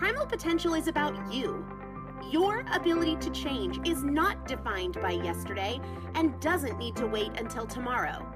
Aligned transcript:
Primal 0.00 0.24
potential 0.24 0.72
is 0.72 0.88
about 0.88 1.30
you. 1.30 1.62
Your 2.30 2.64
ability 2.72 3.16
to 3.16 3.28
change 3.32 3.86
is 3.86 4.02
not 4.02 4.48
defined 4.48 4.98
by 5.02 5.10
yesterday 5.10 5.78
and 6.14 6.40
doesn't 6.40 6.78
need 6.78 6.96
to 6.96 7.06
wait 7.06 7.32
until 7.38 7.66
tomorrow. 7.66 8.26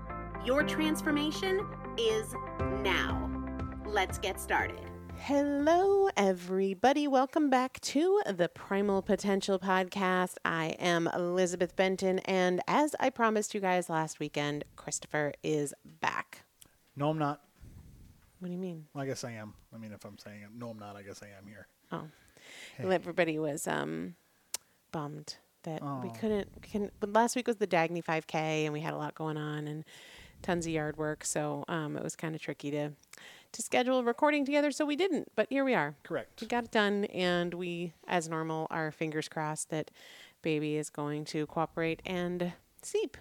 Your 0.45 0.63
transformation 0.63 1.67
is 1.97 2.35
now. 2.83 3.31
Let's 3.87 4.19
get 4.19 4.39
started. 4.39 4.83
Hello, 5.17 6.11
everybody. 6.19 7.09
Welcome 7.09 7.49
back 7.49 7.81
to 7.81 8.21
the 8.27 8.51
Primal 8.51 9.01
Potential 9.01 9.59
Podcast. 9.59 10.35
I 10.45 10.77
am 10.79 11.09
Elizabeth 11.15 11.75
Benton, 11.75 12.19
and 12.27 12.61
as 12.69 12.95
I 13.01 13.09
promised 13.09 13.55
you 13.55 13.61
guys 13.63 13.89
last 13.89 14.21
weekend, 14.21 14.67
Christopher 14.77 15.33
is 15.43 15.73
back. 16.03 16.45
No, 16.95 17.09
I'm 17.09 17.19
not. 17.19 17.41
What 18.45 18.49
do 18.49 18.53
you 18.53 18.59
mean? 18.59 18.85
Well, 18.93 19.03
I 19.03 19.07
guess 19.07 19.25
I 19.25 19.31
am. 19.31 19.55
I 19.75 19.79
mean, 19.79 19.91
if 19.91 20.05
I'm 20.05 20.19
saying 20.19 20.43
it, 20.43 20.51
no, 20.55 20.69
I'm 20.69 20.79
not. 20.79 20.97
I 20.97 21.03
guess 21.03 21.23
I 21.23 21.29
am 21.29 21.47
here. 21.47 21.67
Oh, 21.91 22.03
Hey. 22.77 22.85
well, 22.85 22.93
everybody 22.93 23.39
was 23.39 23.67
um 23.67 24.17
bummed 24.93 25.39
that 25.63 25.81
we 25.81 25.89
Oh. 26.11 26.13
couldn't. 26.21 26.51
we 26.55 26.61
Can 26.61 26.91
but 27.01 27.11
last 27.15 27.37
week 27.37 27.47
was 27.47 27.57
the 27.57 27.67
Dagny 27.67 28.05
5K, 28.05 28.65
and 28.67 28.75
we 28.75 28.81
had 28.81 28.93
a 28.93 28.99
lot 28.99 29.15
going 29.15 29.39
on 29.39 29.67
and 29.67 29.83
tons 30.43 30.67
of 30.67 30.73
yard 30.75 30.99
work, 30.99 31.25
so 31.25 31.65
um, 31.69 31.97
it 31.97 32.03
was 32.03 32.17
kind 32.17 32.35
of 32.35 32.43
tricky 32.43 32.71
to 32.71 32.91
to 33.53 33.63
schedule 33.63 34.01
a 34.01 34.03
recording 34.05 34.45
together. 34.45 34.71
So 34.71 34.85
we 34.85 34.95
didn't, 34.97 35.33
but 35.35 35.47
here 35.49 35.65
we 35.65 35.73
are. 35.75 35.95
Correct. 36.03 36.43
We 36.43 36.47
got 36.47 36.65
it 36.65 36.71
done, 36.71 37.07
and 37.07 37.55
we, 37.55 37.95
as 38.07 38.29
normal, 38.29 38.67
are 38.71 38.93
fingers 38.93 39.27
crossed 39.27 39.71
that 39.71 39.91
baby 40.43 40.77
is 40.77 40.91
going 40.91 41.25
to 41.27 41.47
cooperate 41.47 42.03
and 42.05 42.53
sleep. 42.83 43.17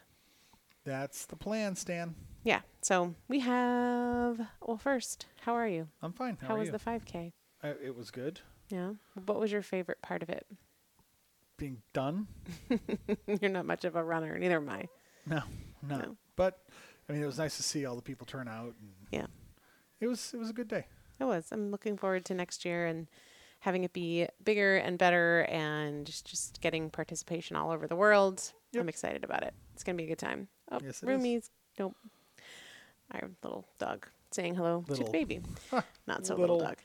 That's 0.84 1.25
the 1.28 1.38
plan, 1.38 1.78
Stan. 1.78 2.14
Yeah. 2.44 2.62
So 2.81 3.16
we 3.28 3.40
have. 3.40 4.40
Well, 4.62 4.78
first, 4.78 5.25
how 5.42 5.54
are 5.54 5.68
you? 5.68 5.88
I'm 6.01 6.13
fine. 6.13 6.38
How, 6.42 6.50
How 6.50 6.57
was 6.57 6.68
you? 6.68 6.72
the 6.74 6.80
5K? 6.80 7.31
I, 7.63 7.68
it 7.69 7.95
was 7.95 8.12
good. 8.12 8.42
Yeah. 8.69 8.94
What 9.25 9.40
was 9.40 9.51
your 9.51 9.62
favorite 9.62 10.01
part 10.01 10.22
of 10.24 10.30
it? 10.30 10.45
Being 11.57 11.81
done. 11.94 12.28
You're 13.42 13.51
not 13.51 13.66
much 13.66 13.86
of 13.86 13.95
a 13.95 14.04
runner. 14.04 14.38
Neither 14.38 14.57
am 14.57 14.69
I. 14.69 14.88
No, 15.25 15.42
no, 15.88 15.98
No. 15.98 16.18
But 16.36 16.60
I 17.07 17.13
mean, 17.13 17.22
it 17.22 17.25
was 17.25 17.38
nice 17.38 17.56
to 17.57 17.63
see 17.63 17.86
all 17.86 17.95
the 17.95 18.01
people 18.01 18.25
turn 18.25 18.48
out, 18.48 18.74
and 18.81 18.92
Yeah. 19.12 19.28
it 20.01 20.07
was 20.07 20.34
it 20.34 20.38
was 20.38 20.50
a 20.50 20.54
good 20.54 20.68
day. 20.68 20.86
It 21.19 21.25
was. 21.25 21.48
I'm 21.51 21.69
looking 21.72 21.96
forward 21.96 22.25
to 22.25 22.34
next 22.34 22.66
year 22.66 22.88
and 22.88 23.07
having 23.60 23.84
it 23.86 23.94
be 23.94 24.28
bigger 24.44 24.78
and 24.78 24.98
better 24.98 25.42
and 25.50 26.06
just, 26.06 26.25
just 26.25 26.60
getting 26.60 26.89
participation 26.89 27.56
all 27.56 27.72
over 27.72 27.88
the 27.88 27.96
world. 27.96 28.51
Yep. 28.74 28.81
I'm 28.81 28.89
excited 28.89 29.24
about 29.24 29.44
it. 29.44 29.54
It's 29.74 29.84
going 29.86 29.96
to 29.96 30.01
be 30.01 30.06
a 30.06 30.10
good 30.12 30.18
time. 30.19 30.50
Oh, 30.72 30.80
Yes, 30.84 31.01
it 31.01 31.07
is. 31.07 31.22
roomies. 31.22 31.50
Nope. 31.80 31.96
Our 33.13 33.30
little 33.44 33.65
dog 33.80 34.07
saying 34.31 34.56
hello 34.56 34.83
to 34.88 35.04
the 35.04 35.10
baby. 35.12 35.42
Not 36.07 36.25
so 36.25 36.36
Little. 36.36 36.56
little 36.56 36.68
dog. 36.69 36.77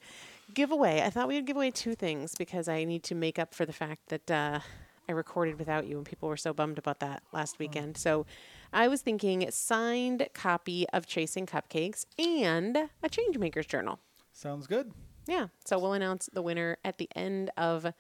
Giveaway. 0.55 1.03
I 1.03 1.11
thought 1.11 1.29
we 1.29 1.35
would 1.35 1.47
give 1.47 1.57
away 1.57 1.71
two 1.71 1.95
things 1.95 2.35
because 2.35 2.69
I 2.69 2.85
need 2.85 3.03
to 3.05 3.15
make 3.15 3.39
up 3.39 3.55
for 3.55 3.67
the 3.67 3.73
fact 3.73 4.09
that 4.09 4.31
uh, 4.31 4.61
I 5.09 5.13
recorded 5.13 5.59
without 5.59 5.87
you 5.87 5.97
and 5.97 6.07
people 6.07 6.29
were 6.29 6.37
so 6.37 6.53
bummed 6.53 6.79
about 6.79 7.01
that 7.01 7.23
last 7.33 7.59
weekend. 7.59 7.97
So 7.97 8.27
I 8.73 8.89
was 8.89 9.01
thinking 9.01 9.51
signed 9.51 10.29
copy 10.35 10.87
of 10.93 11.07
Chasing 11.07 11.47
Cupcakes 11.47 12.05
and 12.19 12.77
a 12.77 13.09
Changemaker's 13.09 13.67
Journal. 13.67 13.99
Sounds 14.33 14.67
good. 14.67 14.93
Yeah. 15.27 15.49
So 15.65 15.79
we'll 15.79 15.95
announce 15.95 16.29
the 16.33 16.43
winner 16.43 16.77
at 16.85 16.99
the 16.99 17.09
end 17.17 17.51
of 17.57 17.93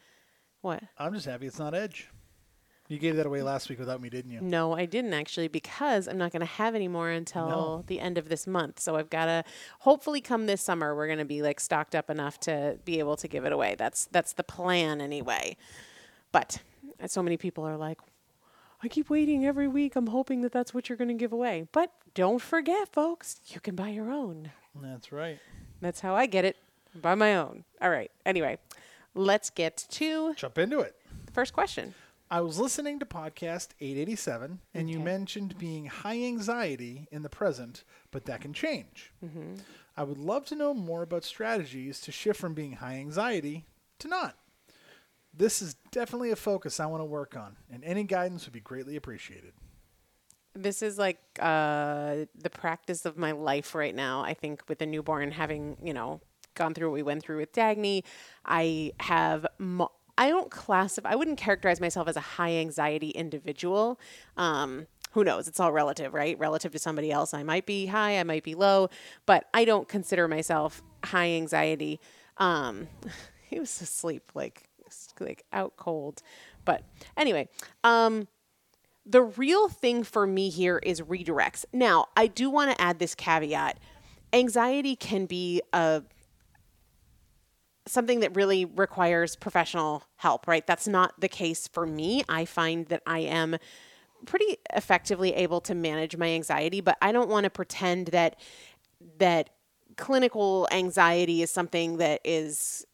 what? 0.61 0.83
I'm 0.99 1.15
just 1.15 1.27
happy 1.27 1.47
it's 1.47 1.59
not 1.59 1.75
Edge. 1.75 2.09
You 2.89 2.99
gave 2.99 3.17
that 3.17 3.27
away 3.27 3.43
last 3.43 3.69
week 3.69 3.79
without 3.79 4.01
me, 4.01 4.09
didn't 4.09 4.31
you? 4.31 4.41
No, 4.41 4.73
I 4.73 4.87
didn't 4.87 5.13
actually 5.13 5.49
because 5.49 6.09
I'm 6.09 6.17
not 6.17 6.33
going 6.33 6.41
to 6.41 6.47
have 6.47 6.75
any 6.75 6.89
more 6.89 7.11
until 7.11 7.49
No. 7.49 7.85
the 7.87 8.01
end 8.01 8.17
of 8.17 8.29
this 8.31 8.47
month. 8.47 8.81
So 8.81 8.97
I've 8.97 9.11
got 9.11 9.27
to 9.27 9.45
hopefully 9.81 10.21
come 10.23 10.47
this 10.47 10.63
summer 10.63 10.95
we're 10.97 11.07
going 11.07 11.19
to 11.19 11.25
be 11.27 11.43
like 11.43 11.61
stocked 11.61 11.95
up 11.95 12.09
enough 12.09 12.41
to 12.41 12.79
be 12.87 12.99
able 12.99 13.17
to 13.17 13.29
give 13.29 13.45
it 13.45 13.53
away. 13.53 13.75
That's 13.79 14.07
that's 14.07 14.33
the 14.33 14.43
plan 14.43 15.01
anyway. 15.03 15.57
But 16.33 16.63
uh, 17.03 17.07
so 17.09 17.23
many 17.23 17.37
people 17.37 17.65
are 17.65 17.77
like 17.77 17.99
I 18.83 18.89
keep 18.89 19.11
waiting 19.11 19.45
every 19.45 19.69
week. 19.69 19.95
I'm 19.97 20.07
hoping 20.07 20.41
that 20.43 20.53
that's 20.53 20.73
what 20.73 20.89
you're 20.89 20.97
going 20.99 21.09
to 21.09 21.15
give 21.15 21.33
away. 21.33 21.67
But 21.73 21.93
don't 22.15 22.41
forget, 22.41 22.93
folks, 22.93 23.41
you 23.49 23.61
can 23.61 23.75
buy 23.75 23.89
your 23.89 24.11
own. 24.11 24.53
That's 24.75 25.11
right. 25.13 25.41
That's 25.81 26.01
how 26.01 26.15
I 26.15 26.27
get 26.27 26.45
it. 26.45 26.57
Buy 26.95 27.15
my 27.17 27.35
own. 27.37 27.65
All 27.83 27.91
right. 27.91 28.11
Anyway, 28.25 28.59
let's 29.15 29.51
get 29.51 29.77
to 29.91 30.33
Jump 30.37 30.59
into 30.59 30.79
it. 30.81 30.95
the 31.27 31.33
first 31.33 31.53
question. 31.53 31.93
I 32.31 32.43
was 32.43 32.59
listening 32.59 32.99
to 32.99 33.07
podcast 33.07 33.69
887, 33.81 34.61
and 34.75 34.91
you 34.91 35.01
mentioned 35.01 35.57
being 35.57 35.87
high 35.87 36.23
anxiety 36.23 37.09
in 37.11 37.23
the 37.23 37.31
present, 37.31 37.85
but 38.11 38.27
that 38.27 38.43
can 38.43 38.53
change. 38.53 39.13
Mm-hmm. 39.25 39.55
I 39.97 40.03
would 40.03 40.19
love 40.19 40.45
to 40.47 40.55
know 40.55 40.75
more 40.75 41.03
about 41.03 41.25
strategies 41.25 42.01
to 42.03 42.13
shift 42.13 42.39
from 42.39 42.53
being 42.53 42.73
high 42.73 42.97
anxiety 42.97 43.65
to 44.01 44.09
not. 44.09 44.37
This 45.33 45.63
is 45.63 45.75
definitely 45.91 46.31
a 46.31 46.37
focus 46.37 46.81
I 46.81 46.87
want 46.87 47.01
to 47.01 47.07
work 47.07 47.35
on, 47.35 47.57
and 47.73 47.83
any 47.83 48.05
guidance 48.05 48.45
would 48.45 48.53
be 48.53 48.61
greatly 48.61 48.97
appreciated. 48.97 49.53
This 50.55 50.83
is 50.83 50.99
like 50.99 51.19
uh, 51.41 52.27
the 52.35 52.51
practice 52.51 53.07
of 53.07 53.17
my 53.17 53.33
life 53.33 53.75
right 53.75 53.95
now. 53.95 54.23
I 54.23 54.35
think 54.35 54.63
with 54.69 54.83
a 54.83 54.87
newborn, 54.87 55.31
having 55.31 55.79
you 55.83 55.95
know 55.95 56.21
gone 56.55 56.75
through 56.75 56.91
what 56.91 56.95
we 56.95 57.03
went 57.03 57.23
through 57.23 57.39
with 57.39 57.53
Dagny, 57.53 58.03
I 58.45 58.93
have. 59.01 59.47
Mo- 59.59 59.93
I 60.19 60.29
don't 60.29 60.51
classify. 60.51 61.11
I 61.11 61.15
wouldn't 61.15 61.39
characterize 61.39 61.81
myself 61.81 62.09
as 62.09 62.17
a 62.17 62.21
high 62.21 62.57
anxiety 62.57 63.11
individual. 63.11 64.01
Um, 64.37 64.89
who 65.13 65.23
knows? 65.23 65.47
It's 65.47 65.61
all 65.61 65.73
relative, 65.73 66.13
right? 66.13 66.37
Relative 66.39 66.73
to 66.73 66.79
somebody 66.79 67.13
else, 67.13 67.33
I 67.33 67.45
might 67.45 67.65
be 67.65 67.87
high, 67.87 68.19
I 68.19 68.25
might 68.25 68.43
be 68.43 68.57
low, 68.57 68.91
but 69.27 69.47
I 69.55 69.65
don't 69.65 69.89
consider 69.89 70.27
myself 70.27 70.83
high 71.05 71.31
anxiety. 71.31 72.01
Um, 72.37 72.89
he 73.49 73.59
was 73.59 73.81
asleep, 73.81 74.33
like 74.35 74.65
like 75.21 75.45
out 75.53 75.77
cold. 75.77 76.23
But 76.65 76.83
anyway, 77.17 77.49
um, 77.85 78.27
the 79.07 79.23
real 79.23 79.69
thing 79.69 80.03
for 80.03 80.27
me 80.27 80.49
here 80.49 80.79
is 80.83 81.01
redirects. 81.01 81.65
Now, 81.73 82.07
I 82.17 82.27
do 82.27 82.51
want 82.51 82.71
to 82.71 82.81
add 82.81 82.99
this 82.99 83.15
caveat. 83.15 83.79
Anxiety 84.33 84.97
can 84.97 85.27
be 85.27 85.63
a 85.73 86.03
something 87.89 88.21
that 88.21 88.37
really 88.37 88.65
requires 88.65 89.37
professional 89.37 90.05
help, 90.17 90.47
right? 90.47 90.67
That's 90.67 90.89
not 90.89 91.21
the 91.21 91.29
case 91.29 91.69
for 91.69 91.87
me. 91.87 92.23
I 92.29 92.45
find 92.45 92.87
that 92.87 93.03
I 93.07 93.21
am 93.21 93.57
pretty 94.27 94.57
effectively 94.75 95.35
able 95.35 95.61
to 95.63 95.75
manage 95.75 96.17
my 96.17 96.29
anxiety, 96.29 96.81
but 96.81 96.99
I 97.01 97.13
don't 97.13 97.29
want 97.29 97.45
to 97.45 97.51
pretend 97.51 98.09
that 98.09 98.37
that 99.19 99.51
clinical 99.97 100.69
anxiety 100.71 101.43
is 101.43 101.51
something 101.51 101.99
that 101.99 102.21
is 102.25 102.85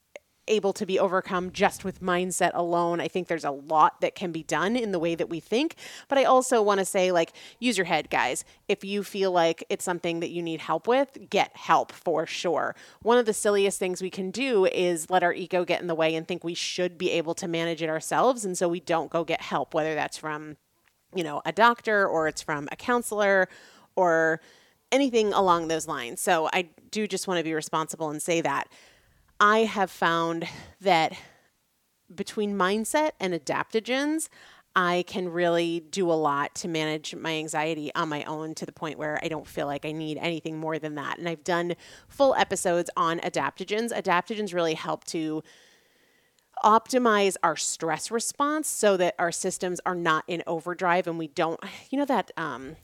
able 0.48 0.72
to 0.74 0.86
be 0.86 0.98
overcome 0.98 1.50
just 1.52 1.84
with 1.84 2.00
mindset 2.02 2.50
alone. 2.54 3.00
I 3.00 3.08
think 3.08 3.28
there's 3.28 3.44
a 3.44 3.50
lot 3.50 4.00
that 4.00 4.14
can 4.14 4.32
be 4.32 4.42
done 4.42 4.76
in 4.76 4.92
the 4.92 4.98
way 4.98 5.14
that 5.14 5.28
we 5.28 5.40
think. 5.40 5.76
But 6.08 6.18
I 6.18 6.24
also 6.24 6.60
want 6.60 6.78
to 6.78 6.84
say, 6.84 7.12
like, 7.12 7.32
use 7.58 7.78
your 7.78 7.86
head, 7.86 8.10
guys. 8.10 8.44
If 8.68 8.84
you 8.84 9.02
feel 9.02 9.32
like 9.32 9.64
it's 9.68 9.84
something 9.84 10.20
that 10.20 10.30
you 10.30 10.42
need 10.42 10.60
help 10.60 10.86
with, 10.86 11.30
get 11.30 11.56
help 11.56 11.92
for 11.92 12.26
sure. 12.26 12.74
One 13.02 13.18
of 13.18 13.26
the 13.26 13.32
silliest 13.32 13.78
things 13.78 14.02
we 14.02 14.10
can 14.10 14.30
do 14.30 14.66
is 14.66 15.08
let 15.10 15.22
our 15.22 15.32
ego 15.32 15.64
get 15.64 15.80
in 15.80 15.86
the 15.86 15.94
way 15.94 16.14
and 16.14 16.26
think 16.26 16.44
we 16.44 16.54
should 16.54 16.98
be 16.98 17.10
able 17.12 17.34
to 17.34 17.48
manage 17.48 17.82
it 17.82 17.88
ourselves. 17.88 18.44
And 18.44 18.56
so 18.56 18.68
we 18.68 18.80
don't 18.80 19.10
go 19.10 19.24
get 19.24 19.40
help, 19.40 19.74
whether 19.74 19.94
that's 19.94 20.18
from, 20.18 20.56
you 21.14 21.24
know, 21.24 21.42
a 21.44 21.52
doctor 21.52 22.06
or 22.06 22.28
it's 22.28 22.42
from 22.42 22.68
a 22.70 22.76
counselor 22.76 23.48
or 23.96 24.40
anything 24.92 25.32
along 25.32 25.68
those 25.68 25.88
lines. 25.88 26.20
So 26.20 26.48
I 26.52 26.68
do 26.90 27.06
just 27.06 27.26
want 27.26 27.38
to 27.38 27.44
be 27.44 27.54
responsible 27.54 28.10
and 28.10 28.22
say 28.22 28.40
that. 28.42 28.68
I 29.40 29.60
have 29.60 29.90
found 29.90 30.46
that 30.80 31.12
between 32.14 32.56
mindset 32.56 33.12
and 33.18 33.34
adaptogens, 33.34 34.28
I 34.76 35.04
can 35.06 35.28
really 35.28 35.80
do 35.80 36.10
a 36.10 36.14
lot 36.14 36.54
to 36.56 36.68
manage 36.68 37.14
my 37.14 37.34
anxiety 37.34 37.94
on 37.94 38.08
my 38.08 38.24
own 38.24 38.54
to 38.56 38.66
the 38.66 38.72
point 38.72 38.98
where 38.98 39.20
I 39.22 39.28
don't 39.28 39.46
feel 39.46 39.66
like 39.66 39.84
I 39.84 39.92
need 39.92 40.18
anything 40.18 40.58
more 40.58 40.78
than 40.78 40.96
that. 40.96 41.18
And 41.18 41.28
I've 41.28 41.44
done 41.44 41.74
full 42.08 42.34
episodes 42.34 42.90
on 42.96 43.20
adaptogens. 43.20 43.92
Adaptogens 43.92 44.52
really 44.52 44.74
help 44.74 45.04
to 45.04 45.42
optimize 46.64 47.36
our 47.42 47.56
stress 47.56 48.10
response 48.10 48.68
so 48.68 48.96
that 48.96 49.14
our 49.18 49.30
systems 49.30 49.80
are 49.86 49.94
not 49.94 50.24
in 50.26 50.42
overdrive 50.46 51.06
and 51.06 51.18
we 51.18 51.28
don't, 51.28 51.60
you 51.90 51.98
know, 51.98 52.04
that, 52.04 52.30
um, 52.36 52.76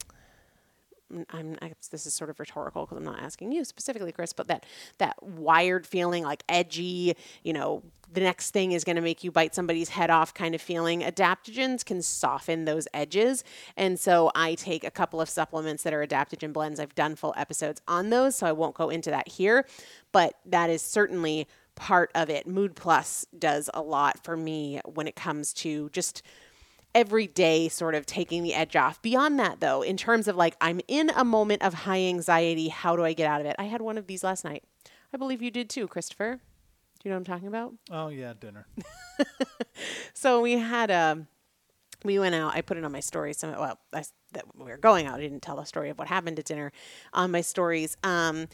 I'm 1.31 1.57
I, 1.63 1.73
this 1.91 2.07
is 2.07 2.15
sort 2.15 2.31
of 2.31 2.39
rhetorical 2.39 2.85
because 2.85 2.99
I'm 2.99 3.05
not 3.05 3.21
asking 3.21 3.53
you 3.53 3.65
specifically, 3.65 4.13
Chris, 4.13 4.33
but 4.33 4.49
that 4.49 4.67
that 4.99 5.23
wired 5.23 5.87
feeling 5.87 6.25
like 6.25 6.43
edgy, 6.49 7.15
you 7.43 7.53
know, 7.53 7.83
the 8.13 8.21
next 8.21 8.51
thing 8.51 8.73
is 8.73 8.85
going 8.85 8.97
to 8.97 9.03
make 9.03 9.23
you 9.25 9.31
bite 9.31 9.55
somebody's 9.55 9.91
head 9.91 10.11
off 10.11 10.35
kind 10.35 10.55
of 10.55 10.61
feeling. 10.61 11.01
Adaptogens 11.03 11.85
can 11.85 12.03
soften 12.03 12.65
those 12.65 12.87
edges, 12.95 13.45
and 13.77 13.99
so 13.99 14.31
I 14.35 14.55
take 14.55 14.85
a 14.85 14.91
couple 14.91 15.21
of 15.21 15.29
supplements 15.29 15.83
that 15.83 15.93
are 15.93 16.07
adaptogen 16.07 16.53
blends. 16.53 16.81
I've 16.81 16.95
done 16.95 17.17
full 17.17 17.35
episodes 17.37 17.81
on 17.89 18.11
those, 18.11 18.37
so 18.37 18.47
I 18.47 18.53
won't 18.53 18.75
go 18.75 18.91
into 18.91 19.11
that 19.11 19.29
here, 19.29 19.67
but 20.13 20.35
that 20.47 20.71
is 20.71 20.83
certainly 20.83 21.47
part 21.75 22.11
of 22.15 22.29
it. 22.29 22.47
Mood 22.47 22.77
Plus 22.77 23.27
does 23.39 23.71
a 23.73 23.81
lot 23.81 24.23
for 24.23 24.37
me 24.37 24.81
when 24.85 25.07
it 25.07 25.17
comes 25.17 25.53
to 25.55 25.89
just 25.91 26.23
every 26.95 27.27
day 27.27 27.69
sort 27.69 27.95
of 27.95 28.07
taking 28.07 28.43
the 28.43 28.55
edge 28.55 28.77
off. 28.77 29.01
Beyond 29.03 29.39
that, 29.39 29.61
though, 29.61 29.83
in 29.83 29.97
terms 29.97 30.29
of 30.29 30.37
like, 30.37 30.57
I'm 30.61 30.81
in 30.89 31.11
a 31.11 31.25
moment 31.25 31.63
of 31.63 31.75
high 31.75 32.01
anxiety, 32.01 32.69
how 32.69 32.97
do 32.97 33.05
I 33.05 33.13
get 33.13 33.27
out 33.27 33.41
of 33.41 33.47
it? 33.47 33.57
I 33.59 33.65
had 33.65 33.81
one 33.81 33.97
of 33.99 34.07
these 34.07 34.25
last 34.25 34.45
night. 34.45 34.65
I 35.13 35.17
believe 35.17 35.43
you 35.43 35.51
did 35.51 35.69
too, 35.69 35.87
Christopher. 35.89 36.41
Do 37.03 37.09
you 37.09 37.11
know 37.11 37.17
what 37.17 37.29
I'm 37.29 37.35
talking 37.35 37.49
about? 37.49 37.75
Oh 37.91 38.09
yeah, 38.09 38.35
dinner. 38.39 38.67
So 40.15 40.41
we 40.43 40.53
had 40.59 40.91
a, 40.91 41.27
we 42.05 42.19
went 42.19 42.35
out. 42.35 42.55
I 42.55 42.61
put 42.61 42.77
it 42.77 42.85
on 42.85 42.93
my 42.93 43.01
story. 43.01 43.33
So 43.33 43.51
well, 43.51 43.79
I, 43.93 44.05
that 44.33 44.45
we 44.55 44.65
were 44.65 44.77
going 44.77 45.07
out. 45.07 45.19
I 45.19 45.23
didn't 45.23 45.41
tell 45.41 45.57
the 45.57 45.65
story 45.65 45.91
of 45.91 45.99
what 45.99 46.09
happened 46.09 46.39
at 46.39 46.45
dinner 46.45 46.73
on 47.13 47.31
my 47.31 47.41
stories. 47.41 47.97
Um, 48.03 48.49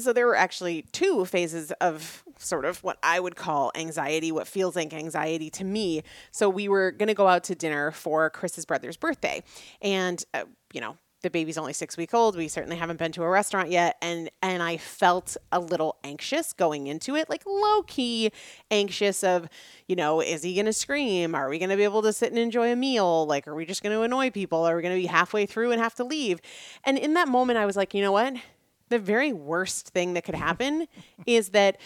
so 0.00 0.12
there 0.12 0.26
were 0.26 0.36
actually 0.36 0.82
two 0.92 1.24
phases 1.24 1.72
of 1.80 2.24
sort 2.38 2.64
of 2.64 2.82
what 2.82 2.98
I 3.02 3.20
would 3.20 3.36
call 3.36 3.70
anxiety, 3.74 4.32
what 4.32 4.46
feels 4.48 4.76
like 4.76 4.92
anxiety 4.92 5.50
to 5.50 5.64
me. 5.64 6.02
So 6.30 6.48
we 6.48 6.68
were 6.68 6.90
going 6.90 7.08
to 7.08 7.14
go 7.14 7.28
out 7.28 7.44
to 7.44 7.54
dinner 7.54 7.90
for 7.90 8.30
Chris's 8.30 8.64
brother's 8.64 8.96
birthday, 8.96 9.42
and 9.82 10.24
uh, 10.34 10.44
you 10.72 10.80
know. 10.80 10.96
the 11.22 11.28
baby's 11.28 11.58
only 11.58 11.74
six 11.74 11.98
weeks 11.98 12.14
old. 12.14 12.34
We 12.34 12.48
certainly 12.48 12.76
haven't 12.76 12.98
been 12.98 13.12
to 13.12 13.22
a 13.22 13.28
restaurant 13.28 13.70
yet, 13.70 13.96
and 14.00 14.30
and 14.40 14.62
I 14.62 14.78
felt 14.78 15.36
a 15.52 15.60
little 15.60 15.96
anxious 16.02 16.54
going 16.54 16.86
into 16.86 17.14
it, 17.14 17.28
like 17.28 17.42
low 17.44 17.82
key 17.82 18.30
anxious 18.70 19.22
of, 19.22 19.46
you 19.86 19.96
know, 19.96 20.22
is 20.22 20.42
he 20.42 20.54
gonna 20.54 20.72
scream? 20.72 21.34
Are 21.34 21.50
we 21.50 21.58
gonna 21.58 21.76
be 21.76 21.84
able 21.84 22.00
to 22.02 22.12
sit 22.14 22.30
and 22.30 22.38
enjoy 22.38 22.72
a 22.72 22.76
meal? 22.76 23.26
Like, 23.26 23.46
are 23.46 23.54
we 23.54 23.66
just 23.66 23.82
gonna 23.82 24.00
annoy 24.00 24.30
people? 24.30 24.60
Are 24.64 24.74
we 24.76 24.80
gonna 24.82 24.94
be 24.94 25.04
halfway 25.04 25.44
through 25.44 25.72
and 25.72 25.80
have 25.82 25.94
to 25.96 26.04
leave? 26.04 26.40
And 26.84 26.96
in 26.96 27.12
that 27.12 27.28
moment, 27.28 27.58
I 27.58 27.66
was 27.66 27.76
like, 27.76 27.92
you 27.92 28.00
know 28.00 28.12
what? 28.12 28.36
The 28.90 28.98
very 28.98 29.32
worst 29.32 29.88
thing 29.88 30.14
that 30.14 30.24
could 30.24 30.34
mm-hmm. 30.34 30.44
happen 30.44 30.88
is 31.26 31.50
that 31.50 31.80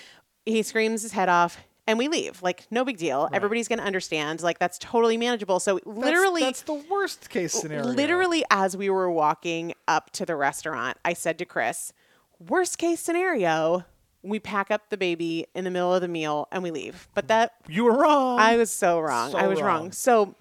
he 0.44 0.62
screams 0.62 1.02
his 1.02 1.12
head 1.12 1.28
off 1.28 1.58
and 1.86 1.98
we 1.98 2.08
leave. 2.08 2.42
Like, 2.42 2.66
no 2.70 2.84
big 2.84 2.96
deal. 2.96 3.28
Everybody's 3.32 3.68
going 3.68 3.78
to 3.78 3.84
understand. 3.84 4.42
Like, 4.42 4.58
that's 4.58 4.78
totally 4.78 5.16
manageable. 5.16 5.60
So, 5.60 5.74
That's- 5.74 5.96
literally, 5.96 6.40
that's, 6.40 6.62
the 6.62 6.82
worst 6.90 7.28
case 7.30 7.52
scenario. 7.52 7.84
literally, 7.84 8.44
as 8.50 8.76
we 8.76 8.90
were 8.90 9.10
walking 9.10 9.74
up 9.86 10.10
to 10.12 10.24
the 10.24 10.36
restaurant, 10.36 10.96
I 11.04 11.12
said 11.12 11.38
to 11.38 11.44
Chris, 11.44 11.92
worst 12.38 12.78
case 12.78 13.00
scenario, 13.00 13.84
we 14.22 14.40
pack 14.40 14.70
up 14.70 14.88
the 14.88 14.96
baby 14.96 15.46
in 15.54 15.64
the 15.64 15.70
middle 15.70 15.92
of 15.92 16.00
the 16.00 16.08
meal 16.08 16.48
and 16.50 16.62
we 16.62 16.70
leave. 16.70 17.08
But 17.14 17.28
that, 17.28 17.52
you 17.68 17.84
were 17.84 17.96
wrong. 17.96 18.38
I 18.38 18.56
was 18.56 18.72
so 18.72 18.98
wrong. 19.00 19.32
So 19.32 19.38
I 19.38 19.46
was 19.46 19.60
wrong. 19.60 19.82
wrong. 19.82 19.92
So, 19.92 20.34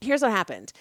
here's 0.00 0.22
what 0.22 0.30
happened 0.30 0.72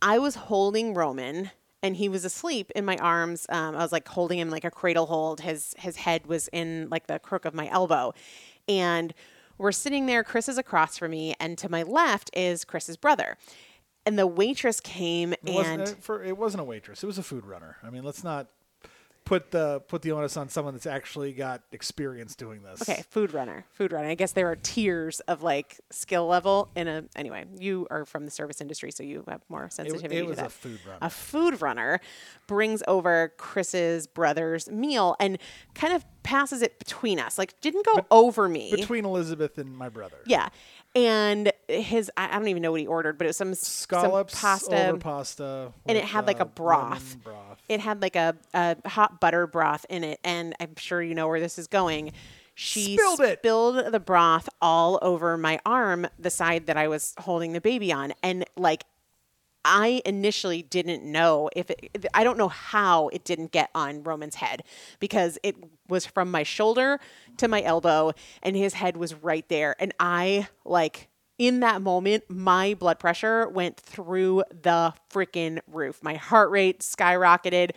I 0.00 0.18
was 0.18 0.34
holding 0.36 0.94
Roman. 0.94 1.50
And 1.82 1.96
he 1.96 2.08
was 2.08 2.24
asleep 2.24 2.72
in 2.74 2.84
my 2.84 2.96
arms. 2.96 3.46
Um, 3.48 3.76
I 3.76 3.78
was 3.78 3.92
like 3.92 4.08
holding 4.08 4.38
him 4.38 4.50
like 4.50 4.64
a 4.64 4.70
cradle 4.70 5.06
hold. 5.06 5.40
His 5.40 5.74
his 5.78 5.96
head 5.96 6.26
was 6.26 6.48
in 6.48 6.88
like 6.90 7.06
the 7.06 7.18
crook 7.18 7.44
of 7.44 7.54
my 7.54 7.68
elbow, 7.68 8.14
and 8.68 9.14
we're 9.58 9.72
sitting 9.72 10.06
there. 10.06 10.24
Chris 10.24 10.48
is 10.48 10.58
across 10.58 10.98
from 10.98 11.12
me, 11.12 11.34
and 11.38 11.56
to 11.58 11.68
my 11.68 11.82
left 11.84 12.30
is 12.32 12.64
Chris's 12.64 12.96
brother. 12.96 13.36
And 14.06 14.18
the 14.18 14.26
waitress 14.26 14.80
came 14.80 15.34
It 15.34 15.38
wasn't, 15.44 15.80
and 15.80 15.82
uh, 15.82 16.00
for, 16.00 16.24
it 16.24 16.36
wasn't 16.36 16.62
a 16.62 16.64
waitress. 16.64 17.02
It 17.02 17.06
was 17.06 17.18
a 17.18 17.22
food 17.22 17.44
runner. 17.44 17.76
I 17.82 17.90
mean, 17.90 18.04
let's 18.04 18.24
not 18.24 18.48
put 19.28 19.50
the 19.50 19.80
put 19.88 20.00
the 20.00 20.10
onus 20.12 20.36
on 20.38 20.48
someone 20.48 20.72
that's 20.72 20.86
actually 20.86 21.32
got 21.34 21.60
experience 21.70 22.34
doing 22.34 22.62
this. 22.62 22.80
Okay, 22.82 23.02
food 23.10 23.34
runner, 23.34 23.66
food 23.74 23.92
runner. 23.92 24.08
I 24.08 24.14
guess 24.14 24.32
there 24.32 24.50
are 24.50 24.56
tiers 24.56 25.20
of 25.20 25.42
like 25.42 25.78
skill 25.90 26.26
level 26.26 26.70
in 26.74 26.88
a. 26.88 27.04
Anyway, 27.14 27.44
you 27.58 27.86
are 27.90 28.06
from 28.06 28.24
the 28.24 28.30
service 28.30 28.60
industry, 28.62 28.90
so 28.90 29.02
you 29.02 29.24
have 29.28 29.42
more 29.50 29.66
It, 29.66 29.72
sensitivity 29.74 30.16
it 30.16 30.22
to 30.22 30.26
was 30.28 30.36
that. 30.38 30.46
a 30.46 30.50
food 30.50 30.80
runner. 30.86 30.98
a 31.02 31.10
food 31.10 31.60
runner 31.60 32.00
brings 32.46 32.82
over 32.88 33.32
Chris's 33.36 34.06
brother's 34.06 34.70
meal 34.70 35.14
and 35.20 35.38
kind 35.74 35.92
of 35.92 36.06
passes 36.22 36.62
it 36.62 36.78
between 36.78 37.20
us. 37.20 37.36
Like 37.38 37.60
didn't 37.60 37.84
go 37.84 38.06
over 38.10 38.48
me. 38.48 38.70
between 38.74 39.04
Elizabeth 39.04 39.58
and 39.58 39.76
my 39.76 39.88
brother. 39.90 40.16
yeah. 40.26 40.48
And 40.94 41.52
his 41.68 42.10
I, 42.16 42.38
don't 42.38 42.48
even 42.48 42.62
know 42.62 42.72
what 42.72 42.80
he 42.80 42.86
ordered, 42.86 43.18
but 43.18 43.26
it 43.26 43.28
was 43.28 43.36
some 43.36 43.54
Scallops 43.54 44.36
some 44.36 44.40
pasta 44.40 44.88
over 44.88 44.98
pasta, 44.98 45.72
and 45.86 45.98
it 45.98 46.04
had 46.04 46.26
like 46.26 46.40
uh, 46.40 46.44
a 46.44 46.46
broth. 46.46 47.16
broth. 47.22 47.62
It 47.68 47.80
had 47.80 48.02
like 48.02 48.16
a, 48.16 48.34
a 48.54 48.76
hot 48.88 49.20
butter 49.20 49.46
broth 49.46 49.84
in 49.90 50.02
it, 50.02 50.18
and 50.24 50.54
I'm 50.60 50.74
sure 50.76 51.02
you 51.02 51.14
know 51.14 51.28
where 51.28 51.40
this 51.40 51.58
is 51.58 51.66
going. 51.66 52.12
She 52.54 52.96
Spilled 52.96 53.20
it. 53.20 53.38
spilled 53.38 53.92
the 53.92 54.00
broth 54.00 54.48
all 54.60 54.98
over 55.00 55.36
my 55.36 55.60
arm, 55.64 56.08
the 56.18 56.30
side 56.30 56.66
that 56.66 56.76
I 56.76 56.88
was 56.88 57.14
holding 57.18 57.52
the 57.52 57.60
baby 57.60 57.92
on, 57.92 58.12
and 58.22 58.44
like 58.56 58.84
I 59.70 60.00
initially 60.06 60.62
didn't 60.62 61.04
know 61.04 61.50
if 61.54 61.70
it, 61.70 62.06
I 62.14 62.24
don't 62.24 62.38
know 62.38 62.48
how 62.48 63.08
it 63.08 63.22
didn't 63.24 63.52
get 63.52 63.68
on 63.74 64.02
Roman's 64.02 64.36
head 64.36 64.62
because 64.98 65.38
it 65.42 65.56
was 65.88 66.06
from 66.06 66.30
my 66.30 66.42
shoulder 66.42 66.98
to 67.36 67.48
my 67.48 67.62
elbow 67.62 68.12
and 68.42 68.56
his 68.56 68.72
head 68.74 68.96
was 68.96 69.12
right 69.14 69.46
there. 69.50 69.76
And 69.78 69.92
I, 70.00 70.48
like, 70.64 71.08
in 71.36 71.60
that 71.60 71.82
moment, 71.82 72.24
my 72.30 72.74
blood 72.74 72.98
pressure 72.98 73.46
went 73.48 73.76
through 73.76 74.42
the 74.50 74.94
freaking 75.10 75.60
roof. 75.70 76.02
My 76.02 76.14
heart 76.14 76.50
rate 76.50 76.80
skyrocketed. 76.80 77.72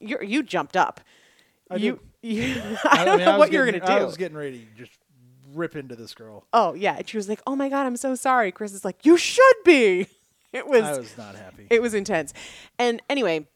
You, 0.00 0.18
you 0.20 0.42
jumped 0.42 0.76
up. 0.76 1.00
you, 1.76 2.00
you, 2.22 2.60
I 2.84 3.04
don't 3.04 3.18
mean, 3.18 3.24
know 3.26 3.38
what 3.38 3.52
you 3.52 3.60
were 3.60 3.66
getting- 3.66 3.80
going 3.80 3.92
to 3.92 3.98
do. 3.98 4.02
I 4.02 4.04
was 4.04 4.16
getting 4.16 4.36
ready 4.36 4.66
to 4.66 4.84
just 4.84 4.98
rip 5.54 5.76
into 5.76 5.94
this 5.96 6.12
girl. 6.12 6.44
oh, 6.52 6.74
yeah. 6.74 6.96
And 6.96 7.08
she 7.08 7.16
was 7.16 7.28
like, 7.28 7.40
oh 7.46 7.54
my 7.56 7.68
God, 7.68 7.86
I'm 7.86 7.96
so 7.96 8.14
sorry. 8.16 8.50
Chris 8.52 8.72
is 8.74 8.84
like, 8.84 9.06
you 9.06 9.16
should 9.16 9.56
be. 9.64 10.08
It 10.56 10.66
was, 10.66 10.82
I 10.82 10.98
was 10.98 11.18
not 11.18 11.36
happy. 11.36 11.66
it 11.70 11.82
was 11.82 11.92
intense. 11.94 12.32
And 12.78 13.02
anyway, 13.10 13.46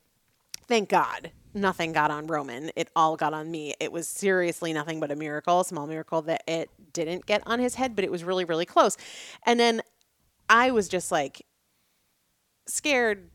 thank 0.68 0.88
God 0.88 1.32
nothing 1.54 1.92
got 1.92 2.10
on 2.10 2.26
Roman. 2.26 2.70
It 2.76 2.88
all 2.94 3.16
got 3.16 3.34
on 3.34 3.50
me. 3.50 3.74
It 3.80 3.90
was 3.90 4.06
seriously 4.06 4.72
nothing 4.72 5.00
but 5.00 5.10
a 5.10 5.16
miracle, 5.16 5.60
a 5.60 5.64
small 5.64 5.86
miracle 5.86 6.22
that 6.22 6.42
it 6.46 6.70
didn't 6.92 7.26
get 7.26 7.42
on 7.46 7.58
his 7.58 7.74
head, 7.76 7.96
but 7.96 8.04
it 8.04 8.10
was 8.10 8.22
really, 8.22 8.44
really 8.44 8.66
close. 8.66 8.96
And 9.44 9.58
then 9.58 9.80
I 10.48 10.70
was 10.70 10.88
just 10.88 11.10
like 11.10 11.46
scared 12.66 13.30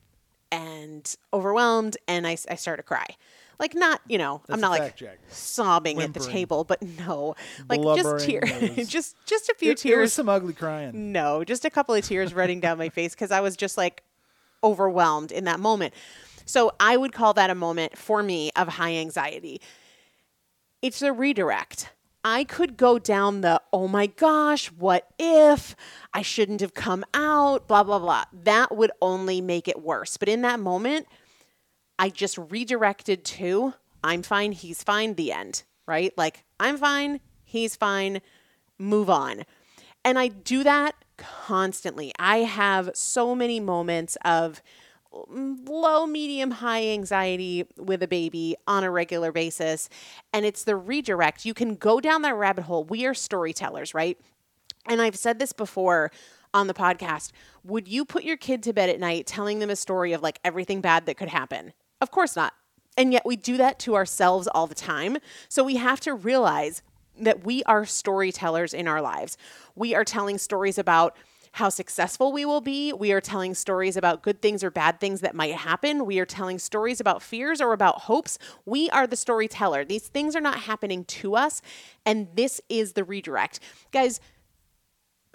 and 0.52 1.16
overwhelmed, 1.34 1.98
and 2.08 2.26
I, 2.26 2.38
I 2.50 2.56
started 2.56 2.84
to 2.84 2.88
cry. 2.88 3.06
Like, 3.60 3.74
not, 3.74 4.02
you 4.08 4.18
know, 4.18 4.42
I'm 4.50 4.60
not 4.60 4.72
like 4.72 4.96
check. 4.96 5.20
sobbing 5.30 6.02
at 6.02 6.14
the 6.14 6.20
table, 6.20 6.64
but 6.64 6.82
no, 6.82 7.36
like 7.70 7.82
just 7.82 8.26
tears, 8.26 8.88
just 8.90 9.16
just 9.26 9.50
a 9.50 9.56
few 9.56 9.72
It, 9.72 9.74
it 9.74 9.78
tears 9.82 10.02
was 10.02 10.14
some 10.14 10.30
ugly 10.30 10.54
crying. 10.54 11.12
no, 11.12 11.44
just 11.44 11.66
a 11.66 11.70
couple 11.70 11.96
of 11.96 12.04
tears 12.06 12.34
running 12.34 12.60
down 12.60 12.78
my 12.78 12.90
face 12.90 13.14
because 13.14 13.32
I 13.32 13.40
was 13.42 13.56
just 13.56 13.78
like 13.78 14.04
overwhelmed 14.64 15.32
in 15.32 15.46
that 15.46 15.60
moment. 15.60 15.94
So 16.46 16.74
I 16.80 16.98
would 16.98 17.14
call 17.14 17.34
that 17.34 17.50
a 17.50 17.56
moment 17.56 17.98
for 17.98 18.22
me 18.22 18.52
of 18.56 18.68
high 18.68 18.94
anxiety. 18.94 19.62
It's 20.82 21.02
a 21.02 21.12
redirect. 21.12 21.90
I 22.24 22.44
could 22.44 22.76
go 22.76 22.98
down 22.98 23.42
the, 23.42 23.62
oh 23.72 23.88
my 23.88 24.08
gosh, 24.08 24.72
what 24.72 25.08
if 25.20 25.76
I 26.14 26.24
shouldn't 26.24 26.62
have 26.62 26.74
come 26.74 27.06
out, 27.14 27.68
blah, 27.68 27.84
blah, 27.84 28.00
blah. 28.00 28.26
That 28.34 28.76
would 28.76 28.92
only 29.00 29.42
make 29.42 29.68
it 29.68 29.82
worse. 29.82 30.18
But 30.18 30.28
in 30.28 30.42
that 30.42 30.60
moment, 30.60 31.08
I 31.98 32.10
just 32.10 32.38
redirected 32.38 33.24
to 33.26 33.74
I'm 34.06 34.22
fine, 34.22 34.52
he's 34.52 34.84
fine, 34.84 35.16
the 35.16 35.32
end, 35.32 35.64
right? 35.88 36.14
Like 36.16 36.44
I'm 36.60 36.78
fine, 36.78 37.22
he's 37.44 37.76
fine, 37.76 38.22
move 38.78 39.10
on. 39.10 39.44
And 40.04 40.20
I 40.20 40.28
do 40.28 40.64
that 40.64 40.94
constantly. 41.18 42.12
I 42.20 42.38
have 42.38 42.92
so 42.94 43.34
many 43.34 43.60
moments 43.60 44.16
of 44.24 44.62
low, 45.12 46.06
medium, 46.06 46.52
high 46.52 46.88
anxiety 46.90 47.66
with 47.78 48.04
a 48.04 48.08
baby 48.08 48.56
on 48.68 48.84
a 48.84 48.92
regular 48.92 49.32
basis. 49.32 49.90
And 50.32 50.46
it's 50.46 50.64
the 50.64 50.76
redirect. 50.76 51.44
You 51.44 51.56
can 51.56 51.76
go 51.76 52.00
down 52.00 52.22
that 52.22 52.36
rabbit 52.36 52.66
hole. 52.66 52.84
We 52.84 53.08
are 53.08 53.16
storytellers, 53.16 53.96
right? 53.96 54.20
And 54.86 55.02
I've 55.02 55.16
said 55.16 55.40
this 55.40 55.52
before 55.52 56.12
on 56.54 56.68
the 56.68 56.76
podcast. 56.76 57.32
Would 57.64 57.88
you 57.88 58.06
put 58.06 58.24
your 58.24 58.38
kid 58.38 58.62
to 58.64 58.74
bed 58.74 58.90
at 58.90 59.00
night 59.00 59.26
telling 59.26 59.58
them 59.58 59.72
a 59.72 59.76
story 59.76 60.14
of 60.14 60.22
like 60.22 60.40
everything 60.44 60.82
bad 60.82 61.08
that 61.08 61.18
could 61.18 61.30
happen? 61.30 61.74
Of 62.06 62.12
course 62.12 62.36
not. 62.36 62.54
And 62.96 63.12
yet 63.12 63.26
we 63.26 63.36
do 63.36 63.58
that 63.58 63.80
to 63.80 63.96
ourselves 63.96 64.48
all 64.54 64.68
the 64.68 64.76
time. 64.76 65.18
So 65.50 65.64
we 65.64 65.78
have 65.78 66.00
to 66.02 66.14
realize 66.14 66.84
that 67.20 67.44
we 67.44 67.64
are 67.64 67.84
storytellers 67.84 68.76
in 68.76 68.88
our 68.88 69.02
lives. 69.02 69.40
We 69.74 69.96
are 69.96 70.04
telling 70.04 70.38
stories 70.38 70.78
about 70.78 71.18
how 71.54 71.70
successful 71.70 72.32
we 72.32 72.46
will 72.46 72.62
be. 72.62 72.94
We 72.94 73.12
are 73.12 73.22
telling 73.22 73.56
stories 73.56 73.98
about 73.98 74.22
good 74.22 74.40
things 74.40 74.64
or 74.64 74.70
bad 74.70 75.00
things 75.00 75.22
that 75.22 75.34
might 75.34 75.56
happen. 75.56 76.06
We 76.06 76.20
are 76.20 76.28
telling 76.28 76.60
stories 76.60 77.00
about 77.00 77.24
fears 77.24 77.60
or 77.60 77.74
about 77.74 78.02
hopes. 78.02 78.38
We 78.68 78.88
are 78.92 79.08
the 79.08 79.16
storyteller. 79.16 79.84
These 79.84 80.08
things 80.10 80.36
are 80.36 80.42
not 80.42 80.60
happening 80.60 81.06
to 81.06 81.36
us. 81.36 81.64
And 82.06 82.28
this 82.36 82.62
is 82.70 82.94
the 82.94 83.04
redirect. 83.04 83.62
Guys, 83.92 84.20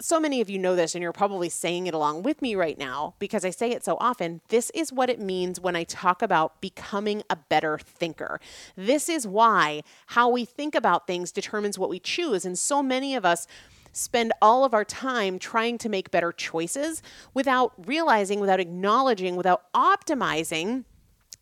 so 0.01 0.19
many 0.19 0.41
of 0.41 0.49
you 0.49 0.59
know 0.59 0.75
this 0.75 0.95
and 0.95 1.01
you're 1.01 1.11
probably 1.11 1.49
saying 1.49 1.87
it 1.87 1.93
along 1.93 2.23
with 2.23 2.41
me 2.41 2.55
right 2.55 2.77
now 2.77 3.13
because 3.19 3.45
I 3.45 3.49
say 3.49 3.71
it 3.71 3.85
so 3.85 3.97
often. 3.99 4.41
This 4.49 4.71
is 4.71 4.91
what 4.91 5.09
it 5.09 5.19
means 5.19 5.59
when 5.59 5.75
I 5.75 5.83
talk 5.83 6.21
about 6.21 6.59
becoming 6.61 7.23
a 7.29 7.35
better 7.35 7.77
thinker. 7.77 8.39
This 8.75 9.09
is 9.09 9.27
why 9.27 9.83
how 10.07 10.29
we 10.29 10.45
think 10.45 10.75
about 10.75 11.07
things 11.07 11.31
determines 11.31 11.77
what 11.77 11.89
we 11.89 11.99
choose. 11.99 12.45
And 12.45 12.57
so 12.57 12.81
many 12.81 13.15
of 13.15 13.25
us 13.25 13.47
spend 13.93 14.31
all 14.41 14.63
of 14.63 14.73
our 14.73 14.85
time 14.85 15.37
trying 15.37 15.77
to 15.77 15.89
make 15.89 16.11
better 16.11 16.31
choices 16.31 17.01
without 17.33 17.73
realizing, 17.85 18.39
without 18.39 18.59
acknowledging, 18.59 19.35
without 19.35 19.71
optimizing 19.73 20.85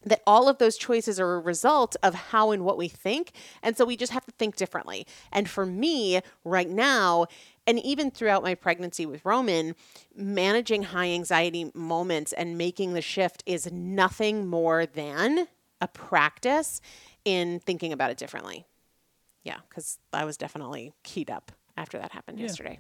that 0.06 0.22
all 0.26 0.48
of 0.48 0.58
those 0.60 0.78
choices 0.78 1.20
are 1.20 1.36
a 1.36 1.40
result 1.40 1.96
of 2.02 2.16
how 2.16 2.52
and 2.52 2.64
what 2.64 2.78
we 2.78 2.88
think. 2.88 3.32
And 3.62 3.76
so 3.76 3.86
we 3.86 3.98
just 3.98 4.14
have 4.14 4.26
to 4.26 4.32
think 4.32 4.56
differently. 4.56 5.06
And 5.32 5.50
for 5.50 5.66
me, 5.66 6.22
right 6.46 6.70
now, 6.70 7.28
and 7.70 7.78
even 7.86 8.10
throughout 8.10 8.42
my 8.42 8.56
pregnancy 8.56 9.06
with 9.06 9.24
Roman, 9.24 9.76
managing 10.16 10.82
high 10.82 11.10
anxiety 11.10 11.70
moments 11.76 12.34
and 12.34 12.58
making 12.58 12.94
the 12.96 13.02
shift 13.02 13.44
is 13.46 13.72
nothing 13.72 14.48
more 14.48 14.88
than 14.88 15.48
a 15.80 15.88
practice 15.88 16.82
in 17.24 17.60
thinking 17.60 17.94
about 17.94 18.10
it 18.10 18.18
differently. 18.18 18.66
Yeah, 19.44 19.58
because 19.70 20.00
I 20.12 20.26
was 20.26 20.36
definitely 20.36 20.94
keyed 21.04 21.30
up 21.30 21.52
after 21.78 22.00
that 22.00 22.12
happened 22.12 22.40
yesterday. 22.40 22.80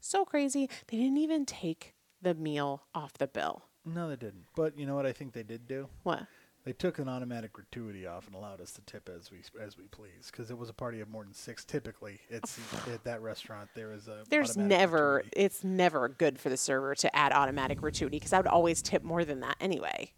So 0.00 0.24
crazy. 0.24 0.70
They 0.88 0.96
didn't 0.96 1.18
even 1.18 1.44
take 1.44 1.92
the 2.22 2.34
meal 2.34 2.84
off 2.94 3.12
the 3.18 3.26
bill. 3.26 3.64
No, 3.84 4.08
they 4.08 4.16
didn't. 4.16 4.46
But 4.56 4.78
you 4.78 4.86
know 4.86 4.94
what 4.94 5.04
I 5.04 5.12
think 5.12 5.34
they 5.34 5.42
did 5.42 5.68
do? 5.68 5.88
What? 6.04 6.26
They 6.64 6.72
took 6.72 6.98
an 7.00 7.08
automatic 7.08 7.52
gratuity 7.52 8.06
off 8.06 8.26
and 8.28 8.36
allowed 8.36 8.60
us 8.60 8.70
to 8.74 8.82
tip 8.82 9.08
as 9.08 9.30
we 9.32 9.38
as 9.60 9.76
we 9.76 9.84
please 9.88 10.30
because 10.30 10.50
it 10.50 10.56
was 10.56 10.68
a 10.68 10.72
party 10.72 11.00
of 11.00 11.08
more 11.08 11.24
than 11.24 11.34
six. 11.34 11.64
Typically, 11.64 12.20
it's 12.28 12.56
at 12.92 13.02
that 13.04 13.20
restaurant 13.20 13.68
there 13.74 13.92
is 13.92 14.06
a 14.06 14.22
There's 14.30 14.56
never, 14.56 15.14
gratuity. 15.22 15.30
it's 15.40 15.64
never 15.64 16.08
good 16.08 16.38
for 16.38 16.50
the 16.50 16.56
server 16.56 16.94
to 16.94 17.16
add 17.16 17.32
automatic 17.32 17.78
gratuity 17.80 18.18
because 18.18 18.32
I 18.32 18.36
would 18.38 18.46
always 18.46 18.80
tip 18.80 19.02
more 19.02 19.24
than 19.24 19.40
that 19.40 19.56
anyway. 19.60 20.12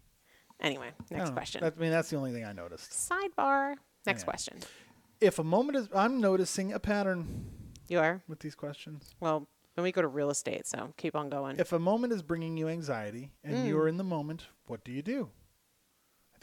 Anyway, 0.61 0.91
next 1.09 1.25
don't 1.25 1.33
question. 1.33 1.61
That- 1.61 1.73
I 1.77 1.81
mean, 1.81 1.91
that's 1.91 2.09
the 2.11 2.15
only 2.17 2.31
thing 2.31 2.45
I 2.45 2.53
noticed. 2.53 2.91
Sidebar. 2.91 3.75
Next 4.05 4.23
question. 4.23 4.59
If 5.19 5.39
a 5.39 5.43
moment 5.43 5.77
is, 5.77 5.89
I'm 5.95 6.21
noticing 6.21 6.71
a 6.73 6.79
pattern 6.79 7.45
You 7.87 7.99
are? 7.99 8.21
with 8.27 8.39
these 8.39 8.53
questions. 8.55 9.15
Well, 9.19 9.47
then 9.75 9.83
we 9.83 9.91
go 9.91 10.01
to 10.03 10.07
real 10.07 10.29
estate, 10.29 10.67
so 10.67 10.93
keep 10.95 11.15
on 11.15 11.29
going. 11.29 11.57
If 11.59 11.73
a 11.73 11.79
moment 11.79 12.13
is 12.13 12.21
bringing 12.21 12.55
you 12.55 12.67
anxiety 12.69 13.31
and 13.43 13.55
Mm. 13.55 13.67
you're 13.67 13.87
in 13.87 13.97
the 13.97 14.03
moment, 14.03 14.47
what 14.67 14.83
do 14.85 14.91
you 14.91 15.01
do? 15.01 15.31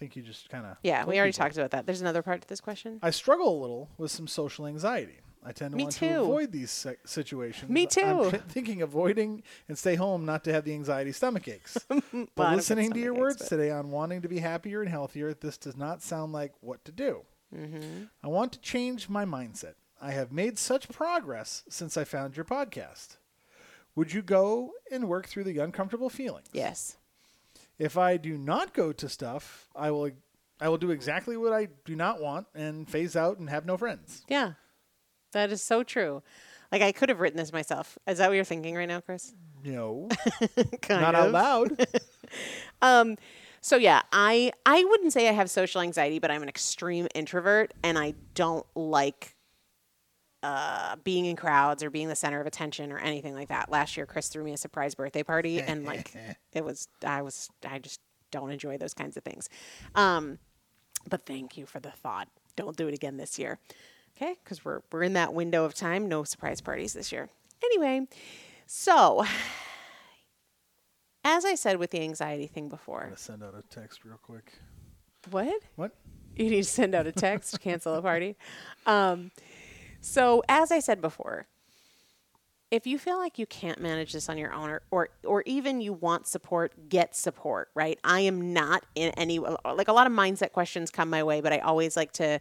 I 0.02 0.04
think 0.04 0.16
you 0.16 0.22
just 0.24 0.48
kind 0.50 0.66
of. 0.66 0.78
yeah, 0.82 1.04
we 1.04 1.16
already 1.16 1.32
talked 1.32 1.56
about 1.56 1.70
that. 1.70 1.86
There's 1.86 2.00
another 2.00 2.22
part 2.22 2.42
to 2.42 2.48
this 2.48 2.60
question. 2.60 2.98
I 3.04 3.10
struggle 3.10 3.56
a 3.56 3.60
little 3.60 3.88
with 3.98 4.10
some 4.10 4.26
social 4.26 4.66
anxiety. 4.66 5.20
I 5.44 5.52
tend 5.52 5.70
to 5.70 5.76
Me 5.76 5.84
want 5.84 5.94
too. 5.94 6.08
to 6.08 6.20
avoid 6.22 6.50
these 6.50 6.72
si- 6.72 6.96
situations. 7.04 7.70
Me 7.70 7.82
I'm 7.82 7.88
too. 8.24 8.30
th- 8.32 8.42
thinking 8.48 8.82
avoiding 8.82 9.44
and 9.68 9.78
stay 9.78 9.94
home 9.94 10.24
not 10.24 10.42
to 10.42 10.52
have 10.52 10.64
the 10.64 10.72
anxiety 10.74 11.12
stomach 11.12 11.46
aches. 11.46 11.78
But 12.34 12.56
listening 12.56 12.90
to 12.94 12.98
your 12.98 13.12
aches, 13.14 13.20
words 13.20 13.36
but- 13.42 13.48
today 13.50 13.70
on 13.70 13.92
wanting 13.92 14.22
to 14.22 14.28
be 14.28 14.40
happier 14.40 14.80
and 14.80 14.90
healthier, 14.90 15.34
this 15.34 15.56
does 15.56 15.76
not 15.76 16.02
sound 16.02 16.32
like 16.32 16.52
what 16.60 16.84
to 16.86 16.90
do. 16.90 17.22
Mm-hmm. 17.56 18.04
I 18.24 18.26
want 18.26 18.52
to 18.54 18.60
change 18.60 19.08
my 19.08 19.24
mindset. 19.24 19.74
I 20.00 20.10
have 20.10 20.32
made 20.32 20.58
such 20.58 20.88
progress 20.88 21.62
since 21.68 21.96
I 21.96 22.02
found 22.02 22.36
your 22.36 22.44
podcast. 22.44 23.18
Would 23.94 24.12
you 24.12 24.22
go 24.22 24.72
and 24.90 25.08
work 25.08 25.28
through 25.28 25.44
the 25.44 25.58
uncomfortable 25.58 26.10
feelings? 26.10 26.48
Yes. 26.52 26.96
If 27.82 27.98
I 27.98 28.16
do 28.16 28.38
not 28.38 28.74
go 28.74 28.92
to 28.92 29.08
stuff, 29.08 29.68
I 29.74 29.90
will 29.90 30.12
I 30.60 30.68
will 30.68 30.78
do 30.78 30.92
exactly 30.92 31.36
what 31.36 31.52
I 31.52 31.66
do 31.84 31.96
not 31.96 32.20
want 32.20 32.46
and 32.54 32.88
phase 32.88 33.16
out 33.16 33.38
and 33.38 33.50
have 33.50 33.66
no 33.66 33.76
friends. 33.76 34.24
Yeah. 34.28 34.52
That 35.32 35.50
is 35.50 35.62
so 35.62 35.82
true. 35.82 36.22
Like 36.70 36.80
I 36.80 36.92
could 36.92 37.08
have 37.08 37.18
written 37.18 37.38
this 37.38 37.52
myself. 37.52 37.98
Is 38.06 38.18
that 38.18 38.28
what 38.28 38.34
you're 38.34 38.44
thinking 38.44 38.76
right 38.76 38.86
now, 38.86 39.00
Chris? 39.00 39.34
No, 39.64 40.08
not 40.88 41.16
of. 41.16 41.26
out 41.26 41.30
loud. 41.32 41.86
Um, 42.80 43.16
so 43.60 43.76
yeah, 43.76 44.00
I 44.10 44.52
I 44.64 44.82
wouldn't 44.84 45.12
say 45.12 45.28
I 45.28 45.32
have 45.32 45.50
social 45.50 45.82
anxiety, 45.82 46.18
but 46.18 46.30
I'm 46.30 46.42
an 46.42 46.48
extreme 46.48 47.08
introvert, 47.14 47.74
and 47.84 47.98
I 47.98 48.14
don't 48.34 48.66
like 48.74 49.36
uh, 50.42 50.96
being 51.04 51.24
in 51.26 51.36
crowds 51.36 51.82
or 51.82 51.90
being 51.90 52.08
the 52.08 52.16
center 52.16 52.40
of 52.40 52.46
attention 52.46 52.90
or 52.92 52.98
anything 52.98 53.34
like 53.34 53.48
that. 53.48 53.70
Last 53.70 53.96
year, 53.96 54.06
Chris 54.06 54.28
threw 54.28 54.42
me 54.42 54.52
a 54.52 54.56
surprise 54.56 54.94
birthday 54.94 55.22
party, 55.22 55.60
and 55.62 55.84
like 55.84 56.14
it 56.52 56.64
was, 56.64 56.88
I 57.04 57.22
was, 57.22 57.48
I 57.68 57.78
just 57.78 58.00
don't 58.30 58.50
enjoy 58.50 58.78
those 58.78 58.94
kinds 58.94 59.16
of 59.16 59.22
things. 59.22 59.48
Um, 59.94 60.38
but 61.08 61.26
thank 61.26 61.56
you 61.56 61.66
for 61.66 61.80
the 61.80 61.90
thought. 61.90 62.28
Don't 62.56 62.76
do 62.76 62.88
it 62.88 62.94
again 62.94 63.16
this 63.16 63.38
year, 63.38 63.58
okay? 64.16 64.36
Because 64.42 64.64
we're 64.64 64.80
we're 64.90 65.02
in 65.02 65.14
that 65.14 65.32
window 65.32 65.64
of 65.64 65.74
time. 65.74 66.08
No 66.08 66.24
surprise 66.24 66.60
parties 66.60 66.92
this 66.92 67.12
year. 67.12 67.28
Anyway, 67.64 68.06
so 68.66 69.24
as 71.24 71.44
I 71.44 71.54
said 71.54 71.78
with 71.78 71.90
the 71.90 72.00
anxiety 72.00 72.46
thing 72.46 72.68
before, 72.68 73.02
I'm 73.02 73.06
gonna 73.08 73.16
send 73.16 73.42
out 73.42 73.54
a 73.56 73.62
text 73.74 74.04
real 74.04 74.18
quick. 74.20 74.52
what? 75.30 75.62
What? 75.76 75.92
You 76.36 76.48
need 76.48 76.62
to 76.62 76.64
send 76.64 76.94
out 76.94 77.06
a 77.06 77.12
text, 77.12 77.60
cancel 77.60 77.94
a 77.94 78.02
party. 78.02 78.36
Um, 78.86 79.30
so, 80.02 80.42
as 80.48 80.72
I 80.72 80.80
said 80.80 81.00
before, 81.00 81.46
if 82.72 82.86
you 82.86 82.98
feel 82.98 83.18
like 83.18 83.38
you 83.38 83.46
can't 83.46 83.80
manage 83.80 84.12
this 84.12 84.28
on 84.28 84.36
your 84.36 84.52
own, 84.52 84.68
or, 84.68 84.82
or 84.90 85.08
or 85.24 85.42
even 85.46 85.80
you 85.80 85.92
want 85.92 86.26
support, 86.26 86.88
get 86.88 87.14
support. 87.14 87.70
Right? 87.74 87.98
I 88.02 88.20
am 88.20 88.52
not 88.52 88.84
in 88.96 89.12
any 89.12 89.38
like 89.38 89.88
a 89.88 89.92
lot 89.92 90.06
of 90.06 90.12
mindset 90.12 90.52
questions 90.52 90.90
come 90.90 91.08
my 91.08 91.22
way, 91.22 91.40
but 91.40 91.52
I 91.52 91.58
always 91.58 91.96
like 91.96 92.12
to 92.14 92.40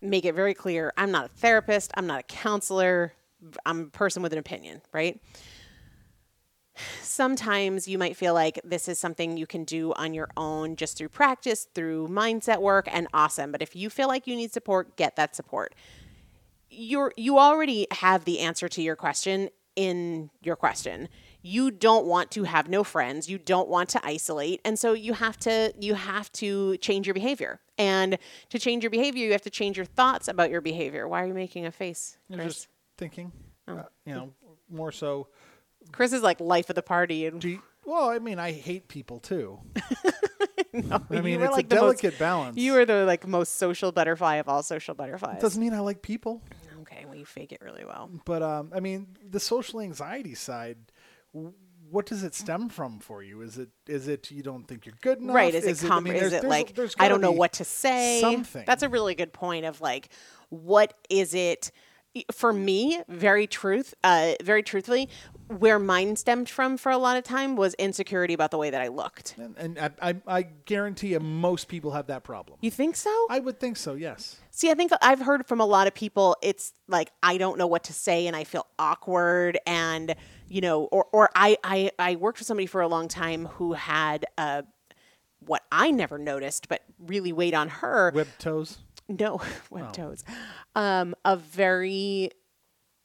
make 0.00 0.24
it 0.24 0.34
very 0.34 0.54
clear: 0.54 0.92
I'm 0.96 1.12
not 1.12 1.26
a 1.26 1.28
therapist, 1.28 1.92
I'm 1.94 2.08
not 2.08 2.20
a 2.20 2.24
counselor, 2.24 3.12
I'm 3.64 3.80
a 3.82 3.86
person 3.86 4.22
with 4.22 4.32
an 4.32 4.38
opinion. 4.40 4.82
Right? 4.92 5.20
sometimes 7.02 7.86
you 7.86 7.98
might 7.98 8.16
feel 8.16 8.34
like 8.34 8.58
this 8.64 8.88
is 8.88 8.98
something 8.98 9.36
you 9.36 9.46
can 9.46 9.64
do 9.64 9.92
on 9.94 10.14
your 10.14 10.28
own 10.36 10.76
just 10.76 10.96
through 10.96 11.10
practice, 11.10 11.66
through 11.74 12.08
mindset 12.08 12.60
work, 12.60 12.88
and 12.90 13.06
awesome. 13.12 13.52
But 13.52 13.62
if 13.62 13.76
you 13.76 13.90
feel 13.90 14.08
like 14.08 14.26
you 14.26 14.36
need 14.36 14.52
support, 14.52 14.96
get 14.96 15.16
that 15.16 15.36
support. 15.36 15.74
You're 16.74 17.12
you 17.16 17.38
already 17.38 17.86
have 17.90 18.24
the 18.24 18.40
answer 18.40 18.68
to 18.68 18.82
your 18.82 18.96
question 18.96 19.50
in 19.76 20.30
your 20.42 20.56
question. 20.56 21.08
You 21.42 21.70
don't 21.70 22.06
want 22.06 22.30
to 22.32 22.44
have 22.44 22.68
no 22.68 22.84
friends, 22.84 23.28
you 23.28 23.36
don't 23.36 23.68
want 23.68 23.88
to 23.90 24.06
isolate, 24.06 24.60
and 24.64 24.78
so 24.78 24.92
you 24.92 25.12
have 25.12 25.36
to 25.40 25.74
you 25.78 25.94
have 25.94 26.30
to 26.32 26.76
change 26.78 27.06
your 27.06 27.14
behavior. 27.14 27.60
And 27.78 28.16
to 28.50 28.58
change 28.58 28.84
your 28.84 28.90
behavior, 28.90 29.24
you 29.24 29.32
have 29.32 29.42
to 29.42 29.50
change 29.50 29.76
your 29.76 29.86
thoughts 29.86 30.28
about 30.28 30.50
your 30.50 30.60
behavior. 30.60 31.08
Why 31.08 31.22
are 31.22 31.26
you 31.26 31.34
making 31.34 31.66
a 31.66 31.72
face? 31.72 32.16
I'm 32.30 32.36
Chris? 32.38 32.54
just 32.54 32.68
thinking. 32.96 33.32
Oh. 33.68 33.78
uh, 33.78 33.82
you 34.06 34.14
know, 34.14 34.32
more 34.70 34.92
so. 34.92 35.28
Chris 35.90 36.12
is 36.12 36.22
like 36.22 36.40
life 36.40 36.70
of 36.70 36.76
the 36.76 36.82
party 36.82 37.26
and 37.26 37.40
Do 37.40 37.48
you, 37.48 37.62
well, 37.84 38.08
I 38.08 38.18
mean, 38.18 38.38
I 38.38 38.52
hate 38.52 38.88
people 38.88 39.18
too. 39.18 39.58
no, 40.72 41.02
I 41.10 41.20
mean, 41.20 41.40
it's 41.42 41.52
like 41.52 41.66
a 41.66 41.68
the 41.68 41.74
most- 41.76 42.00
delicate 42.00 42.18
balance. 42.18 42.56
You 42.56 42.76
are 42.76 42.84
the 42.84 43.04
like 43.04 43.26
most 43.26 43.56
social 43.56 43.90
butterfly 43.92 44.36
of 44.36 44.48
all 44.48 44.62
social 44.62 44.94
butterflies. 44.94 45.40
Doesn't 45.40 45.60
mean 45.60 45.74
I 45.74 45.80
like 45.80 46.02
people, 46.02 46.42
you 47.22 47.26
fake 47.26 47.52
it 47.52 47.60
really 47.62 47.84
well. 47.84 48.10
but 48.24 48.42
um, 48.42 48.72
I 48.74 48.80
mean, 48.80 49.06
the 49.36 49.40
social 49.40 49.80
anxiety 49.80 50.34
side. 50.34 50.78
What 51.90 52.06
does 52.06 52.22
it 52.24 52.34
stem 52.34 52.68
from 52.70 53.00
for 53.00 53.22
you? 53.22 53.42
Is 53.42 53.58
it 53.58 53.68
is 53.86 54.08
it 54.08 54.30
you 54.30 54.42
don't 54.42 54.64
think 54.66 54.86
you're 54.86 54.94
good 55.02 55.18
enough? 55.18 55.36
right? 55.36 55.54
Is 55.54 55.82
it 55.84 55.90
I 55.90 56.00
mean, 56.00 56.14
is 56.14 56.22
it 56.22 56.30
there's- 56.30 56.44
like 56.44 56.74
there's 56.74 56.94
I 56.98 57.08
don't 57.08 57.20
know 57.20 57.32
what 57.32 57.52
to 57.54 57.64
say? 57.64 58.20
Something. 58.20 58.64
That's 58.66 58.82
a 58.82 58.88
really 58.88 59.14
good 59.14 59.32
point 59.32 59.64
of 59.66 59.80
like 59.80 60.08
what 60.48 60.94
is 61.10 61.34
it 61.34 61.70
for 62.30 62.52
me, 62.52 63.02
very 63.08 63.46
truth 63.46 63.94
uh 64.04 64.34
very 64.42 64.62
truthfully, 64.62 65.08
where 65.48 65.78
mine 65.78 66.16
stemmed 66.16 66.48
from 66.48 66.76
for 66.76 66.90
a 66.92 66.98
lot 66.98 67.16
of 67.16 67.24
time 67.24 67.56
was 67.56 67.74
insecurity 67.74 68.34
about 68.34 68.50
the 68.50 68.58
way 68.58 68.70
that 68.70 68.80
I 68.80 68.88
looked. 68.88 69.34
and, 69.38 69.56
and 69.58 69.78
I, 69.78 70.10
I, 70.10 70.16
I 70.26 70.42
guarantee 70.42 71.08
you, 71.08 71.20
most 71.20 71.68
people 71.68 71.90
have 71.92 72.06
that 72.08 72.22
problem. 72.24 72.58
You 72.60 72.70
think 72.70 72.96
so? 72.96 73.26
I 73.30 73.38
would 73.40 73.58
think 73.60 73.76
so. 73.76 73.94
Yes. 73.94 74.36
See, 74.50 74.70
I 74.70 74.74
think 74.74 74.92
I've 75.00 75.20
heard 75.20 75.46
from 75.46 75.60
a 75.60 75.66
lot 75.66 75.86
of 75.86 75.94
people 75.94 76.36
it's 76.42 76.72
like 76.88 77.10
I 77.22 77.38
don't 77.38 77.58
know 77.58 77.66
what 77.66 77.84
to 77.84 77.92
say 77.92 78.26
and 78.26 78.36
I 78.36 78.44
feel 78.44 78.66
awkward 78.78 79.58
and 79.66 80.14
you 80.48 80.60
know 80.60 80.84
or 80.84 81.06
or 81.12 81.30
I 81.34 81.56
I, 81.64 81.90
I 81.98 82.16
worked 82.16 82.38
with 82.38 82.46
somebody 82.46 82.66
for 82.66 82.80
a 82.80 82.88
long 82.88 83.08
time 83.08 83.46
who 83.46 83.72
had 83.72 84.26
uh 84.36 84.62
what 85.40 85.62
I 85.72 85.90
never 85.90 86.18
noticed 86.18 86.68
but 86.68 86.82
really 86.98 87.32
weighed 87.32 87.54
on 87.54 87.68
her. 87.68 88.12
Web 88.14 88.28
toes. 88.38 88.78
No, 89.18 89.40
web 89.70 89.92
toes. 89.92 90.24
Um 90.74 91.14
a 91.24 91.36
very 91.36 92.30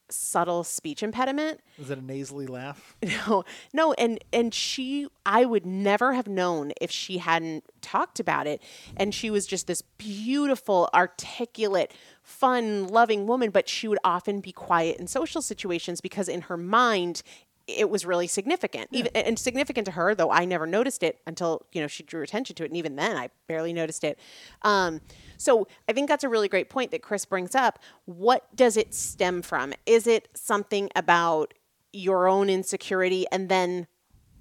subtle 0.10 0.64
speech 0.64 1.04
impediment. 1.04 1.60
Is 1.78 1.90
it 1.90 1.98
a 1.98 2.02
nasally 2.02 2.48
laugh? 2.48 2.96
No, 3.28 3.44
no, 3.74 3.94
and 3.94 4.20
and 4.32 4.54
she, 4.54 5.08
I 5.26 5.44
would 5.46 5.66
never 5.66 6.14
have 6.14 6.28
known 6.28 6.72
if 6.80 6.92
she 6.92 7.18
hadn't 7.18 7.66
talked 7.82 8.20
about 8.20 8.48
it. 8.48 8.62
And 8.96 9.14
she 9.14 9.30
was 9.30 9.46
just 9.46 9.68
this 9.68 9.82
beautiful, 9.82 10.90
articulate, 10.94 11.94
fun, 12.24 12.88
loving 12.88 13.28
woman. 13.28 13.50
But 13.50 13.68
she 13.68 13.88
would 13.88 14.00
often 14.04 14.40
be 14.40 14.52
quiet 14.52 14.98
in 14.98 15.08
social 15.08 15.42
situations 15.42 16.00
because 16.00 16.30
in 16.30 16.42
her 16.42 16.58
mind, 16.58 17.22
it 17.68 17.90
was 17.90 18.06
really 18.06 18.28
significant, 18.28 18.88
even 18.92 19.12
and 19.14 19.38
significant 19.38 19.86
to 19.86 19.92
her. 19.92 20.16
Though 20.16 20.32
I 20.32 20.46
never 20.46 20.66
noticed 20.66 21.04
it 21.04 21.20
until 21.28 21.66
you 21.74 21.82
know 21.82 21.88
she 21.88 22.04
drew 22.04 22.24
attention 22.24 22.56
to 22.56 22.64
it, 22.64 22.68
and 22.68 22.78
even 22.78 22.96
then, 22.96 23.18
I 23.18 23.30
barely 23.48 23.74
noticed 23.74 24.04
it. 24.04 24.18
Um, 24.62 25.02
so 25.38 25.68
I 25.88 25.94
think 25.94 26.08
that's 26.08 26.24
a 26.24 26.30
really 26.30 26.48
great 26.48 26.70
point 26.70 26.92
that 26.92 27.02
Chris 27.02 27.26
brings 27.26 27.56
up. 27.56 27.80
What 28.06 28.56
does 28.56 28.78
it 28.78 28.94
stem 28.94 29.42
from? 29.42 29.74
Is 29.86 30.08
it 30.08 30.30
something 30.34 30.90
about 30.96 31.54
your 31.92 32.28
own 32.28 32.50
insecurity 32.50 33.26
and 33.32 33.50
then 33.50 33.88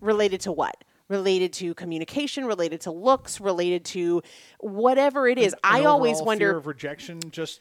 related 0.01 0.41
to 0.43 0.53
what 0.53 0.85
related 1.09 1.53
to 1.53 1.73
communication 1.75 2.45
related 2.45 2.81
to 2.81 2.91
looks 2.91 3.41
related 3.41 3.85
to 3.85 4.23
whatever 4.59 5.29
it 5.29 5.39
is 5.39 5.55
i 5.63 5.85
always 5.85 6.21
wonder 6.21 6.51
fear 6.51 6.57
of 6.57 6.67
rejection 6.67 7.21
just 7.31 7.61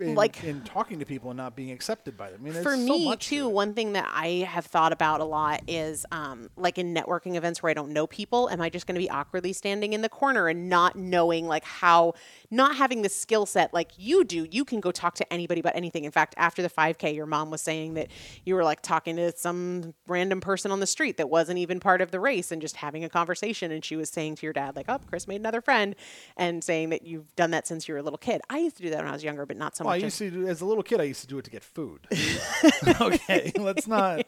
in, 0.00 0.14
Like- 0.14 0.42
in 0.44 0.62
talking 0.62 0.98
to 1.00 1.04
people 1.04 1.30
and 1.30 1.36
not 1.36 1.56
being 1.56 1.70
accepted 1.70 2.16
by 2.16 2.30
them. 2.30 2.40
I 2.42 2.44
mean, 2.44 2.62
for 2.62 2.76
so 2.76 2.76
me 2.76 3.04
much 3.06 3.28
to 3.28 3.36
too 3.36 3.48
it. 3.48 3.52
one 3.52 3.74
thing 3.74 3.92
that 3.94 4.08
i 4.14 4.28
have 4.48 4.66
thought 4.66 4.92
about 4.92 5.20
a 5.20 5.24
lot 5.24 5.62
is 5.66 6.04
um, 6.12 6.48
like 6.56 6.78
in 6.78 6.94
networking 6.94 7.34
events 7.36 7.62
where 7.62 7.70
i 7.70 7.74
don't 7.74 7.90
know 7.90 8.06
people 8.06 8.48
am 8.50 8.60
i 8.60 8.68
just 8.68 8.86
going 8.86 8.94
to 8.94 9.00
be 9.00 9.10
awkwardly 9.10 9.52
standing 9.52 9.92
in 9.92 10.02
the 10.02 10.08
corner 10.08 10.48
and 10.48 10.68
not 10.68 10.96
knowing 10.96 11.46
like 11.46 11.64
how 11.64 12.12
not 12.50 12.76
having 12.76 13.02
the 13.02 13.08
skill 13.08 13.44
set 13.46 13.72
like 13.74 13.90
you 13.96 14.24
do 14.24 14.46
you 14.50 14.64
can 14.64 14.80
go 14.80 14.90
talk 14.92 15.14
to 15.14 15.32
anybody 15.32 15.60
about 15.60 15.74
anything 15.76 16.04
in 16.04 16.10
fact 16.10 16.34
after 16.36 16.62
the 16.62 16.68
5k 16.70 17.14
your 17.14 17.26
mom 17.26 17.50
was 17.50 17.60
saying 17.60 17.94
that 17.94 18.08
you 18.44 18.54
were 18.54 18.64
like 18.64 18.80
talking 18.82 19.16
to 19.16 19.32
some 19.36 19.94
random 20.06 20.40
person 20.40 20.70
on 20.70 20.80
the 20.80 20.86
street 20.86 21.16
that 21.16 21.28
wasn't 21.28 21.58
even 21.58 21.80
part 21.80 22.00
of 22.00 22.10
the 22.10 22.20
race 22.20 22.50
and 22.52 22.60
just 22.62 22.76
having 22.76 23.04
a 23.04 23.08
conversation 23.08 23.70
and 23.72 23.84
she 23.84 23.96
was 23.96 24.08
saying 24.08 24.36
to 24.36 24.46
your 24.46 24.52
dad 24.52 24.76
like 24.76 24.86
oh 24.88 24.98
chris 25.08 25.26
made 25.26 25.40
another 25.40 25.60
friend 25.60 25.94
and 26.36 26.62
saying 26.62 26.90
that 26.90 27.04
you've 27.04 27.34
done 27.36 27.50
that 27.50 27.66
since 27.66 27.88
you 27.88 27.94
were 27.94 28.00
a 28.00 28.02
little 28.02 28.18
kid 28.18 28.40
i 28.50 28.58
used 28.58 28.76
to 28.76 28.82
do 28.82 28.90
that 28.90 28.98
when 28.98 29.08
i 29.08 29.12
was 29.12 29.24
younger 29.24 29.44
but 29.46 29.56
not 29.56 29.76
so 29.76 29.84
I 29.88 29.96
used 29.96 30.18
to 30.18 30.30
do, 30.30 30.46
as 30.46 30.60
a 30.60 30.66
little 30.66 30.82
kid. 30.82 31.00
I 31.00 31.04
used 31.04 31.20
to 31.22 31.26
do 31.26 31.38
it 31.38 31.44
to 31.44 31.50
get 31.50 31.62
food. 31.64 32.06
okay, 33.00 33.52
let's 33.56 33.86
not. 33.86 34.26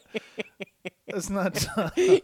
Let's 1.12 1.28
not. 1.30 1.66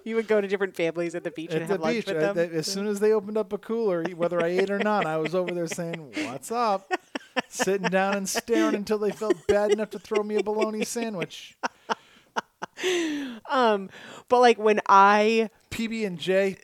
you 0.04 0.14
would 0.14 0.28
go 0.28 0.40
to 0.40 0.46
different 0.48 0.76
families 0.76 1.14
at 1.14 1.24
the 1.24 1.30
beach 1.30 1.52
and 1.52 1.62
at 1.62 1.68
have 1.68 1.78
the 1.78 1.84
lunch 1.84 1.96
beach, 1.96 2.06
with 2.06 2.16
I- 2.22 2.32
them 2.32 2.50
as 2.54 2.66
soon 2.66 2.86
as 2.86 3.00
they 3.00 3.12
opened 3.12 3.36
up 3.36 3.52
a 3.52 3.58
cooler, 3.58 4.04
whether 4.14 4.42
I 4.42 4.48
ate 4.48 4.70
or 4.70 4.78
not, 4.78 5.06
I 5.06 5.16
was 5.16 5.34
over 5.34 5.52
there 5.52 5.66
saying, 5.66 6.12
"What's 6.26 6.50
up?" 6.52 6.90
Sitting 7.48 7.88
down 7.88 8.16
and 8.16 8.28
staring 8.28 8.74
until 8.74 8.98
they 8.98 9.10
felt 9.10 9.34
bad 9.46 9.70
enough 9.72 9.90
to 9.90 9.98
throw 9.98 10.22
me 10.22 10.36
a 10.36 10.42
bologna 10.42 10.84
sandwich. 10.84 11.56
Um, 13.50 13.90
but 14.28 14.40
like 14.40 14.58
when 14.58 14.80
I 14.88 15.50
PB 15.70 16.06
and 16.06 16.18
J. 16.18 16.56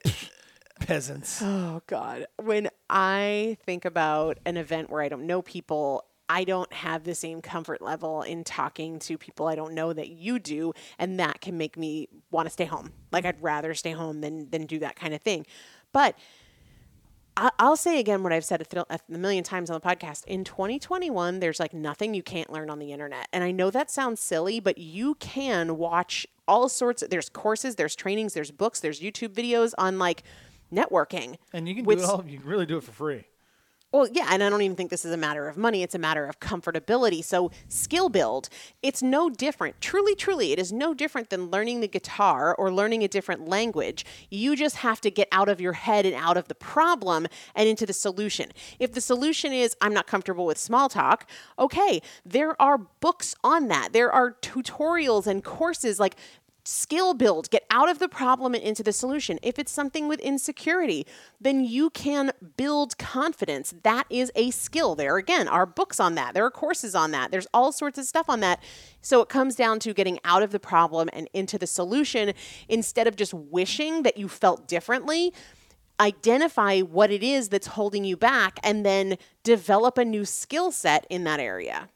Peasants. 0.80 1.40
Oh 1.42 1.82
God. 1.86 2.26
When 2.42 2.68
I 2.90 3.56
think 3.64 3.84
about 3.84 4.38
an 4.44 4.56
event 4.56 4.90
where 4.90 5.02
I 5.02 5.08
don't 5.08 5.26
know 5.26 5.42
people, 5.42 6.04
I 6.28 6.44
don't 6.44 6.72
have 6.72 7.04
the 7.04 7.14
same 7.14 7.42
comfort 7.42 7.82
level 7.82 8.22
in 8.22 8.44
talking 8.44 8.98
to 9.00 9.18
people 9.18 9.46
I 9.46 9.54
don't 9.54 9.74
know 9.74 9.92
that 9.92 10.08
you 10.08 10.38
do, 10.38 10.72
and 10.98 11.18
that 11.20 11.40
can 11.40 11.58
make 11.58 11.76
me 11.76 12.08
want 12.30 12.46
to 12.46 12.50
stay 12.50 12.64
home. 12.64 12.92
Like 13.10 13.24
I'd 13.24 13.42
rather 13.42 13.74
stay 13.74 13.92
home 13.92 14.20
than 14.20 14.50
than 14.50 14.66
do 14.66 14.78
that 14.80 14.96
kind 14.96 15.14
of 15.14 15.20
thing. 15.20 15.46
But 15.92 16.16
I'll 17.36 17.76
say 17.76 17.98
again 17.98 18.22
what 18.22 18.32
I've 18.32 18.44
said 18.44 18.60
a, 18.60 18.64
th- 18.64 18.84
a 18.90 19.00
million 19.08 19.42
times 19.42 19.70
on 19.70 19.74
the 19.74 19.86
podcast. 19.86 20.26
In 20.26 20.44
2021, 20.44 21.40
there's 21.40 21.58
like 21.58 21.72
nothing 21.72 22.12
you 22.12 22.22
can't 22.22 22.52
learn 22.52 22.68
on 22.68 22.78
the 22.78 22.92
internet. 22.92 23.26
And 23.32 23.42
I 23.42 23.52
know 23.52 23.70
that 23.70 23.90
sounds 23.90 24.20
silly, 24.20 24.60
but 24.60 24.76
you 24.76 25.14
can 25.14 25.78
watch 25.78 26.26
all 26.46 26.68
sorts 26.68 27.02
of, 27.02 27.08
there's 27.08 27.30
courses, 27.30 27.76
there's 27.76 27.96
trainings, 27.96 28.34
there's 28.34 28.50
books, 28.50 28.80
there's 28.80 29.00
YouTube 29.00 29.30
videos 29.30 29.72
on 29.78 29.98
like 29.98 30.24
networking. 30.70 31.36
And 31.54 31.66
you 31.66 31.74
can 31.74 31.84
with 31.84 31.98
do 31.98 32.04
it 32.04 32.10
all. 32.10 32.24
You 32.26 32.38
can 32.38 32.46
really 32.46 32.66
do 32.66 32.76
it 32.76 32.82
for 32.82 32.92
free. 32.92 33.24
Well, 33.92 34.08
yeah, 34.10 34.28
and 34.30 34.42
I 34.42 34.48
don't 34.48 34.62
even 34.62 34.74
think 34.74 34.88
this 34.88 35.04
is 35.04 35.12
a 35.12 35.18
matter 35.18 35.48
of 35.48 35.58
money. 35.58 35.82
It's 35.82 35.94
a 35.94 35.98
matter 35.98 36.24
of 36.24 36.40
comfortability. 36.40 37.22
So, 37.22 37.50
skill 37.68 38.08
build, 38.08 38.48
it's 38.82 39.02
no 39.02 39.28
different. 39.28 39.82
Truly, 39.82 40.14
truly, 40.14 40.52
it 40.52 40.58
is 40.58 40.72
no 40.72 40.94
different 40.94 41.28
than 41.28 41.50
learning 41.50 41.80
the 41.80 41.88
guitar 41.88 42.54
or 42.54 42.72
learning 42.72 43.04
a 43.04 43.08
different 43.08 43.48
language. 43.48 44.06
You 44.30 44.56
just 44.56 44.76
have 44.76 45.02
to 45.02 45.10
get 45.10 45.28
out 45.30 45.50
of 45.50 45.60
your 45.60 45.74
head 45.74 46.06
and 46.06 46.14
out 46.14 46.38
of 46.38 46.48
the 46.48 46.54
problem 46.54 47.26
and 47.54 47.68
into 47.68 47.84
the 47.84 47.92
solution. 47.92 48.50
If 48.78 48.92
the 48.92 49.02
solution 49.02 49.52
is, 49.52 49.76
I'm 49.82 49.92
not 49.92 50.06
comfortable 50.06 50.46
with 50.46 50.56
small 50.56 50.88
talk, 50.88 51.28
okay, 51.58 52.00
there 52.24 52.60
are 52.62 52.78
books 52.78 53.34
on 53.44 53.68
that. 53.68 53.92
There 53.92 54.10
are 54.10 54.32
tutorials 54.40 55.26
and 55.26 55.44
courses 55.44 56.00
like 56.00 56.16
skill 56.64 57.14
build, 57.14 57.50
get 57.50 57.64
out 57.70 57.88
of 57.88 57.98
the 57.98 58.08
problem 58.08 58.54
and 58.54 58.62
into 58.62 58.82
the 58.82 58.92
solution. 58.92 59.38
If 59.42 59.58
it's 59.58 59.72
something 59.72 60.08
with 60.08 60.20
insecurity, 60.20 61.06
then 61.40 61.64
you 61.64 61.90
can 61.90 62.32
build 62.56 62.96
confidence. 62.98 63.74
That 63.82 64.06
is 64.08 64.30
a 64.34 64.50
skill. 64.50 64.94
There 64.94 65.16
again 65.16 65.48
are 65.48 65.66
books 65.66 65.98
on 65.98 66.14
that. 66.14 66.34
There 66.34 66.44
are 66.44 66.50
courses 66.50 66.94
on 66.94 67.10
that. 67.10 67.30
There's 67.30 67.48
all 67.52 67.72
sorts 67.72 67.98
of 67.98 68.04
stuff 68.04 68.28
on 68.28 68.40
that. 68.40 68.62
So 69.00 69.20
it 69.20 69.28
comes 69.28 69.56
down 69.56 69.80
to 69.80 69.92
getting 69.92 70.20
out 70.24 70.42
of 70.42 70.52
the 70.52 70.60
problem 70.60 71.08
and 71.12 71.28
into 71.32 71.58
the 71.58 71.66
solution 71.66 72.32
instead 72.68 73.06
of 73.06 73.16
just 73.16 73.34
wishing 73.34 74.02
that 74.02 74.16
you 74.16 74.28
felt 74.28 74.68
differently. 74.68 75.32
Identify 76.00 76.80
what 76.80 77.10
it 77.10 77.22
is 77.22 77.48
that's 77.48 77.68
holding 77.68 78.04
you 78.04 78.16
back 78.16 78.58
and 78.62 78.84
then 78.84 79.16
develop 79.42 79.98
a 79.98 80.04
new 80.04 80.24
skill 80.24 80.72
set 80.72 81.06
in 81.10 81.24
that 81.24 81.40
area. 81.40 81.88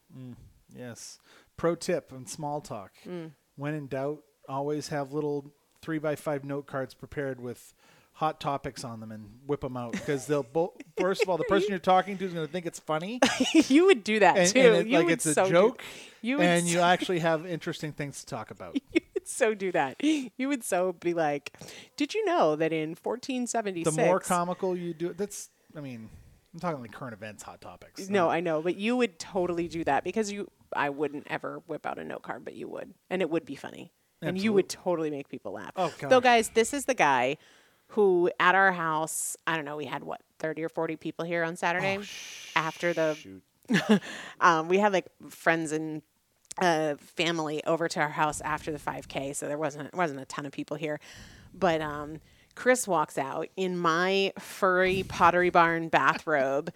Yes. 0.74 1.18
Pro 1.56 1.74
tip 1.74 2.12
on 2.12 2.26
small 2.26 2.60
talk. 2.60 2.92
Mm. 3.06 3.32
When 3.56 3.74
in 3.74 3.86
doubt, 3.86 4.22
always 4.48 4.88
have 4.88 5.12
little 5.12 5.52
three 5.82 5.98
by 5.98 6.16
five 6.16 6.44
note 6.44 6.66
cards 6.66 6.94
prepared 6.94 7.40
with 7.40 7.74
hot 8.14 8.40
topics 8.40 8.82
on 8.82 8.98
them 9.00 9.12
and 9.12 9.28
whip 9.46 9.60
them 9.60 9.76
out 9.76 9.92
because 9.92 10.26
they'll 10.26 10.42
both. 10.42 10.72
First 10.98 11.22
of 11.22 11.28
all, 11.28 11.36
the 11.36 11.44
person 11.44 11.68
you're 11.70 11.78
talking 11.78 12.16
to 12.18 12.24
is 12.24 12.32
going 12.32 12.46
to 12.46 12.52
think 12.52 12.64
it's 12.66 12.78
funny, 12.80 13.20
you 13.52 13.86
would 13.86 14.02
do 14.04 14.20
that 14.20 14.38
and, 14.38 14.48
too. 14.50 14.58
and 14.60 14.74
it, 14.76 14.86
You 14.86 14.96
like 14.98 15.04
would 15.06 15.12
it's 15.12 15.26
a 15.26 15.34
so 15.34 15.44
do- 15.46 15.50
joke, 15.52 15.82
you 16.22 16.40
and 16.40 16.66
so- 16.66 16.72
you 16.72 16.80
actually 16.80 17.18
have 17.20 17.44
interesting 17.46 17.92
things 17.92 18.20
to 18.20 18.26
talk 18.26 18.50
about. 18.50 18.74
you 18.92 19.00
would 19.14 19.28
so 19.28 19.54
do 19.54 19.70
that. 19.72 20.02
You 20.02 20.48
would 20.48 20.64
so 20.64 20.94
be 20.94 21.12
like, 21.14 21.52
"Did 21.96 22.14
you 22.14 22.24
know 22.24 22.56
that 22.56 22.72
in 22.72 22.90
1476?" 23.02 23.84
The 23.84 24.02
1476?" 24.02 24.06
more 24.08 24.20
comical 24.20 24.76
you 24.76 24.94
do, 24.94 25.10
it. 25.10 25.18
that's. 25.18 25.50
I 25.76 25.80
mean, 25.82 26.08
I'm 26.54 26.60
talking 26.60 26.80
like 26.80 26.92
current 26.92 27.12
events, 27.12 27.42
hot 27.42 27.60
topics. 27.60 28.08
no, 28.08 28.30
I 28.30 28.40
know, 28.40 28.62
but 28.62 28.76
you 28.76 28.96
would 28.96 29.18
totally 29.18 29.68
do 29.68 29.84
that 29.84 30.04
because 30.04 30.32
you. 30.32 30.50
I 30.74 30.88
wouldn't 30.90 31.26
ever 31.28 31.62
whip 31.66 31.86
out 31.86 31.98
a 31.98 32.04
note 32.04 32.22
card, 32.22 32.44
but 32.44 32.54
you 32.54 32.66
would, 32.68 32.92
and 33.10 33.20
it 33.22 33.28
would 33.30 33.44
be 33.44 33.54
funny, 33.56 33.92
and 34.22 34.38
you 34.38 34.52
would 34.52 34.68
totally 34.68 35.10
make 35.10 35.28
people 35.28 35.52
laugh. 35.52 35.72
Oh, 35.76 35.92
Though, 36.00 36.20
gosh. 36.20 36.22
guys, 36.22 36.48
this 36.50 36.72
is 36.74 36.84
the 36.86 36.94
guy 36.94 37.36
who 37.88 38.30
at 38.40 38.54
our 38.54 38.72
house. 38.72 39.36
I 39.46 39.56
don't 39.56 39.64
know. 39.64 39.76
We 39.76 39.86
had 39.86 40.02
what 40.04 40.20
30 40.38 40.64
or 40.64 40.68
40 40.68 40.96
people 40.96 41.24
here 41.24 41.44
on 41.44 41.56
Saturday 41.56 42.00
after 42.54 42.92
the 42.92 43.14
Shoot. 43.14 43.42
um, 44.40 44.68
we 44.68 44.78
had 44.78 44.92
like 44.92 45.06
friends 45.28 45.72
and 45.72 46.02
uh, 46.58 46.94
family 46.98 47.62
over 47.64 47.88
to 47.88 48.00
our 48.00 48.08
house 48.08 48.40
after 48.40 48.72
the 48.72 48.78
5K, 48.78 49.34
so 49.36 49.46
there 49.48 49.58
wasn't 49.58 49.94
wasn't 49.94 50.20
a 50.20 50.24
ton 50.24 50.46
of 50.46 50.52
people 50.52 50.76
here. 50.76 51.00
But 51.52 51.80
um, 51.80 52.20
Chris 52.56 52.88
walks 52.88 53.16
out 53.16 53.48
in 53.56 53.78
my 53.78 54.32
furry 54.40 55.04
Pottery 55.04 55.50
Barn 55.50 55.88
bathrobe. 55.88 56.72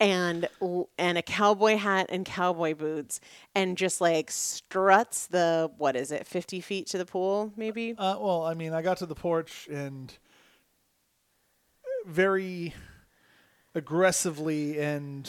And 0.00 0.48
and 0.96 1.18
a 1.18 1.22
cowboy 1.22 1.76
hat 1.76 2.06
and 2.10 2.24
cowboy 2.24 2.74
boots, 2.74 3.20
and 3.56 3.76
just 3.76 4.00
like 4.00 4.30
struts 4.30 5.26
the 5.26 5.72
what 5.76 5.96
is 5.96 6.12
it, 6.12 6.24
fifty 6.24 6.60
feet 6.60 6.86
to 6.88 6.98
the 6.98 7.04
pool, 7.04 7.52
maybe? 7.56 7.96
Uh, 7.98 8.16
well, 8.20 8.44
I 8.44 8.54
mean, 8.54 8.72
I 8.72 8.80
got 8.80 8.98
to 8.98 9.06
the 9.06 9.16
porch 9.16 9.66
and 9.68 10.16
very 12.06 12.74
aggressively 13.74 14.78
and 14.78 15.28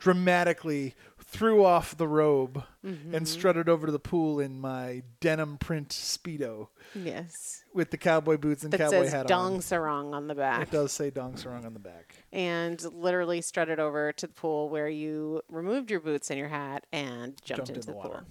dramatically 0.00 0.96
threw 1.34 1.64
off 1.64 1.96
the 1.96 2.08
robe 2.08 2.64
Mm-hmm. 2.84 3.14
and 3.14 3.26
strutted 3.26 3.66
over 3.66 3.86
to 3.86 3.92
the 3.92 3.98
pool 3.98 4.38
in 4.40 4.60
my 4.60 5.02
denim 5.20 5.56
print 5.56 5.88
speedo 5.88 6.68
Yes, 6.94 7.64
with 7.72 7.90
the 7.90 7.96
cowboy 7.96 8.36
boots 8.36 8.62
and 8.62 8.70
that 8.74 8.78
cowboy 8.78 9.04
says 9.04 9.12
hat 9.12 9.26
Dong 9.26 9.54
on. 9.54 9.60
Sarong 9.62 10.12
on 10.12 10.26
the 10.28 10.34
back. 10.34 10.60
It 10.62 10.70
does 10.70 10.92
say 10.92 11.08
Dong 11.08 11.36
Sarong 11.38 11.64
on 11.64 11.72
the 11.72 11.80
back. 11.80 12.14
and 12.30 12.82
literally 12.92 13.40
strutted 13.40 13.80
over 13.80 14.12
to 14.12 14.26
the 14.26 14.34
pool 14.34 14.68
where 14.68 14.88
you 14.88 15.40
removed 15.48 15.90
your 15.90 16.00
boots 16.00 16.28
and 16.30 16.38
your 16.38 16.48
hat 16.48 16.84
and 16.92 17.36
jumped, 17.42 17.46
Jumped 17.46 17.68
in 17.70 17.74
into 17.76 17.86
the 17.86 17.92
the, 17.92 17.96
water. 17.96 18.08
pool. 18.10 18.22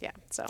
Yeah, 0.00 0.10
so 0.32 0.46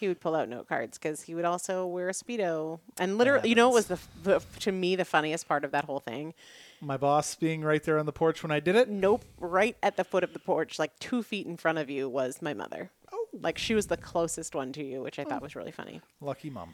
he 0.00 0.08
would 0.08 0.20
pull 0.20 0.34
out 0.34 0.48
note 0.48 0.66
cards 0.68 0.98
because 0.98 1.22
he 1.22 1.36
would 1.36 1.44
also 1.44 1.86
wear 1.86 2.08
a 2.08 2.12
speedo. 2.12 2.80
And 2.98 3.18
literally, 3.18 3.50
you 3.50 3.54
know, 3.54 3.70
it 3.70 3.74
was 3.74 3.86
the, 3.86 3.98
the 4.24 4.42
to 4.60 4.72
me 4.72 4.96
the 4.96 5.04
funniest 5.04 5.46
part 5.46 5.64
of 5.64 5.70
that 5.70 5.84
whole 5.84 6.00
thing? 6.00 6.34
My 6.80 6.96
boss 6.96 7.34
being 7.34 7.62
right 7.62 7.82
there 7.82 7.98
on 7.98 8.06
the 8.06 8.12
porch 8.12 8.42
when 8.42 8.50
I 8.50 8.60
did 8.60 8.74
it. 8.74 8.88
Nope, 8.88 9.24
right 9.38 9.76
at 9.82 9.96
the 9.96 10.04
foot 10.04 10.24
of 10.24 10.32
the 10.32 10.38
porch, 10.38 10.78
like 10.78 10.98
two 10.98 11.22
feet 11.22 11.46
in 11.46 11.56
front 11.56 11.78
of 11.78 11.90
you, 11.90 12.08
was 12.08 12.40
my 12.40 12.54
mother. 12.54 12.90
Oh. 13.12 13.26
Like 13.32 13.58
she 13.58 13.74
was 13.74 13.88
the 13.88 13.96
closest 13.96 14.54
one 14.54 14.72
to 14.72 14.84
you, 14.84 15.02
which 15.02 15.18
I 15.18 15.24
thought 15.24 15.42
was 15.42 15.54
really 15.54 15.72
funny. 15.72 16.00
Lucky 16.20 16.48
mom. 16.48 16.72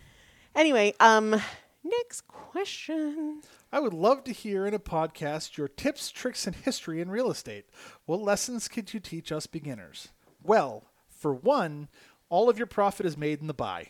Anyway, 0.55 0.95
um, 1.01 1.41
next 1.83 2.27
question. 2.29 3.43
I 3.73 3.81
would 3.81 3.93
love 3.93 4.25
to 4.25 4.33
hear 4.33 4.65
in 4.65 4.75
a 4.75 4.79
podcast 4.79 5.57
your 5.57 5.69
tips, 5.69 6.11
tricks, 6.11 6.47
and 6.47 6.55
history 6.55 7.01
in 7.01 7.11
real 7.11 7.31
estate. 7.31 7.67
What 8.07 8.23
lessons 8.23 8.69
could 8.69 8.95
you 8.95 9.01
teach 9.01 9.33
us 9.33 9.47
beginners? 9.47 10.09
Well, 10.43 10.85
for 11.09 11.35
one, 11.35 11.89
all 12.29 12.49
of 12.49 12.59
your 12.59 12.67
profit 12.67 13.07
is 13.07 13.17
made 13.17 13.41
in 13.41 13.49
the 13.49 13.55
buy. 13.55 13.89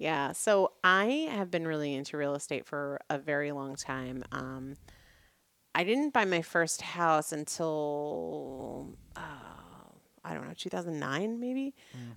Yeah, 0.00 0.32
so 0.32 0.72
I 0.82 1.28
have 1.30 1.50
been 1.50 1.66
really 1.66 1.94
into 1.94 2.16
real 2.16 2.34
estate 2.34 2.64
for 2.64 3.00
a 3.10 3.18
very 3.18 3.52
long 3.52 3.76
time. 3.76 4.24
Um, 4.32 4.76
I 5.74 5.84
didn't 5.84 6.14
buy 6.14 6.24
my 6.24 6.40
first 6.40 6.80
house 6.80 7.32
until 7.32 8.96
uh, 9.14 9.20
I 10.24 10.32
don't 10.32 10.46
know, 10.48 10.54
2009 10.56 11.38
maybe, 11.38 11.74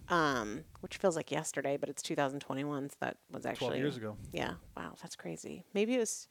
um, 0.07 0.63
which 0.79 0.95
feels 0.95 1.17
like 1.17 1.29
yesterday, 1.29 1.75
but 1.75 1.89
it's 1.89 2.01
2021. 2.01 2.89
So 2.89 2.95
that 3.01 3.17
was 3.29 3.45
actually 3.45 3.67
12 3.67 3.77
years 3.77 3.97
ago. 3.97 4.15
Yeah, 4.31 4.53
wow, 4.77 4.93
that's 5.01 5.17
crazy. 5.17 5.65
Maybe 5.73 5.95
it 5.95 5.99
was. 5.99 6.29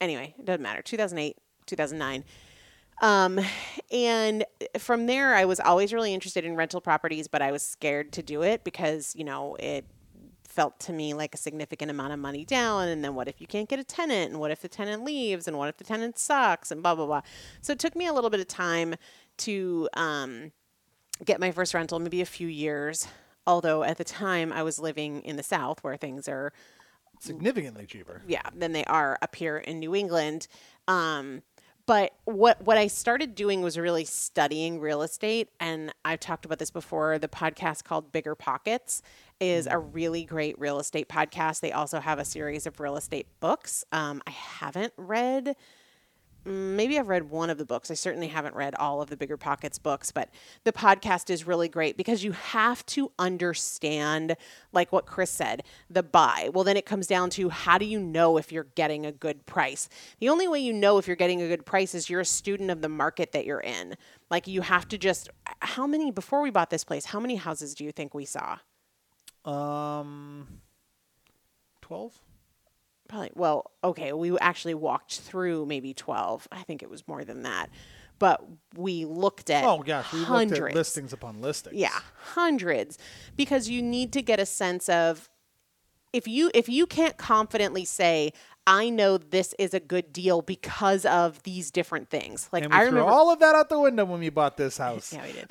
Anyway, 0.00 0.34
it 0.36 0.44
doesn't 0.44 0.62
matter. 0.62 0.82
2008, 0.82 1.36
2009. 1.66 2.24
Um, 3.02 3.38
and 3.92 4.44
from 4.78 5.06
there, 5.06 5.34
I 5.36 5.44
was 5.44 5.60
always 5.60 5.92
really 5.92 6.12
interested 6.12 6.44
in 6.44 6.56
rental 6.56 6.80
properties, 6.80 7.28
but 7.28 7.40
I 7.40 7.52
was 7.52 7.62
scared 7.62 8.12
to 8.14 8.22
do 8.22 8.42
it 8.42 8.64
because, 8.64 9.14
you 9.16 9.22
know, 9.22 9.54
it 9.60 9.84
felt 10.56 10.80
to 10.80 10.92
me 10.92 11.12
like 11.12 11.34
a 11.34 11.38
significant 11.38 11.90
amount 11.90 12.14
of 12.14 12.18
money 12.18 12.44
down. 12.44 12.88
And 12.88 13.04
then 13.04 13.14
what 13.14 13.28
if 13.28 13.40
you 13.42 13.46
can't 13.46 13.68
get 13.68 13.78
a 13.78 13.84
tenant? 13.84 14.30
And 14.32 14.40
what 14.40 14.50
if 14.50 14.62
the 14.62 14.68
tenant 14.68 15.04
leaves? 15.04 15.46
And 15.46 15.58
what 15.58 15.68
if 15.68 15.76
the 15.76 15.84
tenant 15.84 16.18
sucks? 16.18 16.70
And 16.70 16.82
blah, 16.82 16.94
blah, 16.94 17.04
blah. 17.04 17.20
So 17.60 17.74
it 17.74 17.78
took 17.78 17.94
me 17.94 18.06
a 18.06 18.12
little 18.14 18.30
bit 18.30 18.40
of 18.40 18.48
time 18.48 18.94
to 19.38 19.88
um, 19.94 20.52
get 21.24 21.38
my 21.38 21.52
first 21.52 21.74
rental, 21.74 21.98
maybe 21.98 22.22
a 22.22 22.26
few 22.26 22.48
years. 22.48 23.06
Although 23.46 23.84
at 23.84 23.98
the 23.98 24.04
time 24.04 24.50
I 24.50 24.62
was 24.62 24.78
living 24.78 25.20
in 25.22 25.36
the 25.36 25.42
South 25.42 25.84
where 25.84 25.96
things 25.96 26.26
are 26.26 26.52
Significantly 27.20 27.86
cheaper. 27.86 28.22
yeah 28.26 28.42
than 28.54 28.72
they 28.72 28.84
are 28.84 29.18
up 29.22 29.36
here 29.36 29.58
in 29.58 29.78
New 29.78 29.94
England. 29.94 30.48
Um, 30.88 31.42
but 31.86 32.12
what 32.24 32.60
what 32.62 32.76
I 32.76 32.88
started 32.88 33.34
doing 33.34 33.62
was 33.62 33.78
really 33.78 34.04
studying 34.04 34.80
real 34.80 35.02
estate, 35.02 35.48
and 35.60 35.92
I've 36.04 36.20
talked 36.20 36.44
about 36.44 36.58
this 36.58 36.70
before. 36.70 37.18
The 37.18 37.28
podcast 37.28 37.84
called 37.84 38.12
Bigger 38.12 38.34
Pockets 38.34 39.02
is 39.40 39.66
a 39.66 39.78
really 39.78 40.24
great 40.24 40.58
real 40.58 40.78
estate 40.80 41.08
podcast. 41.08 41.60
They 41.60 41.72
also 41.72 42.00
have 42.00 42.18
a 42.18 42.24
series 42.24 42.66
of 42.66 42.80
real 42.80 42.96
estate 42.96 43.26
books. 43.38 43.84
Um, 43.92 44.20
I 44.26 44.30
haven't 44.30 44.92
read 44.96 45.56
maybe 46.46 46.98
I've 46.98 47.08
read 47.08 47.28
one 47.28 47.50
of 47.50 47.58
the 47.58 47.66
books. 47.66 47.90
I 47.90 47.94
certainly 47.94 48.28
haven't 48.28 48.54
read 48.54 48.74
all 48.76 49.02
of 49.02 49.10
the 49.10 49.16
Bigger 49.16 49.36
Pockets 49.36 49.78
books, 49.78 50.12
but 50.12 50.30
the 50.64 50.72
podcast 50.72 51.28
is 51.28 51.46
really 51.46 51.68
great 51.68 51.96
because 51.96 52.22
you 52.22 52.32
have 52.32 52.86
to 52.86 53.10
understand, 53.18 54.36
like 54.72 54.92
what 54.92 55.06
Chris 55.06 55.30
said, 55.30 55.64
the 55.90 56.02
buy. 56.02 56.50
Well, 56.52 56.64
then 56.64 56.76
it 56.76 56.86
comes 56.86 57.06
down 57.06 57.30
to 57.30 57.48
how 57.48 57.78
do 57.78 57.84
you 57.84 57.98
know 57.98 58.36
if 58.36 58.52
you're 58.52 58.68
getting 58.74 59.04
a 59.04 59.12
good 59.12 59.44
price? 59.46 59.88
The 60.20 60.28
only 60.28 60.46
way 60.46 60.60
you 60.60 60.72
know 60.72 60.98
if 60.98 61.06
you're 61.06 61.16
getting 61.16 61.42
a 61.42 61.48
good 61.48 61.66
price 61.66 61.94
is 61.94 62.08
you're 62.08 62.20
a 62.20 62.24
student 62.24 62.70
of 62.70 62.80
the 62.80 62.88
market 62.88 63.32
that 63.32 63.44
you're 63.44 63.60
in. 63.60 63.96
Like 64.30 64.46
you 64.46 64.60
have 64.62 64.86
to 64.88 64.98
just, 64.98 65.28
how 65.60 65.86
many, 65.86 66.10
before 66.10 66.42
we 66.42 66.50
bought 66.50 66.70
this 66.70 66.84
place, 66.84 67.06
how 67.06 67.20
many 67.20 67.36
houses 67.36 67.74
do 67.74 67.84
you 67.84 67.92
think 67.92 68.14
we 68.14 68.24
saw? 68.24 68.58
Um, 69.44 70.60
12? 71.82 72.20
Probably 73.08 73.30
well 73.34 73.70
okay 73.82 74.12
we 74.12 74.36
actually 74.38 74.74
walked 74.74 75.20
through 75.20 75.66
maybe 75.66 75.94
12 75.94 76.48
i 76.52 76.62
think 76.62 76.82
it 76.82 76.90
was 76.90 77.06
more 77.08 77.24
than 77.24 77.42
that. 77.42 77.70
But 78.18 78.42
we 78.74 79.04
looked 79.04 79.50
at 79.50 79.64
Oh 79.64 79.80
gosh, 79.80 80.10
we 80.10 80.24
hundreds 80.24 80.58
looked 80.58 80.70
at 80.72 80.74
listings 80.74 81.12
upon 81.12 81.42
listings. 81.42 81.76
yeah 81.76 82.00
hundreds. 82.32 82.96
Because 83.36 83.68
you 83.68 83.82
need 83.82 84.10
to 84.14 84.22
get 84.22 84.40
a 84.40 84.46
sense 84.46 84.88
of 84.88 85.28
if 86.14 86.26
you 86.26 86.50
if 86.54 86.66
you 86.66 86.86
can't 86.86 87.18
confidently 87.18 87.84
say 87.84 88.32
i 88.66 88.88
know 88.88 89.18
this 89.18 89.54
is 89.58 89.74
a 89.74 89.80
good 89.80 90.12
deal 90.12 90.42
because 90.42 91.04
of 91.06 91.42
these 91.44 91.70
different 91.70 92.08
things 92.10 92.48
like 92.52 92.64
i 92.64 92.78
threw 92.80 92.86
remember 92.86 93.08
all 93.10 93.30
of 93.32 93.38
that 93.38 93.54
out 93.54 93.68
the 93.68 93.78
window 93.78 94.04
when 94.04 94.20
we 94.20 94.28
bought 94.28 94.56
this 94.56 94.76
house. 94.86 95.12
yeah, 95.12 95.24
we 95.26 95.32
did. 95.32 95.46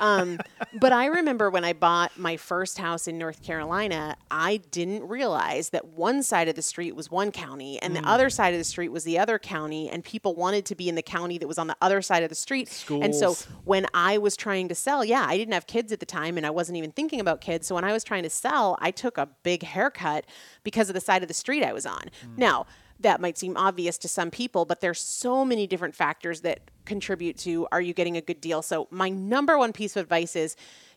um, 0.00 0.38
but 0.80 0.92
I 0.92 1.06
remember 1.06 1.50
when 1.50 1.64
I 1.64 1.72
bought 1.72 2.18
my 2.18 2.36
first 2.36 2.78
house 2.78 3.06
in 3.06 3.18
North 3.18 3.42
Carolina, 3.42 4.16
I 4.30 4.58
didn't 4.70 5.06
realize 5.08 5.70
that 5.70 5.86
one 5.86 6.22
side 6.22 6.48
of 6.48 6.54
the 6.54 6.62
street 6.62 6.94
was 6.96 7.10
one 7.10 7.30
county 7.32 7.80
and 7.80 7.94
Mm. 7.94 8.02
the 8.02 8.08
other 8.08 8.30
side 8.30 8.54
of 8.54 8.58
the 8.58 8.64
street 8.64 8.88
was 8.90 9.04
the 9.04 9.18
other 9.18 9.38
county, 9.38 9.88
and 9.88 10.02
people 10.04 10.34
wanted 10.34 10.64
to 10.66 10.74
be 10.74 10.88
in 10.88 10.94
the 10.94 11.02
county 11.02 11.38
that 11.38 11.46
was 11.46 11.58
on 11.58 11.66
the 11.68 11.76
other 11.80 12.02
side 12.02 12.22
of 12.22 12.28
the 12.28 12.34
street. 12.34 12.68
Schools. 12.68 13.04
And 13.04 13.14
so 13.14 13.36
when 13.64 13.86
I 13.94 14.18
was 14.18 14.36
trying 14.36 14.68
to 14.68 14.74
sell, 14.74 15.04
yeah, 15.04 15.24
I 15.28 15.36
didn't 15.36 15.54
have 15.54 15.66
kids 15.66 15.92
at 15.92 16.00
the 16.00 16.06
time 16.06 16.36
and 16.36 16.46
I 16.46 16.50
wasn't 16.50 16.76
even 16.78 16.90
thinking 16.92 17.20
about 17.20 17.40
kids. 17.40 17.66
So 17.66 17.74
when 17.74 17.84
I 17.84 17.92
was 17.92 18.02
trying 18.04 18.22
to 18.24 18.30
sell, 18.30 18.76
I 18.80 18.90
took 18.90 19.16
a 19.18 19.28
big 19.42 19.62
haircut 19.62 20.24
because 20.64 20.88
of 20.88 20.94
the 20.94 21.00
side 21.00 21.22
of 21.22 21.28
the 21.28 21.34
street 21.34 21.62
I 21.62 21.72
was 21.72 21.86
on. 21.86 22.02
Mm. 22.26 22.38
Now, 22.38 22.66
that 23.00 23.20
might 23.20 23.38
seem 23.38 23.56
obvious 23.56 23.98
to 23.98 24.08
some 24.08 24.30
people, 24.30 24.64
but 24.64 24.80
there's 24.80 25.00
so 25.00 25.44
many 25.44 25.66
different 25.66 25.94
factors 25.94 26.40
that 26.40 26.70
contribute 26.84 27.36
to 27.38 27.66
are 27.70 27.80
you 27.80 27.92
getting 27.92 28.16
a 28.16 28.20
good 28.20 28.40
deal. 28.40 28.62
So 28.62 28.88
my 28.90 29.08
number 29.08 29.58
one 29.58 29.72
piece 29.72 29.96
of 29.96 30.02
advice 30.02 30.36
is 30.36 30.56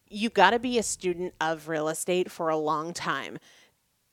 you 0.10 0.30
got 0.30 0.52
to 0.52 0.60
be 0.60 0.78
a 0.78 0.84
student 0.84 1.34
of 1.42 1.68
real 1.68 1.90
estate 1.90 2.32
for 2.32 2.50
a 2.50 2.58
long 2.58 2.94
time. 2.94 3.38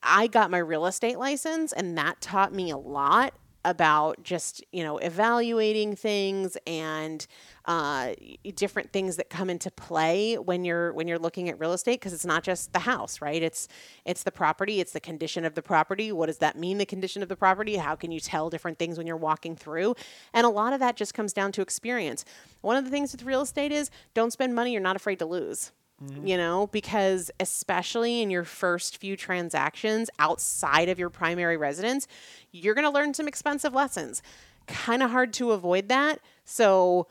I 0.02 0.26
got 0.26 0.50
my 0.50 0.58
real 0.58 0.86
estate 0.86 1.18
license 1.18 1.72
and 1.72 1.96
that 1.96 2.20
taught 2.20 2.52
me 2.52 2.70
a 2.70 2.76
lot 2.76 3.34
about 3.64 4.22
just 4.22 4.64
you 4.72 4.82
know 4.82 4.98
evaluating 4.98 5.96
things 5.96 6.56
and 6.66 7.26
uh, 7.66 8.12
different 8.56 8.92
things 8.92 9.16
that 9.16 9.30
come 9.30 9.48
into 9.48 9.70
play 9.70 10.36
when 10.36 10.64
you're 10.64 10.92
when 10.92 11.08
you're 11.08 11.18
looking 11.18 11.48
at 11.48 11.58
real 11.58 11.72
estate 11.72 12.00
because 12.00 12.12
it's 12.12 12.26
not 12.26 12.42
just 12.42 12.72
the 12.72 12.80
house 12.80 13.20
right? 13.20 13.42
It's 13.42 13.68
it's 14.04 14.22
the 14.22 14.32
property 14.32 14.80
it's 14.80 14.92
the 14.92 15.00
condition 15.00 15.44
of 15.44 15.54
the 15.54 15.62
property. 15.62 16.12
What 16.12 16.26
does 16.26 16.38
that 16.38 16.56
mean 16.56 16.78
the 16.78 16.86
condition 16.86 17.22
of 17.22 17.28
the 17.28 17.36
property? 17.36 17.76
How 17.76 17.94
can 17.94 18.12
you 18.12 18.20
tell 18.20 18.50
different 18.50 18.78
things 18.78 18.98
when 18.98 19.06
you're 19.06 19.16
walking 19.16 19.56
through? 19.56 19.94
And 20.32 20.46
a 20.46 20.50
lot 20.50 20.72
of 20.72 20.80
that 20.80 20.96
just 20.96 21.14
comes 21.14 21.32
down 21.32 21.52
to 21.52 21.62
experience. 21.62 22.24
One 22.60 22.76
of 22.76 22.84
the 22.84 22.90
things 22.90 23.12
with 23.12 23.24
real 23.24 23.42
estate 23.42 23.72
is 23.72 23.90
don't 24.14 24.32
spend 24.32 24.54
money 24.54 24.72
you're 24.72 24.80
not 24.80 24.96
afraid 24.96 25.18
to 25.20 25.26
lose 25.26 25.72
Mm-hmm. 26.06 26.26
you 26.26 26.36
know, 26.36 26.66
because 26.68 27.30
especially 27.40 28.20
in 28.20 28.30
your 28.30 28.44
first 28.44 28.98
few 28.98 29.16
transactions 29.16 30.10
outside 30.18 30.88
of 30.88 30.98
your 30.98 31.10
primary 31.10 31.56
residence, 31.56 32.06
you're 32.50 32.74
going 32.74 32.86
to 32.86 32.90
learn 32.90 33.14
some 33.14 33.28
expensive 33.28 33.72
lessons. 33.72 34.22
Kind 34.66 35.02
of 35.02 35.10
hard 35.10 35.32
to 35.34 35.52
avoid 35.52 35.88
that. 35.88 36.20
So 36.44 37.06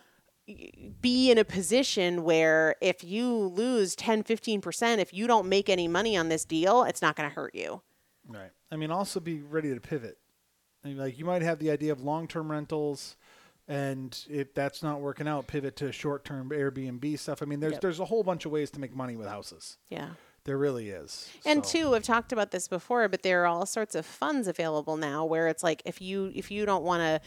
be 1.01 1.32
in 1.32 1.38
a 1.38 1.45
position 1.45 2.23
where 2.23 2.75
if 2.82 3.03
you 3.03 3.27
lose 3.27 3.95
10, 3.95 4.23
15%, 4.23 4.97
if 4.97 5.13
you 5.13 5.27
don't 5.27 5.47
make 5.47 5.69
any 5.69 5.88
money 5.88 6.17
on 6.17 6.29
this 6.29 6.43
deal, 6.43 6.84
it's 6.84 7.01
not 7.01 7.15
going 7.15 7.29
to 7.29 7.34
hurt 7.34 7.56
you. 7.56 7.82
Right. 8.27 8.51
I 8.71 8.75
mean, 8.75 8.91
also 8.91 9.19
be 9.19 9.39
ready 9.39 9.73
to 9.73 9.79
pivot. 9.79 10.17
I 10.84 10.89
mean, 10.89 10.97
like 10.97 11.17
you 11.17 11.25
might 11.25 11.41
have 11.41 11.60
the 11.60 11.71
idea 11.71 11.93
of 11.93 12.01
long-term 12.01 12.51
rentals, 12.51 13.15
and 13.67 14.26
if 14.30 14.54
that's 14.54 14.84
not 14.84 14.99
working 15.02 15.28
out, 15.28 15.47
pivot 15.47 15.76
to 15.78 15.91
short-term 15.91 16.49
Airbnb 16.49 17.17
stuff. 17.19 17.41
I 17.41 17.45
mean, 17.45 17.60
there's 17.60 17.73
Yep. 17.73 17.82
there's 17.82 17.99
a 17.99 18.06
whole 18.06 18.23
bunch 18.23 18.45
of 18.45 18.52
ways 18.52 18.69
to 18.71 18.80
make 18.80 18.95
money 18.95 19.15
with 19.15 19.28
houses. 19.28 19.78
Yeah. 19.89 20.12
There 20.45 20.58
really 20.58 20.89
is. 20.89 21.30
And 21.45 21.65
So- 21.65 21.71
two, 21.71 21.95
I've 21.95 22.04
talked 22.04 22.34
about 22.34 22.52
this 22.52 22.67
before, 22.67 23.08
but 23.08 23.23
there 23.23 23.43
are 23.43 23.47
all 23.47 23.65
sorts 23.65 23.95
of 23.95 24.06
funds 24.06 24.47
available 24.49 24.97
now 24.97 25.23
where 25.23 25.47
it's 25.47 25.63
like 25.63 25.82
if 25.86 26.02
you 26.02 26.32
if 26.36 26.52
you 26.52 26.65
don't 26.65 26.84
want 26.84 27.02
to 27.02 27.21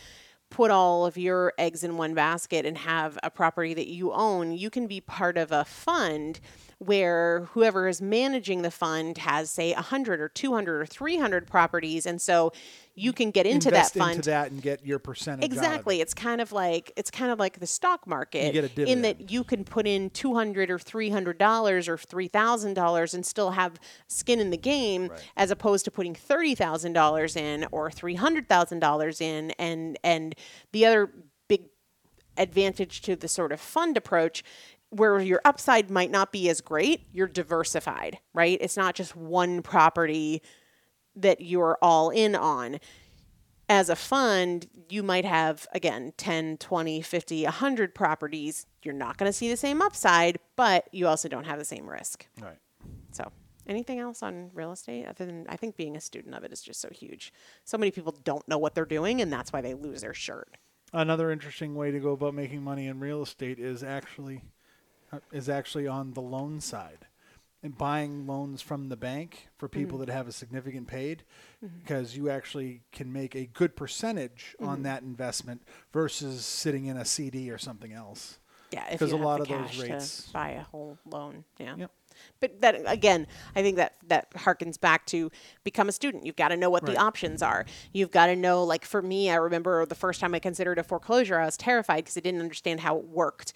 put 0.50 0.70
all 0.70 1.06
of 1.06 1.16
your 1.16 1.52
eggs 1.58 1.82
in 1.82 1.96
one 1.96 2.12
basket 2.14 2.64
and 2.66 2.76
have 2.78 3.18
a 3.22 3.30
property 3.30 3.72
that 3.74 3.88
you 3.88 4.12
own, 4.12 4.52
you 4.52 4.68
can 4.70 4.86
be 4.86 5.00
part 5.00 5.36
of 5.38 5.50
a 5.50 5.64
fund 5.64 6.38
where 6.78 7.46
whoever 7.52 7.88
is 7.88 8.02
managing 8.02 8.62
the 8.62 8.70
fund 8.70 9.18
has 9.18 9.50
say 9.50 9.72
100 9.72 10.20
or 10.20 10.28
200 10.28 10.80
or 10.82 10.86
300 10.86 11.46
properties 11.46 12.04
and 12.04 12.20
so 12.20 12.52
you 12.98 13.12
can 13.12 13.30
get 13.30 13.46
into 13.46 13.68
invest 13.68 13.94
that 13.94 14.00
fund 14.00 14.16
into 14.16 14.30
that 14.30 14.50
and 14.50 14.62
get 14.62 14.84
your 14.84 14.98
percentage. 14.98 15.44
of 15.44 15.52
it. 15.52 15.54
Exactly. 15.54 16.00
It's 16.00 16.14
kind 16.14 16.40
of 16.40 16.50
like 16.50 16.92
it's 16.96 17.10
kind 17.10 17.30
of 17.30 17.38
like 17.38 17.60
the 17.60 17.66
stock 17.66 18.06
market 18.06 18.54
get 18.54 18.78
a 18.78 18.90
in 18.90 19.02
that 19.02 19.30
you 19.30 19.44
can 19.44 19.64
put 19.64 19.86
in 19.86 20.08
two 20.10 20.34
hundred 20.34 20.70
or 20.70 20.78
three 20.78 21.10
hundred 21.10 21.38
dollars 21.38 21.88
or 21.88 21.98
three 21.98 22.28
thousand 22.28 22.74
dollars 22.74 23.12
and 23.12 23.24
still 23.24 23.50
have 23.50 23.78
skin 24.08 24.40
in 24.40 24.50
the 24.50 24.56
game, 24.56 25.10
as 25.36 25.50
opposed 25.50 25.84
to 25.84 25.90
putting 25.90 26.14
thirty 26.14 26.54
thousand 26.54 26.94
dollars 26.94 27.36
in 27.36 27.66
or 27.70 27.90
three 27.90 28.14
hundred 28.14 28.48
thousand 28.48 28.78
dollars 28.80 29.20
in, 29.20 29.50
and 29.52 29.98
and 30.02 30.34
the 30.72 30.86
other 30.86 31.10
big 31.48 31.64
advantage 32.38 33.02
to 33.02 33.14
the 33.14 33.28
sort 33.28 33.52
of 33.52 33.60
fund 33.60 33.96
approach 33.98 34.42
where 34.90 35.20
your 35.20 35.40
upside 35.44 35.90
might 35.90 36.10
not 36.10 36.32
be 36.32 36.48
as 36.48 36.60
great, 36.60 37.06
you're 37.12 37.26
diversified, 37.26 38.18
right? 38.32 38.58
It's 38.60 38.76
not 38.76 38.94
just 38.94 39.16
one 39.16 39.62
property 39.62 40.42
that 41.16 41.40
you're 41.40 41.78
all 41.82 42.10
in 42.10 42.34
on. 42.34 42.78
As 43.68 43.88
a 43.88 43.96
fund, 43.96 44.68
you 44.88 45.02
might 45.02 45.24
have, 45.24 45.66
again, 45.72 46.12
10, 46.16 46.58
20, 46.58 47.02
50, 47.02 47.44
100 47.44 47.94
properties. 47.94 48.66
You're 48.84 48.94
not 48.94 49.16
going 49.16 49.28
to 49.28 49.32
see 49.32 49.48
the 49.48 49.56
same 49.56 49.82
upside, 49.82 50.38
but 50.54 50.88
you 50.92 51.08
also 51.08 51.28
don't 51.28 51.44
have 51.44 51.58
the 51.58 51.64
same 51.64 51.88
risk. 51.88 52.26
Right. 52.40 52.58
So, 53.10 53.32
anything 53.66 53.98
else 53.98 54.22
on 54.22 54.50
real 54.54 54.70
estate 54.70 55.06
other 55.06 55.26
than 55.26 55.46
I 55.48 55.56
think 55.56 55.76
being 55.76 55.96
a 55.96 56.00
student 56.00 56.34
of 56.36 56.44
it 56.44 56.52
is 56.52 56.62
just 56.62 56.80
so 56.80 56.90
huge. 56.90 57.32
So 57.64 57.76
many 57.76 57.90
people 57.90 58.16
don't 58.22 58.46
know 58.46 58.58
what 58.58 58.76
they're 58.76 58.84
doing, 58.84 59.20
and 59.20 59.32
that's 59.32 59.52
why 59.52 59.62
they 59.62 59.74
lose 59.74 60.02
their 60.02 60.14
shirt. 60.14 60.56
Another 60.92 61.32
interesting 61.32 61.74
way 61.74 61.90
to 61.90 61.98
go 61.98 62.12
about 62.12 62.34
making 62.34 62.62
money 62.62 62.86
in 62.86 63.00
real 63.00 63.22
estate 63.22 63.58
is 63.58 63.82
actually 63.82 64.42
is 65.32 65.48
actually 65.48 65.86
on 65.86 66.12
the 66.12 66.20
loan 66.22 66.60
side 66.60 67.06
and 67.62 67.76
buying 67.76 68.26
loans 68.26 68.62
from 68.62 68.88
the 68.88 68.96
bank 68.96 69.48
for 69.56 69.68
Mm-hmm. 69.68 69.78
people 69.80 69.98
that 69.98 70.08
have 70.08 70.28
a 70.28 70.32
significant 70.32 70.86
paid 70.86 71.24
because 71.82 72.16
you 72.16 72.28
actually 72.30 72.82
can 72.92 73.12
make 73.12 73.34
a 73.34 73.46
good 73.46 73.74
percentage 73.76 74.54
Mm-hmm. 74.60 74.68
on 74.68 74.82
that 74.82 75.02
investment 75.02 75.62
versus 75.92 76.44
sitting 76.44 76.86
in 76.86 76.96
a 76.96 77.04
CD 77.04 77.50
or 77.50 77.58
something 77.58 77.92
else. 77.92 78.38
Yeah, 78.72 78.84
if 78.90 78.98
'Cause 78.98 79.10
you 79.12 79.16
a 79.16 79.18
lot 79.18 79.40
of 79.40 79.48
those 79.48 79.78
rates- 79.78 80.28
buy 80.32 80.50
a 80.50 80.62
whole 80.62 80.98
loan. 81.06 81.44
Yeah. 81.58 81.76
Yep. 81.76 81.90
But 82.40 82.60
that 82.62 82.74
again, 82.90 83.26
I 83.54 83.62
think 83.62 83.76
that 83.76 83.96
that 84.08 84.30
harkens 84.32 84.80
back 84.80 85.04
to 85.06 85.30
become 85.64 85.88
a 85.88 85.92
student. 85.92 86.24
You've 86.24 86.34
got 86.36 86.48
to 86.48 86.56
know 86.56 86.70
what 86.70 86.82
Right. 86.82 86.94
the 86.94 87.00
options 87.00 87.42
are. 87.42 87.66
You've 87.92 88.10
got 88.10 88.26
to 88.26 88.34
know. 88.36 88.64
Like 88.64 88.84
for 88.86 89.02
me, 89.02 89.30
I 89.30 89.34
remember 89.36 89.84
the 89.86 89.94
first 89.94 90.18
time 90.20 90.34
I 90.34 90.38
considered 90.38 90.78
a 90.78 90.82
foreclosure, 90.82 91.38
I 91.38 91.44
was 91.44 91.56
terrified 91.58 92.04
because 92.04 92.16
I 92.16 92.20
didn't 92.20 92.40
understand 92.40 92.80
how 92.80 92.96
it 92.96 93.04
worked. 93.04 93.52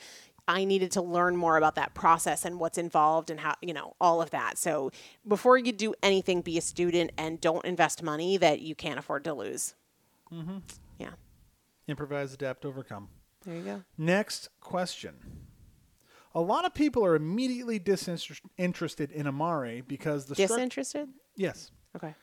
I 0.50 0.64
needed 0.64 0.90
to 0.92 1.02
learn 1.02 1.36
more 1.36 1.56
about 1.56 1.76
that 1.76 1.94
process 1.94 2.44
and 2.44 2.58
what's 2.58 2.76
involved 2.76 3.30
and 3.30 3.38
how 3.40 3.54
you 3.62 3.72
know 3.72 3.94
all 4.00 4.20
of 4.20 4.30
that. 4.30 4.58
So 4.58 4.90
before 5.26 5.56
you 5.56 5.70
do 5.72 5.94
anything, 6.02 6.40
be 6.42 6.58
a 6.58 6.60
student 6.60 7.12
and 7.16 7.40
don't 7.40 7.64
invest 7.64 8.02
money 8.02 8.36
that 8.36 8.60
you 8.60 8.74
can't 8.74 8.98
afford 8.98 9.24
to 9.24 9.34
lose. 9.34 9.74
Mm-hmm. 10.32 10.58
Yeah, 10.98 11.10
Improvise, 11.88 12.34
adapt, 12.34 12.64
overcome. 12.64 13.08
there 13.44 13.54
you 13.56 13.62
go. 13.62 13.82
Next 13.96 14.48
question. 14.60 15.14
A 16.34 16.40
lot 16.40 16.64
of 16.64 16.74
people 16.74 17.04
are 17.04 17.14
immediately 17.16 17.78
disinterested 17.78 19.10
in 19.10 19.26
Amare 19.26 19.82
because 19.82 20.26
the 20.26 20.34
Disinterested? 20.36 21.08
yes, 21.36 21.70
Okay. 21.96 22.14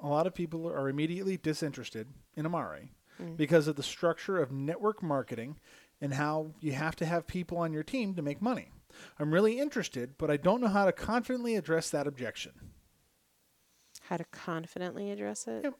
a 0.00 0.06
lot 0.06 0.26
of 0.28 0.34
people 0.34 0.68
are 0.68 0.88
immediately 0.88 1.36
disinterested 1.36 2.08
in 2.36 2.44
Amare 2.46 2.90
Mm. 3.20 3.36
because 3.36 3.66
of 3.66 3.74
the 3.74 3.82
structure 3.82 4.40
of 4.40 4.52
network 4.52 5.02
marketing 5.02 5.58
and 6.00 6.14
how 6.14 6.52
you 6.60 6.72
have 6.72 6.96
to 6.96 7.06
have 7.06 7.26
people 7.26 7.58
on 7.58 7.72
your 7.72 7.82
team 7.82 8.14
to 8.14 8.22
make 8.22 8.40
money. 8.40 8.70
I'm 9.18 9.32
really 9.32 9.58
interested, 9.58 10.14
but 10.18 10.30
I 10.30 10.36
don't 10.36 10.60
know 10.60 10.68
how 10.68 10.86
to 10.86 10.92
confidently 10.92 11.56
address 11.56 11.90
that 11.90 12.06
objection. 12.06 12.52
How 14.08 14.16
to 14.16 14.24
confidently 14.24 15.10
address 15.10 15.46
it? 15.46 15.64
Yep. 15.64 15.74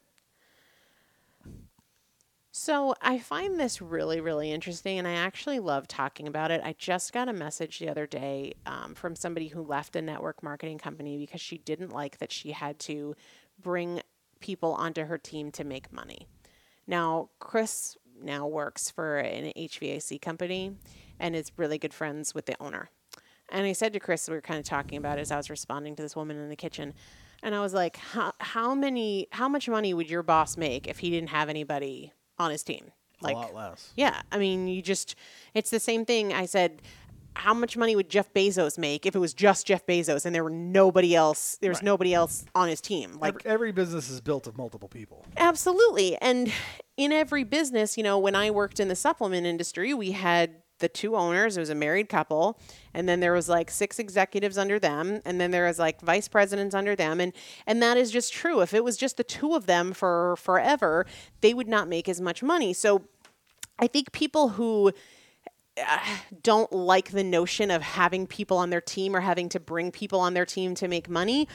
So 2.50 2.94
I 3.00 3.18
find 3.20 3.58
this 3.58 3.80
really, 3.80 4.20
really 4.20 4.50
interesting, 4.50 4.98
and 4.98 5.06
I 5.06 5.12
actually 5.12 5.60
love 5.60 5.86
talking 5.86 6.26
about 6.26 6.50
it. 6.50 6.60
I 6.64 6.74
just 6.76 7.12
got 7.12 7.28
a 7.28 7.32
message 7.32 7.78
the 7.78 7.88
other 7.88 8.06
day 8.06 8.54
um, 8.66 8.94
from 8.94 9.14
somebody 9.14 9.46
who 9.46 9.62
left 9.62 9.94
a 9.94 10.02
network 10.02 10.42
marketing 10.42 10.78
company 10.78 11.16
because 11.16 11.40
she 11.40 11.58
didn't 11.58 11.92
like 11.92 12.18
that 12.18 12.32
she 12.32 12.50
had 12.50 12.80
to 12.80 13.14
bring 13.60 14.02
people 14.40 14.72
onto 14.72 15.04
her 15.04 15.18
team 15.18 15.52
to 15.52 15.62
make 15.62 15.92
money. 15.92 16.26
Now, 16.86 17.30
Chris 17.38 17.96
now 18.22 18.46
works 18.46 18.90
for 18.90 19.18
an 19.18 19.52
HVAC 19.56 20.20
company 20.20 20.72
and 21.18 21.34
is 21.34 21.52
really 21.56 21.78
good 21.78 21.94
friends 21.94 22.34
with 22.34 22.46
the 22.46 22.54
owner. 22.60 22.90
And 23.50 23.66
I 23.66 23.72
said 23.72 23.92
to 23.94 24.00
Chris, 24.00 24.28
we 24.28 24.34
were 24.34 24.40
kind 24.40 24.58
of 24.58 24.66
talking 24.66 24.98
about 24.98 25.18
it 25.18 25.22
as 25.22 25.32
I 25.32 25.36
was 25.36 25.48
responding 25.48 25.96
to 25.96 26.02
this 26.02 26.14
woman 26.14 26.36
in 26.36 26.48
the 26.48 26.56
kitchen. 26.56 26.94
And 27.42 27.54
I 27.54 27.60
was 27.60 27.72
like, 27.72 27.96
how, 27.96 28.32
how 28.40 28.74
many, 28.74 29.28
how 29.32 29.48
much 29.48 29.68
money 29.68 29.94
would 29.94 30.10
your 30.10 30.22
boss 30.22 30.56
make 30.56 30.86
if 30.86 30.98
he 30.98 31.10
didn't 31.10 31.30
have 31.30 31.48
anybody 31.48 32.12
on 32.38 32.50
his 32.50 32.62
team? 32.62 32.90
Like, 33.20 33.36
a 33.36 33.38
lot 33.38 33.54
less. 33.54 33.92
yeah, 33.96 34.22
I 34.30 34.38
mean, 34.38 34.68
you 34.68 34.80
just, 34.80 35.16
it's 35.54 35.70
the 35.70 35.80
same 35.80 36.04
thing. 36.04 36.32
I 36.32 36.46
said, 36.46 36.82
how 37.38 37.54
much 37.54 37.76
money 37.76 37.94
would 37.94 38.08
Jeff 38.08 38.32
Bezos 38.34 38.76
make 38.78 39.06
if 39.06 39.14
it 39.14 39.18
was 39.18 39.32
just 39.32 39.66
Jeff 39.66 39.86
Bezos 39.86 40.26
and 40.26 40.34
there 40.34 40.44
were 40.44 40.50
nobody 40.50 41.14
else? 41.14 41.56
There 41.60 41.70
was 41.70 41.82
nobody 41.82 42.12
else 42.12 42.44
on 42.54 42.68
his 42.68 42.80
team. 42.80 43.18
Like 43.20 43.34
every, 43.34 43.50
every 43.50 43.72
business 43.72 44.10
is 44.10 44.20
built 44.20 44.46
of 44.46 44.58
multiple 44.58 44.88
people. 44.88 45.24
Absolutely. 45.36 46.16
And 46.16 46.52
in 46.96 47.12
every 47.12 47.44
business, 47.44 47.96
you 47.96 48.02
know, 48.02 48.18
when 48.18 48.34
I 48.34 48.50
worked 48.50 48.80
in 48.80 48.88
the 48.88 48.96
supplement 48.96 49.46
industry, 49.46 49.94
we 49.94 50.12
had 50.12 50.56
the 50.80 50.88
two 50.88 51.16
owners, 51.16 51.56
it 51.56 51.60
was 51.60 51.70
a 51.70 51.74
married 51.74 52.08
couple, 52.08 52.58
and 52.94 53.08
then 53.08 53.20
there 53.20 53.32
was 53.32 53.48
like 53.48 53.70
six 53.70 53.98
executives 53.98 54.56
under 54.56 54.78
them, 54.78 55.20
and 55.24 55.40
then 55.40 55.50
there 55.50 55.66
was 55.66 55.78
like 55.78 56.00
vice 56.00 56.28
presidents 56.28 56.74
under 56.74 56.94
them, 56.94 57.20
and 57.20 57.32
and 57.66 57.82
that 57.82 57.96
is 57.96 58.10
just 58.10 58.32
true. 58.32 58.60
If 58.60 58.72
it 58.72 58.84
was 58.84 58.96
just 58.96 59.16
the 59.16 59.24
two 59.24 59.54
of 59.54 59.66
them 59.66 59.92
for 59.92 60.36
forever, 60.36 61.04
they 61.40 61.52
would 61.52 61.68
not 61.68 61.88
make 61.88 62.08
as 62.08 62.20
much 62.20 62.42
money. 62.42 62.72
So 62.72 63.02
I 63.78 63.86
think 63.86 64.12
people 64.12 64.50
who 64.50 64.92
Uh, 65.86 65.98
don't 66.42 66.72
like 66.72 67.10
the 67.10 67.24
notion 67.24 67.70
of 67.70 67.82
having 67.82 68.26
people 68.26 68.56
on 68.56 68.70
their 68.70 68.80
team 68.80 69.14
or 69.14 69.20
having 69.20 69.48
to 69.50 69.60
bring 69.60 69.90
people 69.90 70.20
on 70.20 70.34
their 70.34 70.46
team 70.46 70.74
to 70.76 70.88
make 70.88 71.08
money 71.08 71.46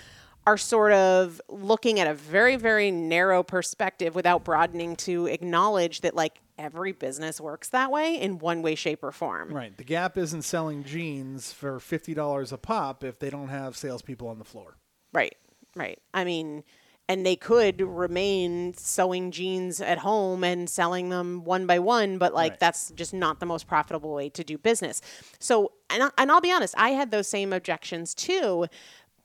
are 0.46 0.58
sort 0.58 0.92
of 0.92 1.40
looking 1.50 2.00
at 2.00 2.08
a 2.08 2.14
very 2.14 2.56
very 2.58 2.92
narrow 2.92 3.44
perspective 3.44 4.14
without 4.14 4.44
broadening 4.44 4.96
to 4.96 5.26
acknowledge 5.28 6.02
that 6.02 6.16
like 6.16 6.40
every 6.58 6.92
business 6.92 7.40
works 7.40 7.70
that 7.70 7.90
way 7.92 8.20
in 8.20 8.38
one 8.40 8.62
way 8.62 8.76
shape 8.76 9.04
or 9.04 9.12
form 9.12 9.54
Right. 9.54 9.76
The 9.78 9.84
Gap 9.84 10.18
isn't 10.18 10.42
selling 10.44 10.84
jeans 10.84 11.54
for 11.54 11.80
fifty 11.80 12.14
dollars 12.14 12.52
a 12.52 12.58
pop 12.58 13.04
if 13.04 13.20
they 13.20 13.30
don't 13.30 13.48
have 13.48 13.78
salespeople 13.78 14.28
on 14.28 14.38
the 14.38 14.46
floor. 14.46 14.76
right 15.14 15.36
right 15.76 16.00
i 16.14 16.24
mean 16.24 16.64
and 17.10 17.26
they 17.26 17.36
could 17.36 17.82
remain 17.82 18.74
sewing 18.76 19.32
jeans 19.32 19.82
at 19.82 20.00
home 20.00 20.44
and 20.44 20.70
selling 20.70 21.10
them 21.10 21.44
one 21.44 21.66
by 21.66 21.80
one 21.80 22.18
but 22.18 22.34
like 22.34 22.54
Right. 22.54 22.60
that's 22.60 22.92
just 22.92 23.13
not 23.13 23.39
the 23.39 23.46
most 23.46 23.68
profitable 23.68 24.13
way 24.13 24.30
to 24.30 24.44
do 24.44 24.58
business 24.58 25.02
so 25.39 25.72
and, 25.89 26.04
I, 26.04 26.10
and 26.18 26.32
i'll 26.32 26.42
be 26.42 26.52
honest 26.52 26.76
i 26.78 26.89
had 26.89 27.12
those 27.12 27.28
same 27.28 27.54
objections 27.54 28.13
too 28.13 28.68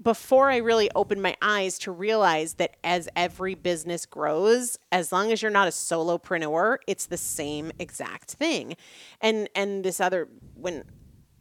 before 0.00 0.50
I 0.50 0.58
really 0.58 0.90
opened 0.94 1.22
my 1.22 1.36
eyes 1.42 1.78
to 1.80 1.90
realize 1.90 2.54
that 2.54 2.76
as 2.84 3.08
every 3.16 3.54
business 3.54 4.06
grows, 4.06 4.78
as 4.92 5.10
long 5.10 5.32
as 5.32 5.42
you're 5.42 5.50
not 5.50 5.66
a 5.66 5.72
solopreneur, 5.72 6.78
it's 6.86 7.06
the 7.06 7.16
same 7.16 7.72
exact 7.78 8.32
thing. 8.32 8.76
And 9.20 9.48
and 9.56 9.84
this 9.84 10.00
other 10.00 10.28
when 10.54 10.84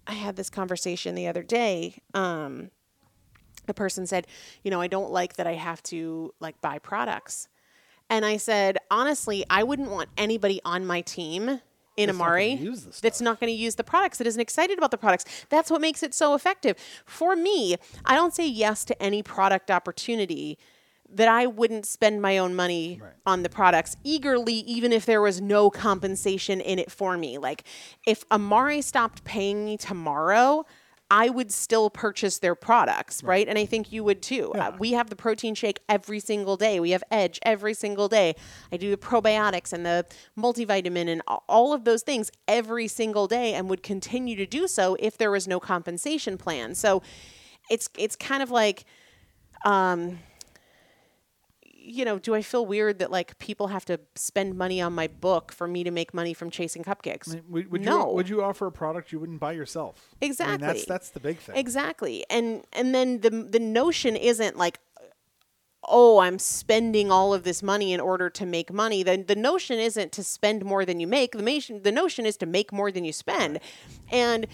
I 0.08 0.14
had 0.14 0.38
this 0.38 0.50
conversation 0.50 1.14
the 1.16 1.28
other 1.28 1.44
day, 1.44 2.02
um, 2.14 2.72
the 3.68 3.74
person 3.74 4.08
said, 4.08 4.26
you 4.64 4.72
know, 4.72 4.82
I 4.82 4.88
don't 4.88 5.12
like 5.12 5.36
that 5.36 5.46
I 5.48 5.54
have 5.54 5.84
to 5.84 6.34
like 6.40 6.60
buy 6.62 6.80
products. 6.80 7.48
And 8.10 8.26
I 8.26 8.38
said, 8.38 8.78
honestly, 8.90 9.46
I 9.50 9.64
wouldn't 9.64 9.92
want 9.92 10.10
anybody 10.18 10.62
on 10.66 10.86
my 10.86 11.02
team 11.02 11.62
in 11.98 12.08
That's 12.08 12.20
Amare 12.20 12.58
the 12.58 13.00
that's 13.02 13.22
not 13.22 13.40
going 13.40 13.52
to 13.52 13.58
use 13.58 13.76
the 13.76 13.84
products, 13.84 14.20
that 14.20 14.28
isn't 14.28 14.40
excited 14.40 14.78
about 14.78 14.92
the 14.92 14.98
products. 14.98 15.26
That's 15.50 15.70
what 15.72 15.82
makes 15.82 16.04
it 16.04 16.14
so 16.14 16.36
effective. 16.36 16.78
For 17.06 17.36
me, 17.36 17.76
I 18.06 18.16
don't 18.16 18.34
say 18.34 18.48
yes 18.48 18.86
to 18.86 19.02
any 19.02 19.24
product 19.24 19.72
opportunity 19.72 20.58
that 21.10 21.28
I 21.28 21.48
wouldn't 21.48 21.86
spend 21.86 22.22
my 22.22 22.38
own 22.38 22.54
money 22.54 23.00
Right. 23.02 23.14
on 23.26 23.42
the 23.44 23.50
products 23.50 23.96
eagerly, 24.04 24.56
even 24.56 24.92
if 24.92 25.06
there 25.06 25.22
was 25.22 25.42
no 25.42 25.70
compensation 25.70 26.62
in 26.62 26.80
it 26.80 26.92
for 26.92 27.18
me. 27.18 27.38
Like 27.38 27.64
if 28.06 28.26
Amare 28.30 28.82
stopped 28.82 29.24
paying 29.24 29.66
me 29.66 29.78
tomorrow, 29.78 30.66
I 31.10 31.30
would 31.30 31.52
still 31.52 31.90
purchase 31.90 32.40
their 32.40 32.56
products, 32.56 33.24
right? 33.24 33.48
And 33.48 33.58
I 33.58 33.66
think 33.66 33.92
you 33.92 34.04
would 34.04 34.22
too. 34.22 34.52
Uh, 34.54 34.74
we 34.78 34.92
have 34.92 35.10
the 35.10 35.16
protein 35.16 35.56
shake 35.56 35.80
every 35.88 36.20
single 36.20 36.58
day. 36.58 36.80
We 36.80 36.92
have 36.92 37.04
Edge 37.10 37.40
every 37.44 37.74
single 37.74 38.10
day. 38.10 38.36
I 38.72 38.78
do 38.78 38.92
the 38.92 38.98
probiotics 38.98 39.72
and 39.72 39.86
the 39.86 40.06
multivitamin 40.38 41.08
and 41.08 41.22
all 41.48 41.72
of 41.72 41.86
those 41.86 42.04
things 42.04 42.30
every 42.48 42.90
single 42.90 43.28
day 43.28 43.54
and 43.54 43.70
would 43.70 43.84
continue 43.84 44.36
to 44.36 44.46
do 44.46 44.68
so 44.68 44.98
if 45.00 45.18
there 45.18 45.32
was 45.32 45.48
no 45.48 45.60
compensation 45.60 46.38
plan. 46.38 46.76
So 46.76 47.02
it's 47.70 47.90
it's 47.98 48.16
kind 48.16 48.44
of 48.44 48.52
like 48.52 48.84
um 49.66 50.20
you 51.88 52.04
know, 52.06 52.20
do 52.20 52.36
I 52.36 52.42
feel 52.42 52.66
weird 52.66 53.00
that 53.00 53.12
like 53.12 53.40
people 53.40 53.68
have 53.68 53.86
to 53.86 54.00
spend 54.16 54.56
money 54.56 54.82
on 54.82 54.94
my 54.94 55.08
book 55.08 55.52
for 55.52 55.68
me 55.68 55.84
to 55.84 55.92
make 55.92 56.14
money 56.14 56.34
from 56.34 56.50
chasing 56.50 56.84
cupcakes? 56.84 57.30
I 57.30 57.36
mean, 57.36 57.44
would, 57.50 57.72
would 57.72 57.82
no. 57.82 58.10
you 58.10 58.16
would 58.16 58.30
you 58.30 58.44
offer 58.44 58.68
a 58.68 58.72
product 58.72 59.12
you 59.12 59.20
wouldn't 59.20 59.40
buy 59.40 59.54
yourself? 59.54 60.08
I 60.12 60.26
mean, 60.26 60.32
Exactly. 60.32 60.68
that's 60.68 60.86
that's 60.86 61.10
the 61.10 61.20
big 61.20 61.38
thing. 61.38 61.56
Exactly. 61.56 62.26
And 62.30 62.64
and 62.74 62.94
then 62.94 63.22
the 63.22 63.30
the 63.30 63.60
notion 63.60 64.16
isn't 64.16 64.58
like 64.58 64.80
oh, 65.90 66.20
I'm 66.20 66.38
spending 66.38 67.12
all 67.12 67.34
of 67.34 67.44
this 67.44 67.64
money 67.64 67.94
in 67.94 68.02
order 68.02 68.30
to 68.30 68.46
make 68.46 68.74
money. 68.74 69.04
The 69.04 69.24
the 69.26 69.36
notion 69.36 69.80
isn't 69.80 70.12
to 70.14 70.24
spend 70.24 70.66
more 70.66 70.86
than 70.86 71.00
you 71.00 71.08
make. 71.08 71.32
The 71.32 71.42
notion 71.42 71.82
the 71.84 71.92
notion 71.92 72.26
is 72.26 72.38
to 72.38 72.46
make 72.46 72.74
more 72.74 72.92
than 72.92 73.06
you 73.06 73.14
spend. 73.14 73.60
And 74.12 74.48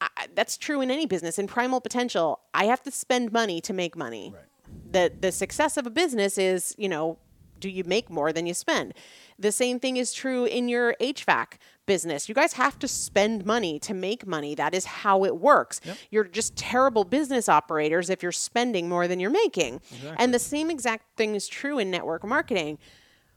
I, 0.00 0.08
that's 0.34 0.56
true 0.56 0.80
in 0.80 0.90
any 0.90 1.06
business. 1.06 1.38
In 1.38 1.46
primal 1.46 1.80
potential, 1.80 2.40
I 2.54 2.64
have 2.64 2.82
to 2.84 2.90
spend 2.90 3.32
money 3.32 3.60
to 3.62 3.72
make 3.72 3.96
money. 3.96 4.32
Right. 4.34 4.44
The 4.90 5.12
the 5.18 5.32
success 5.32 5.76
of 5.76 5.86
a 5.86 5.90
business 5.90 6.38
is, 6.38 6.74
you 6.78 6.88
know, 6.88 7.18
do 7.58 7.68
you 7.68 7.84
make 7.84 8.10
more 8.10 8.32
than 8.32 8.46
you 8.46 8.54
spend? 8.54 8.94
The 9.38 9.52
same 9.52 9.80
thing 9.80 9.96
is 9.96 10.12
true 10.12 10.44
in 10.44 10.68
your 10.68 10.94
HVAC 11.00 11.54
business. 11.86 12.28
You 12.28 12.34
guys 12.34 12.54
have 12.54 12.78
to 12.80 12.88
spend 12.88 13.46
money 13.46 13.78
to 13.80 13.94
make 13.94 14.26
money. 14.26 14.54
That 14.54 14.74
is 14.74 14.84
how 14.84 15.24
it 15.24 15.36
works. 15.36 15.80
You're 16.10 16.24
just 16.24 16.56
terrible 16.56 17.04
business 17.04 17.48
operators 17.48 18.10
if 18.10 18.22
you're 18.22 18.32
spending 18.32 18.88
more 18.88 19.06
than 19.08 19.20
you're 19.20 19.30
making. 19.30 19.80
And 20.18 20.34
the 20.34 20.38
same 20.38 20.70
exact 20.70 21.16
thing 21.16 21.34
is 21.34 21.48
true 21.48 21.78
in 21.78 21.90
network 21.90 22.24
marketing. 22.24 22.78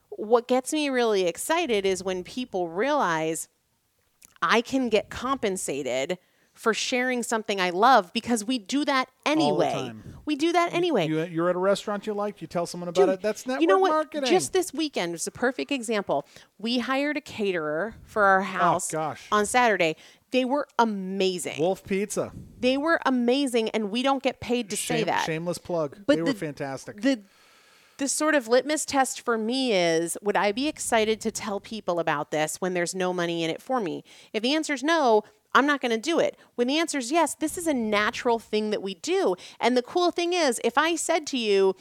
What 0.10 0.48
gets 0.48 0.74
me 0.74 0.90
really 0.90 1.28
excited 1.28 1.86
is 1.86 2.04
when 2.04 2.24
people 2.24 2.68
realize 2.70 3.48
I 4.42 4.62
can 4.62 4.90
get 4.90 5.10
compensated 5.10 6.18
for 6.54 6.74
sharing 6.74 7.24
something 7.24 7.62
I 7.62 7.70
love 7.70 8.12
because 8.14 8.44
we 8.44 8.58
do 8.58 8.84
that 8.86 9.10
anyway. 9.26 9.92
We 10.26 10.36
do 10.36 10.52
that 10.52 10.74
anyway. 10.74 11.08
You, 11.08 11.24
you're 11.24 11.50
at 11.50 11.56
a 11.56 11.60
restaurant 11.60 12.08
you 12.08 12.14
like, 12.14 12.42
you 12.42 12.48
tell 12.48 12.66
someone 12.66 12.88
about 12.90 13.02
Dude, 13.02 13.10
it. 13.16 13.22
That's 13.22 13.46
network 13.48 13.62
you 13.62 13.68
know 13.68 13.80
what? 13.80 13.92
marketing. 13.92 14.30
Just 14.30 14.54
this 14.54 14.74
weekend 14.74 15.14
was 15.14 15.28
a 15.28 15.32
perfect 15.32 15.72
example. 15.72 16.26
We 16.58 16.80
hired 16.80 17.18
a 17.18 17.22
caterer 17.22 17.96
for 18.04 18.24
our 18.24 18.42
oh, 18.42 18.44
house 18.44 18.94
Oh, 18.94 18.98
gosh. 18.98 19.28
on 19.32 19.46
Saturday. 19.46 19.96
They 20.32 20.46
were 20.46 20.68
amazing. 20.78 21.60
Wolf 21.60 21.84
Pizza. 21.84 22.32
they 22.60 22.78
were 22.78 23.00
amazing, 23.06 23.70
and 23.70 23.90
we 23.90 24.04
don't 24.04 24.22
get 24.22 24.40
paid 24.40 24.70
to 24.70 24.78
say 24.78 25.04
that. 25.04 25.26
Shameless 25.26 25.58
plug. 25.58 25.98
But 26.06 26.18
they 26.18 26.22
were 26.22 26.34
fantastic. 26.34 27.02
The 27.02 27.22
the 27.98 28.08
sort 28.08 28.34
of 28.34 28.48
litmus 28.48 28.86
test 28.86 29.22
for 29.22 29.38
me 29.38 29.74
is 29.74 30.18
would 30.22 30.38
I 30.38 30.54
be 30.54 30.68
excited 30.70 31.20
to 31.22 31.32
tell 31.32 31.60
people 31.60 32.00
about 32.00 32.32
this 32.32 32.56
when 32.62 32.74
there's 32.74 32.96
no 32.96 33.12
money 33.12 33.44
in 33.44 33.50
it 33.50 33.62
for 33.62 33.82
me? 33.82 34.04
If 34.32 34.42
the 34.42 34.56
answer 34.56 34.74
is 34.74 34.84
no, 34.84 35.24
I'm 35.54 35.66
not 35.66 35.82
going 35.82 35.92
to 35.92 35.98
do 35.98 36.20
it. 36.20 36.38
When 36.56 36.68
the 36.68 36.78
answer 36.78 36.98
is 36.98 37.12
yes, 37.12 37.36
this 37.36 37.58
is 37.58 37.68
a 37.68 37.74
natural 37.74 38.40
thing 38.40 38.70
that 38.70 38.82
we 38.82 38.96
do. 38.96 39.36
And 39.60 39.76
the 39.76 39.82
cool 39.82 40.12
thing 40.12 40.34
is, 40.34 40.60
if 40.64 40.78
I 40.78 40.96
said 40.96 41.26
to 41.28 41.38
you, 41.38 41.76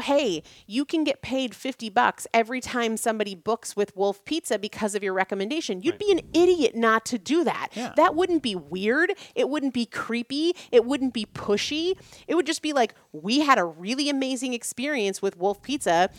hey, 0.00 0.42
you 0.66 0.84
can 0.84 1.04
get 1.04 1.22
paid 1.22 1.54
50 1.54 1.88
bucks 1.90 2.26
every 2.34 2.60
time 2.60 2.96
somebody 2.96 3.34
books 3.34 3.74
with 3.74 3.96
Wolf 3.96 4.24
Pizza 4.24 4.58
because 4.58 4.94
of 4.94 5.02
your 5.02 5.14
recommendation. 5.14 5.80
You'd 5.80 5.98
be 5.98 6.12
an 6.12 6.20
idiot 6.34 6.76
not 6.76 7.06
to 7.06 7.18
do 7.18 7.44
that. 7.44 7.68
Yeah. 7.72 7.92
That 7.96 8.14
wouldn't 8.14 8.42
be 8.42 8.54
weird. 8.54 9.12
It 9.34 9.48
wouldn't 9.48 9.72
be 9.74 9.86
creepy. 9.86 10.54
It 10.70 10.84
wouldn't 10.84 11.14
be 11.14 11.24
pushy. 11.24 11.98
It 12.28 12.34
would 12.34 12.46
just 12.46 12.62
be 12.62 12.72
like, 12.72 12.94
we 13.12 13.40
had 13.40 13.58
a 13.58 13.64
really 13.64 14.10
amazing 14.10 14.52
experience 14.52 15.22
with 15.22 15.38
Wolf 15.38 15.62
Pizza. 15.62 16.10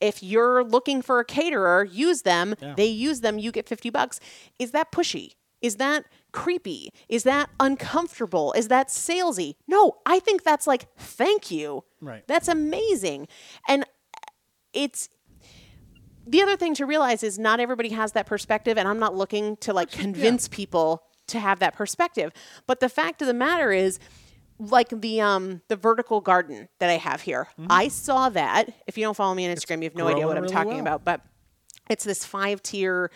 If 0.00 0.22
you're 0.22 0.64
looking 0.64 1.02
for 1.02 1.18
a 1.20 1.24
caterer, 1.24 1.84
use 1.84 2.22
them. 2.22 2.56
They 2.76 2.86
use 2.86 3.20
them, 3.20 3.38
you 3.38 3.52
get 3.52 3.68
50 3.68 3.90
bucks. 3.90 4.20
Is 4.58 4.72
that 4.72 4.92
pushy? 4.92 5.34
Is 5.62 5.76
that 5.76 6.04
creepy? 6.32 6.92
Is 7.08 7.22
that 7.22 7.48
uncomfortable? 7.60 8.52
Is 8.52 8.68
that 8.68 8.88
salesy? 8.88 9.54
No, 9.66 9.98
I 10.04 10.18
think 10.18 10.42
that's 10.42 10.66
like, 10.66 10.88
thank 10.96 11.50
you. 11.50 11.84
Right. 12.00 12.26
That's 12.26 12.48
amazing. 12.48 13.28
And 13.68 13.86
it's 14.72 15.08
the 16.26 16.42
other 16.42 16.56
thing 16.56 16.74
to 16.74 16.86
realize 16.86 17.22
is 17.22 17.38
not 17.38 17.60
everybody 17.60 17.90
has 17.90 18.12
that 18.12 18.26
perspective 18.26 18.78
and 18.78 18.86
i'm 18.86 18.98
not 18.98 19.14
looking 19.14 19.56
to 19.56 19.72
like 19.72 19.90
convince 19.90 20.48
people 20.48 21.02
to 21.26 21.38
have 21.38 21.58
that 21.58 21.74
perspective 21.74 22.32
but 22.66 22.80
the 22.80 22.88
fact 22.88 23.20
of 23.22 23.26
the 23.26 23.34
matter 23.34 23.72
is 23.72 23.98
like 24.58 24.88
the 24.90 25.20
um 25.20 25.60
the 25.68 25.76
vertical 25.76 26.20
garden 26.20 26.68
that 26.78 26.90
i 26.90 26.96
have 26.96 27.22
here 27.22 27.48
i 27.68 27.88
saw 27.88 28.28
that 28.28 28.68
if 28.86 28.96
you 28.96 29.04
don't 29.04 29.16
follow 29.16 29.34
me 29.34 29.48
on 29.48 29.54
instagram 29.54 29.78
you 29.78 29.84
have 29.84 29.96
no 29.96 30.06
idea 30.06 30.26
what 30.26 30.36
i'm 30.36 30.44
really 30.44 30.54
talking 30.54 30.72
well. 30.74 30.80
about 30.80 31.04
but 31.04 31.20
it's 31.90 32.04
this 32.04 32.24
five 32.24 32.62
tier 32.62 33.10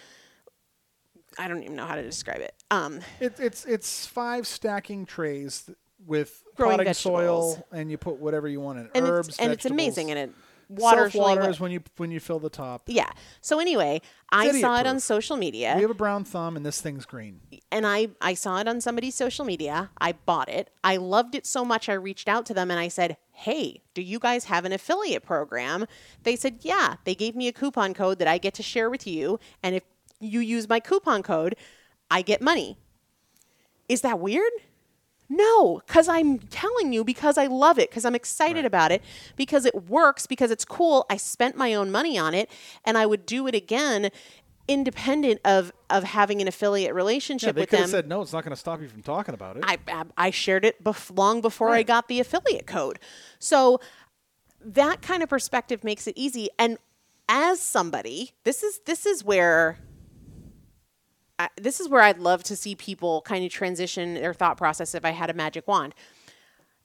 i 1.38 1.48
don't 1.48 1.62
even 1.62 1.76
know 1.76 1.86
how 1.86 1.94
to 1.96 2.02
describe 2.02 2.40
it 2.40 2.54
um 2.70 3.00
It, 3.20 3.38
it's 3.40 3.64
it's 3.64 4.06
five 4.06 4.46
stacking 4.46 5.06
trays 5.06 5.70
with 6.06 6.42
Growing 6.56 6.72
potting 6.72 6.86
vegetables. 6.86 7.54
soil, 7.56 7.66
and 7.72 7.90
you 7.90 7.98
put 7.98 8.16
whatever 8.18 8.46
you 8.48 8.60
want 8.60 8.78
in 8.78 8.88
and 8.94 9.06
Herbs, 9.06 9.28
it's 9.28 9.38
and 9.38 9.52
it's 9.52 9.64
amazing 9.66 10.10
and 10.10 10.18
it 10.18 10.30
waters 10.68 11.12
Self-waters 11.12 11.60
well. 11.60 11.64
when 11.66 11.70
you 11.72 11.80
when 11.96 12.10
you 12.10 12.18
fill 12.20 12.40
the 12.40 12.50
top. 12.50 12.82
yeah 12.86 13.10
so 13.40 13.60
anyway 13.60 14.00
i 14.32 14.46
idiot 14.48 14.60
saw 14.62 14.80
it 14.80 14.86
on 14.86 14.98
social 14.98 15.36
media 15.36 15.74
We 15.76 15.82
have 15.82 15.90
a 15.92 15.94
brown 15.94 16.24
thumb, 16.24 16.56
and 16.56 16.66
this 16.66 16.80
thing's 16.80 17.06
green. 17.06 17.40
and 17.70 17.86
I 17.86 18.08
I 18.20 18.34
saw 18.34 18.58
it 18.60 18.66
on 18.66 18.80
somebody's 18.80 19.14
social 19.14 19.44
media. 19.44 19.90
I 20.00 20.12
bought 20.12 20.48
it. 20.48 20.70
I 20.82 20.96
loved 20.96 21.34
it 21.36 21.46
so 21.46 21.64
much 21.64 21.88
I 21.88 21.92
reached 21.94 22.28
out 22.28 22.46
to 22.46 22.54
them 22.54 22.70
and 22.72 22.80
I 22.80 22.88
said, 22.88 23.16
"Hey, 23.30 23.82
do 23.94 24.02
you 24.02 24.18
guys 24.18 24.44
have 24.46 24.64
an 24.64 24.72
affiliate 24.72 25.22
program?" 25.24 25.86
They 26.24 26.34
said, 26.34 26.58
"Yeah." 26.62 26.96
They 27.04 27.14
gave 27.14 27.36
me 27.36 27.46
a 27.46 27.52
coupon 27.52 27.94
code 27.94 28.18
that 28.18 28.26
I 28.28 28.38
get 28.38 28.54
to 28.54 28.62
share 28.64 28.90
with 28.90 29.06
you, 29.06 29.38
and 29.62 29.76
if 29.76 29.84
you 30.20 30.40
use 30.40 30.68
my 30.68 30.80
coupon 30.80 31.22
code, 31.22 31.56
I 32.10 32.22
get 32.22 32.40
money. 32.40 32.78
Is 33.88 34.00
that 34.00 34.18
weird? 34.18 34.50
No, 35.28 35.82
because 35.86 36.08
I'm 36.08 36.38
telling 36.38 36.92
you 36.92 37.02
because 37.02 37.36
I 37.36 37.46
love 37.46 37.78
it, 37.78 37.90
because 37.90 38.04
I'm 38.04 38.14
excited 38.14 38.64
about 38.64 38.92
it, 38.92 39.02
because 39.34 39.64
it 39.64 39.88
works, 39.88 40.26
because 40.26 40.52
it's 40.52 40.64
cool. 40.64 41.04
I 41.10 41.16
spent 41.16 41.56
my 41.56 41.74
own 41.74 41.90
money 41.90 42.16
on 42.16 42.32
it, 42.32 42.48
and 42.84 42.96
I 42.96 43.06
would 43.06 43.26
do 43.26 43.48
it 43.48 43.54
again, 43.54 44.10
independent 44.68 45.40
of 45.44 45.72
of 45.90 46.04
having 46.04 46.40
an 46.40 46.46
affiliate 46.48 46.94
relationship 46.94 47.48
Yeah, 47.48 47.52
they 47.52 47.60
with 47.62 47.70
could 47.70 47.76
them. 47.76 47.82
have 47.82 47.90
said 47.90 48.08
no. 48.08 48.22
It's 48.22 48.32
not 48.32 48.44
going 48.44 48.52
to 48.52 48.56
stop 48.56 48.80
you 48.80 48.88
from 48.88 49.02
talking 49.02 49.34
about 49.34 49.56
it. 49.56 49.64
I, 49.66 49.78
I, 49.88 50.04
I 50.16 50.30
shared 50.30 50.64
it 50.64 50.82
bef- 50.82 51.16
long 51.16 51.40
before 51.40 51.70
I 51.70 51.82
got 51.82 52.06
the 52.08 52.20
affiliate 52.20 52.66
code. 52.66 52.98
So 53.40 53.80
that 54.64 55.02
kind 55.02 55.22
of 55.24 55.28
perspective 55.28 55.82
makes 55.84 56.06
it 56.06 56.14
easy. 56.16 56.48
And 56.58 56.78
as 57.28 57.60
somebody, 57.60 58.32
this 58.44 58.62
is 58.62 58.80
this 58.86 59.06
is 59.06 59.24
where 59.24 59.78
I, 61.38 61.48
this 61.56 61.80
is 61.80 61.88
where 61.88 62.02
I'd 62.02 62.18
love 62.18 62.42
to 62.44 62.56
see 62.56 62.74
people 62.74 63.22
kind 63.22 63.44
of 63.44 63.50
transition 63.50 64.14
their 64.14 64.34
thought 64.34 64.56
process 64.56 64.94
if 64.94 65.04
I 65.04 65.10
had 65.10 65.30
a 65.30 65.34
magic 65.34 65.68
wand. 65.68 65.94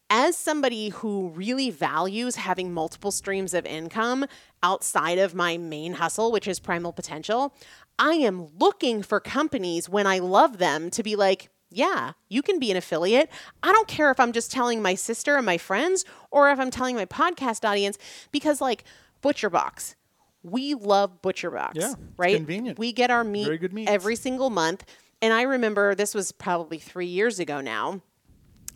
As 0.10 0.36
somebody 0.36 0.90
who 0.90 1.30
really 1.30 1.70
values 1.70 2.36
having 2.36 2.74
multiple 2.74 3.12
streams 3.12 3.54
of 3.54 3.66
income 3.66 4.26
outside 4.62 5.18
of 5.18 5.34
my 5.34 5.58
main 5.58 5.94
hustle, 5.94 6.34
which 6.34 6.50
is 6.50 6.60
primal 6.60 6.92
potential, 6.92 7.54
I 7.98 8.16
am 8.16 8.50
looking 8.60 9.04
for 9.04 9.22
companies 9.22 9.88
when 9.88 10.08
I 10.08 10.20
love 10.20 10.58
them 10.58 10.90
to 10.92 11.04
be 11.04 11.16
like, 11.16 11.50
yeah, 11.70 12.12
you 12.28 12.42
can 12.42 12.60
be 12.60 12.72
an 12.72 12.78
affiliate. 12.78 13.30
I 13.64 13.72
don't 13.72 13.88
care 13.88 14.12
if 14.12 14.20
I'm 14.20 14.34
just 14.34 14.52
telling 14.52 14.82
my 14.82 14.96
sister 14.96 15.38
and 15.38 15.46
my 15.46 15.58
friends 15.58 16.04
or 16.30 16.52
if 16.52 16.60
I'm 16.60 16.72
telling 16.72 16.98
my 16.98 17.06
podcast 17.06 17.64
audience 17.64 17.98
because, 18.32 18.60
like, 18.60 18.84
ButcherBox, 19.24 19.96
we 20.44 20.74
love 20.74 21.22
ButcherBox, 21.22 21.76
Yeah, 21.76 21.92
it's 21.92 21.98
right? 22.18 22.36
convenient. 22.38 22.80
We 22.80 22.92
get 22.94 23.12
our 23.12 23.24
meat 23.24 23.46
Very 23.46 23.58
good 23.58 23.74
meats. 23.74 23.90
every 23.92 24.16
single 24.16 24.50
month. 24.50 24.84
And 25.22 25.34
I 25.34 25.44
remember 25.44 25.94
this 25.94 26.16
was 26.16 26.32
probably 26.32 26.80
three 26.80 27.06
years 27.08 27.40
ago 27.40 27.62
now. 27.62 28.02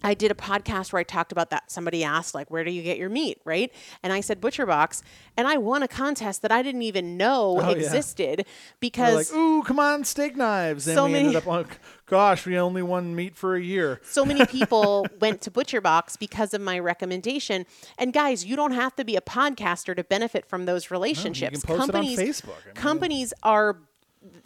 I 0.04 0.14
did 0.14 0.30
a 0.30 0.36
podcast 0.36 0.94
where 0.94 1.00
I 1.00 1.04
talked 1.04 1.32
about 1.32 1.50
that. 1.50 1.72
Somebody 1.72 2.04
asked, 2.04 2.36
like, 2.36 2.52
where 2.52 2.64
do 2.64 2.70
you 2.72 2.84
get 2.84 2.98
your 2.98 3.10
meat, 3.10 3.40
right? 3.44 3.72
And 4.04 4.14
I 4.14 4.22
said 4.22 4.40
Butcher 4.40 4.66
Box, 4.68 5.02
and 5.36 5.48
I 5.48 5.58
won 5.58 5.82
a 5.82 5.88
contest 5.88 6.42
that 6.44 6.52
I 6.52 6.62
didn't 6.62 6.84
even 6.84 7.18
know 7.18 7.60
Oh, 7.62 7.70
existed 7.72 8.40
They're 8.40 8.46
because 8.80 9.32
like, 9.32 9.40
ooh, 9.40 9.64
come 9.64 9.80
on, 9.80 10.04
steak 10.04 10.36
knives. 10.38 10.88
And 10.88 10.96
So 10.96 11.06
we 11.06 11.14
many- 11.14 11.28
ended 11.30 11.42
up 11.42 11.48
on, 11.48 11.66
gosh, 12.06 12.46
we 12.46 12.58
only 12.58 12.84
won 12.84 13.16
meat 13.16 13.36
for 13.36 13.56
a 13.56 13.62
year. 13.62 14.00
so 14.04 14.24
many 14.26 14.46
people 14.58 15.08
went 15.20 15.42
to 15.42 15.50
Butcher 15.52 15.82
Box 15.82 16.16
because 16.18 16.54
of 16.54 16.62
my 16.62 16.78
recommendation. 16.78 17.66
And 17.98 18.14
guys, 18.14 18.46
you 18.46 18.56
don't 18.56 18.74
have 18.74 18.96
to 18.98 19.06
be 19.06 19.16
a 19.16 19.22
podcaster 19.22 19.96
to 19.96 20.04
benefit 20.04 20.46
from 20.46 20.66
those 20.66 20.92
relationships. 20.92 21.64
post 21.66 21.70
it 21.70 21.82
on 21.82 21.88
companies, 21.88 22.20
Facebook. 22.20 22.50
I 22.64 22.68
mean- 22.68 22.76
companies 22.76 23.34
are 23.42 23.78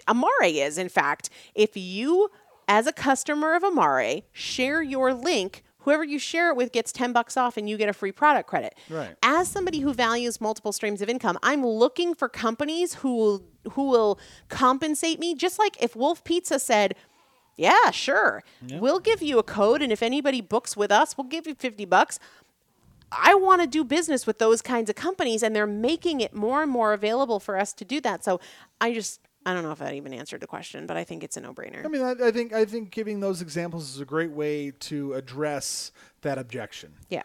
Amare 0.07 0.43
is, 0.43 0.77
in 0.77 0.89
fact, 0.89 1.29
if 1.55 1.77
you, 1.77 2.29
as 2.69 2.85
a 2.85 2.93
customer 2.93 3.55
of 3.55 3.63
Amare, 3.63 4.21
share 4.31 4.81
your 4.81 5.11
link, 5.13 5.63
whoever 5.79 6.03
you 6.03 6.19
share 6.19 6.51
it 6.51 6.55
with 6.55 6.71
gets 6.71 6.91
10 6.91 7.11
bucks 7.11 7.35
off 7.35 7.57
and 7.57 7.67
you 7.67 7.77
get 7.77 7.89
a 7.89 7.93
free 7.93 8.11
product 8.11 8.47
credit. 8.47 8.75
Right. 8.89 9.15
As 9.23 9.47
somebody 9.49 9.79
who 9.79 9.91
values 9.91 10.39
multiple 10.39 10.71
streams 10.71 11.01
of 11.01 11.09
income, 11.09 11.39
I'm 11.41 11.65
looking 11.65 12.13
for 12.13 12.29
companies 12.29 12.93
who 12.95 13.15
will 13.15 13.43
who 13.71 13.89
will 13.89 14.19
compensate 14.47 15.19
me 15.19 15.35
just 15.35 15.59
like 15.59 15.81
if 15.81 15.95
Wolf 15.95 16.23
Pizza 16.23 16.59
said, 16.59 16.95
"Yeah, 17.57 17.91
sure. 17.91 18.43
We'll 18.79 18.99
give 18.99 19.21
you 19.21 19.39
a 19.39 19.43
code 19.43 19.81
and 19.81 19.91
if 19.91 20.03
anybody 20.03 20.39
books 20.39 20.77
with 20.77 20.91
us, 20.91 21.17
we'll 21.17 21.27
give 21.27 21.47
you 21.47 21.55
50 21.55 21.85
bucks." 21.85 22.19
I 23.11 23.33
want 23.33 23.61
to 23.61 23.67
do 23.67 23.83
business 23.83 24.27
with 24.27 24.37
those 24.37 24.61
kinds 24.61 24.87
of 24.89 24.95
companies, 24.95 25.41
and 25.41 25.55
they're 25.55 25.65
making 25.65 26.21
it 26.21 26.33
more 26.33 26.61
and 26.61 26.71
more 26.71 26.93
available 26.93 27.39
for 27.39 27.57
us 27.57 27.73
to 27.73 27.83
do 27.83 27.99
that. 28.01 28.23
So 28.23 28.39
I 28.79 28.93
just, 28.93 29.19
I 29.49 29.53
don't 29.53 29.63
know 29.63 29.71
if 29.71 29.79
that 29.79 29.93
even 29.93 30.13
answered 30.13 30.41
the 30.41 30.47
question, 30.47 30.85
but 30.85 30.95
I 30.95 31.03
think 31.03 31.23
it's 31.23 31.35
a 31.37 31.41
no 31.41 31.53
brainer. 31.53 31.83
I 31.83 31.87
mean, 31.87 32.01
I, 32.01 32.11
I 32.27 32.31
think 32.31 32.53
I 32.53 32.65
think 32.65 32.91
giving 32.91 33.19
those 33.19 33.41
examples 33.41 33.93
is 33.93 33.99
a 33.99 34.05
great 34.05 34.31
way 34.31 34.71
to 34.71 35.13
address 35.13 35.91
that 36.21 36.37
objection. 36.37 36.93
Yeah. 37.09 37.23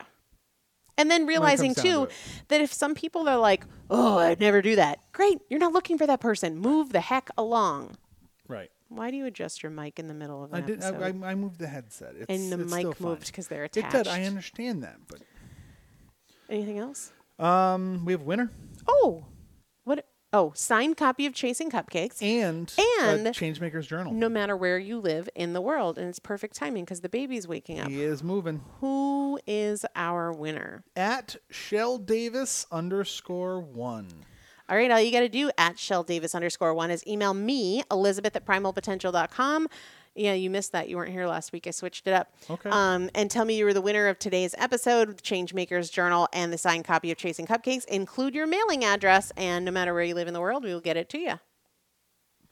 And 0.96 1.10
then 1.10 1.26
realizing 1.26 1.74
too 1.74 2.06
to 2.06 2.08
that 2.48 2.60
if 2.60 2.72
some 2.72 2.94
people 2.94 3.28
are 3.28 3.36
like, 3.36 3.64
oh, 3.90 4.18
I'd 4.18 4.40
never 4.40 4.62
do 4.62 4.76
that, 4.76 5.00
great. 5.12 5.40
You're 5.50 5.60
not 5.60 5.72
looking 5.72 5.98
for 5.98 6.06
that 6.06 6.20
person. 6.20 6.56
Move 6.56 6.90
the 6.90 7.00
heck 7.00 7.28
along. 7.36 7.96
Right. 8.48 8.70
Why 8.88 9.10
do 9.10 9.16
you 9.16 9.26
adjust 9.26 9.62
your 9.62 9.70
mic 9.70 9.98
in 9.98 10.06
the 10.06 10.14
middle 10.14 10.44
of 10.44 10.54
I 10.54 10.60
did. 10.60 10.82
I, 10.82 10.88
episode? 10.88 11.24
I, 11.24 11.30
I 11.30 11.34
moved 11.34 11.58
the 11.58 11.66
headset. 11.66 12.14
It's, 12.16 12.26
and 12.28 12.52
the 12.52 12.58
mic 12.58 13.00
moved 13.00 13.26
because 13.26 13.48
they're 13.48 13.64
attached. 13.64 13.94
It 13.94 14.04
did. 14.04 14.08
I 14.08 14.22
understand 14.24 14.82
that, 14.84 14.98
but 15.08 15.20
Anything 16.48 16.78
else? 16.78 17.12
um, 17.38 18.04
we 18.04 18.12
have 18.12 18.22
winner 18.22 18.50
Oh? 18.86 19.24
Oh, 20.36 20.52
signed 20.56 20.96
copy 20.96 21.26
of 21.26 21.32
Chasing 21.32 21.70
Cupcakes. 21.70 22.20
and 22.20 22.72
And- 23.00 23.26
Changemaker's 23.28 23.86
Journal. 23.86 24.12
no 24.12 24.28
matter 24.28 24.56
where 24.56 24.78
you 24.78 24.98
live 24.98 25.28
in 25.36 25.52
the 25.52 25.60
world, 25.60 25.96
and 25.96 26.08
it's 26.08 26.18
perfect 26.18 26.56
timing 26.56 26.84
because 26.84 27.02
the 27.02 27.08
baby's 27.08 27.46
waking 27.46 27.78
up. 27.78 27.88
He 27.88 28.02
is 28.02 28.22
moving 28.24 28.60
Who 28.80 29.38
is 29.46 29.86
our 29.94 30.32
winner? 30.32 30.82
at 30.96 31.36
Shell 31.50 31.98
Davis 31.98 32.66
underscore 32.72 33.60
one. 33.60 34.08
All 34.68 34.76
right, 34.76 34.90
all 34.90 35.00
you 35.00 35.12
got 35.12 35.20
to 35.20 35.28
do 35.28 35.50
at 35.56 35.78
Shell 35.78 36.02
Davis 36.04 36.34
underscore 36.34 36.74
one 36.74 36.90
is 36.90 37.06
email 37.06 37.32
me, 37.34 37.84
Elizabeth 37.90 38.34
at 38.34 38.44
primalpotential.com. 38.44 39.68
Yeah, 40.14 40.34
you 40.34 40.48
missed 40.48 40.72
that. 40.72 40.88
You 40.88 40.96
weren't 40.96 41.10
here 41.10 41.26
last 41.26 41.52
week. 41.52 41.66
I 41.66 41.70
switched 41.70 42.06
it 42.06 42.12
up. 42.12 42.32
Okay. 42.48 42.70
Um, 42.70 43.10
and 43.14 43.30
tell 43.30 43.44
me 43.44 43.56
you 43.56 43.64
were 43.64 43.74
the 43.74 43.80
winner 43.80 44.06
of 44.06 44.18
today's 44.18 44.54
episode, 44.58 45.08
the 45.16 45.22
Changemakers 45.22 45.90
Journal, 45.90 46.28
and 46.32 46.52
the 46.52 46.58
signed 46.58 46.84
copy 46.84 47.10
of 47.10 47.18
Chasing 47.18 47.46
Cupcakes. 47.46 47.84
Include 47.86 48.34
your 48.34 48.46
mailing 48.46 48.84
address, 48.84 49.32
and 49.36 49.64
no 49.64 49.72
matter 49.72 49.92
where 49.92 50.04
you 50.04 50.14
live 50.14 50.28
in 50.28 50.34
the 50.34 50.40
world, 50.40 50.62
we 50.62 50.72
will 50.72 50.80
get 50.80 50.96
it 50.96 51.08
to 51.10 51.18
you. 51.18 51.40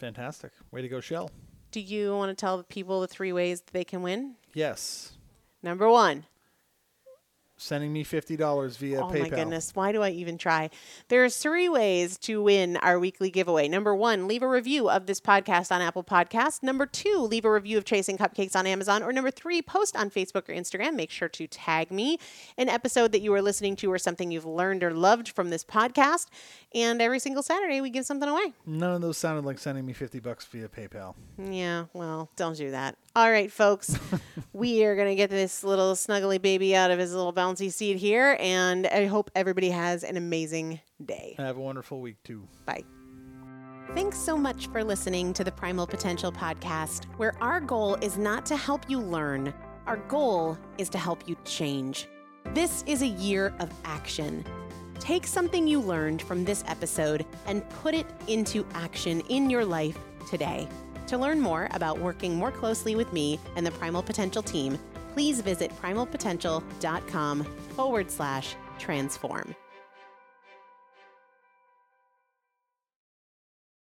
Fantastic. 0.01 0.51
Way 0.73 0.83
to 0.83 0.89
go, 0.89 1.01
Shell. 1.01 1.31
Do 1.71 1.81
you 1.81 2.17
want 2.17 2.31
to 2.31 2.35
tell 2.35 2.59
the 2.59 2.65
people 2.65 3.01
the 3.01 3.07
three 3.07 3.33
ways 3.33 3.61
that 3.61 3.73
they 3.73 3.85
can 3.85 4.03
win? 4.03 4.35
Yes. 4.53 5.13
Number 5.63 5.89
one, 5.89 6.27
Sending 7.63 7.93
me 7.93 8.03
fifty 8.03 8.37
dollars 8.37 8.77
via 8.77 9.01
Oh 9.01 9.05
PayPal. 9.05 9.19
Oh 9.19 9.23
my 9.23 9.29
goodness, 9.29 9.71
why 9.75 9.93
do 9.93 10.03
I 10.03 10.11
even 10.11 10.37
try? 10.37 10.69
There's 11.07 11.37
three 11.37 11.69
ways 11.69 12.19
to 12.19 12.43
win 12.43 12.77
our 12.79 12.99
weekly 12.99 13.31
giveaway. 13.31 13.69
Number 13.69 13.95
one, 13.95 14.27
leave 14.27 14.43
a 14.43 14.49
review 14.49 14.91
of 14.91 15.07
this 15.07 15.21
podcast 15.21 15.71
on 15.71 15.81
Apple 15.81 16.03
Podcasts. 16.03 16.61
Number 16.61 16.87
two, 16.87 17.19
leave 17.19 17.45
a 17.45 17.53
review 17.53 17.79
of 17.79 17.85
Chasing 17.85 18.19
Cupcakes 18.19 18.57
on 18.57 18.67
Amazon. 18.67 19.05
Or 19.05 19.13
number 19.13 19.31
three, 19.31 19.63
post 19.63 19.97
on 19.97 20.11
Facebook 20.11 20.49
or 20.49 20.53
Instagram. 20.53 20.95
Make 20.97 21.13
sure 21.13 21.29
to 21.29 21.47
tag 21.47 21.93
me 21.93 22.19
an 22.59 22.69
episode 22.69 23.13
that 23.13 23.21
you 23.21 23.33
are 23.33 23.43
listening 23.43 23.77
to 23.77 23.93
or 23.93 23.99
something 23.99 24.33
you've 24.33 24.45
learned 24.45 24.83
or 24.83 24.93
loved 24.93 25.29
from 25.29 25.51
this 25.51 25.65
podcast. 25.65 26.27
And 26.75 27.01
every 27.01 27.21
single 27.21 27.45
Saturday, 27.45 27.81
we 27.81 27.91
give 27.91 28.05
something 28.07 28.29
away. 28.29 28.55
None 28.67 28.97
of 28.97 29.03
those 29.03 29.19
sounded 29.19 29.45
like 29.45 29.61
sending 29.61 29.87
me 29.87 29.93
fifty 29.93 30.19
bucks 30.19 30.47
via 30.47 30.69
PayPal. 30.69 31.15
Yeah, 31.39 31.85
well, 31.93 32.29
don't 32.35 32.57
do 32.57 32.73
that. 32.73 32.97
All 33.15 33.31
right, 33.31 33.53
folks, 33.53 33.95
we 34.55 34.85
are 34.85 34.97
going 34.97 35.09
to 35.09 35.15
get 35.15 35.29
this 35.29 35.63
little 35.63 35.93
snuggly 35.95 36.41
baby 36.41 36.75
out 36.75 36.91
of 36.91 36.99
his 36.99 37.13
little 37.13 37.31
bouncy 37.53 37.73
seat 37.73 37.97
here. 37.97 38.37
And 38.41 38.87
I 38.87 39.07
hope 39.07 39.31
everybody 39.35 39.71
has 39.71 40.05
an 40.05 40.17
amazing 40.17 40.81
day. 41.05 41.35
Have 41.39 41.57
a 41.57 41.61
wonderful 41.61 42.01
week 42.01 42.17
too. 42.25 42.47
Bye. 42.67 42.85
Thanks 43.95 44.19
so 44.19 44.37
much 44.37 44.69
for 44.69 44.83
listening 44.83 45.33
to 45.35 45.45
the 45.45 45.53
Primal 45.53 45.87
Potential 45.87 46.33
Podcast, 46.33 47.05
where 47.17 47.35
our 47.43 47.61
goal 47.61 47.97
is 47.97 48.17
not 48.17 48.47
to 48.47 48.57
help 48.57 48.89
you 48.89 48.99
learn, 48.99 49.53
our 49.87 49.97
goal 49.97 50.57
is 50.79 50.89
to 50.91 50.99
help 50.99 51.29
you 51.29 51.37
change. 51.45 52.07
This 52.55 52.85
is 52.87 53.03
a 53.03 53.07
year 53.07 53.53
of 53.59 53.71
action. 53.85 54.45
Take 54.99 55.27
something 55.27 55.67
you 55.67 55.81
learned 55.81 56.23
from 56.23 56.45
this 56.45 56.63
episode 56.69 57.27
and 57.47 57.69
put 57.71 57.93
it 57.93 58.07
into 58.29 58.65
action 58.75 59.21
in 59.29 59.51
your 59.51 59.65
life 59.65 59.99
today. 60.31 60.69
To 61.09 61.19
learn 61.19 61.41
more 61.41 61.69
about 61.73 61.99
working 61.99 62.37
more 62.37 62.53
closely 62.53 62.95
with 62.95 63.13
me 63.13 63.41
and 63.57 63.67
the 63.67 63.73
Primal 63.73 64.03
Potential 64.03 64.43
team, 64.43 64.79
please 65.13 65.41
visit 65.41 65.71
primalpotential.com 65.81 67.45
forward 67.77 68.11
slash 68.11 68.55
transform. 68.79 69.55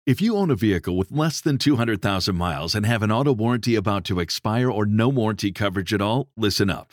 If 0.04 0.20
you 0.20 0.36
own 0.36 0.50
a 0.50 0.56
vehicle 0.56 0.96
with 0.96 1.12
less 1.12 1.40
than 1.40 1.58
200,000 1.58 2.34
miles 2.34 2.74
and 2.74 2.84
have 2.84 3.04
an 3.04 3.12
auto 3.12 3.32
warranty 3.32 3.76
about 3.76 4.04
to 4.06 4.18
expire 4.18 4.68
or 4.68 4.84
no 4.84 5.08
warranty 5.08 5.52
coverage 5.52 5.94
at 5.94 6.00
all, 6.00 6.28
listen 6.36 6.68
up. 6.68 6.92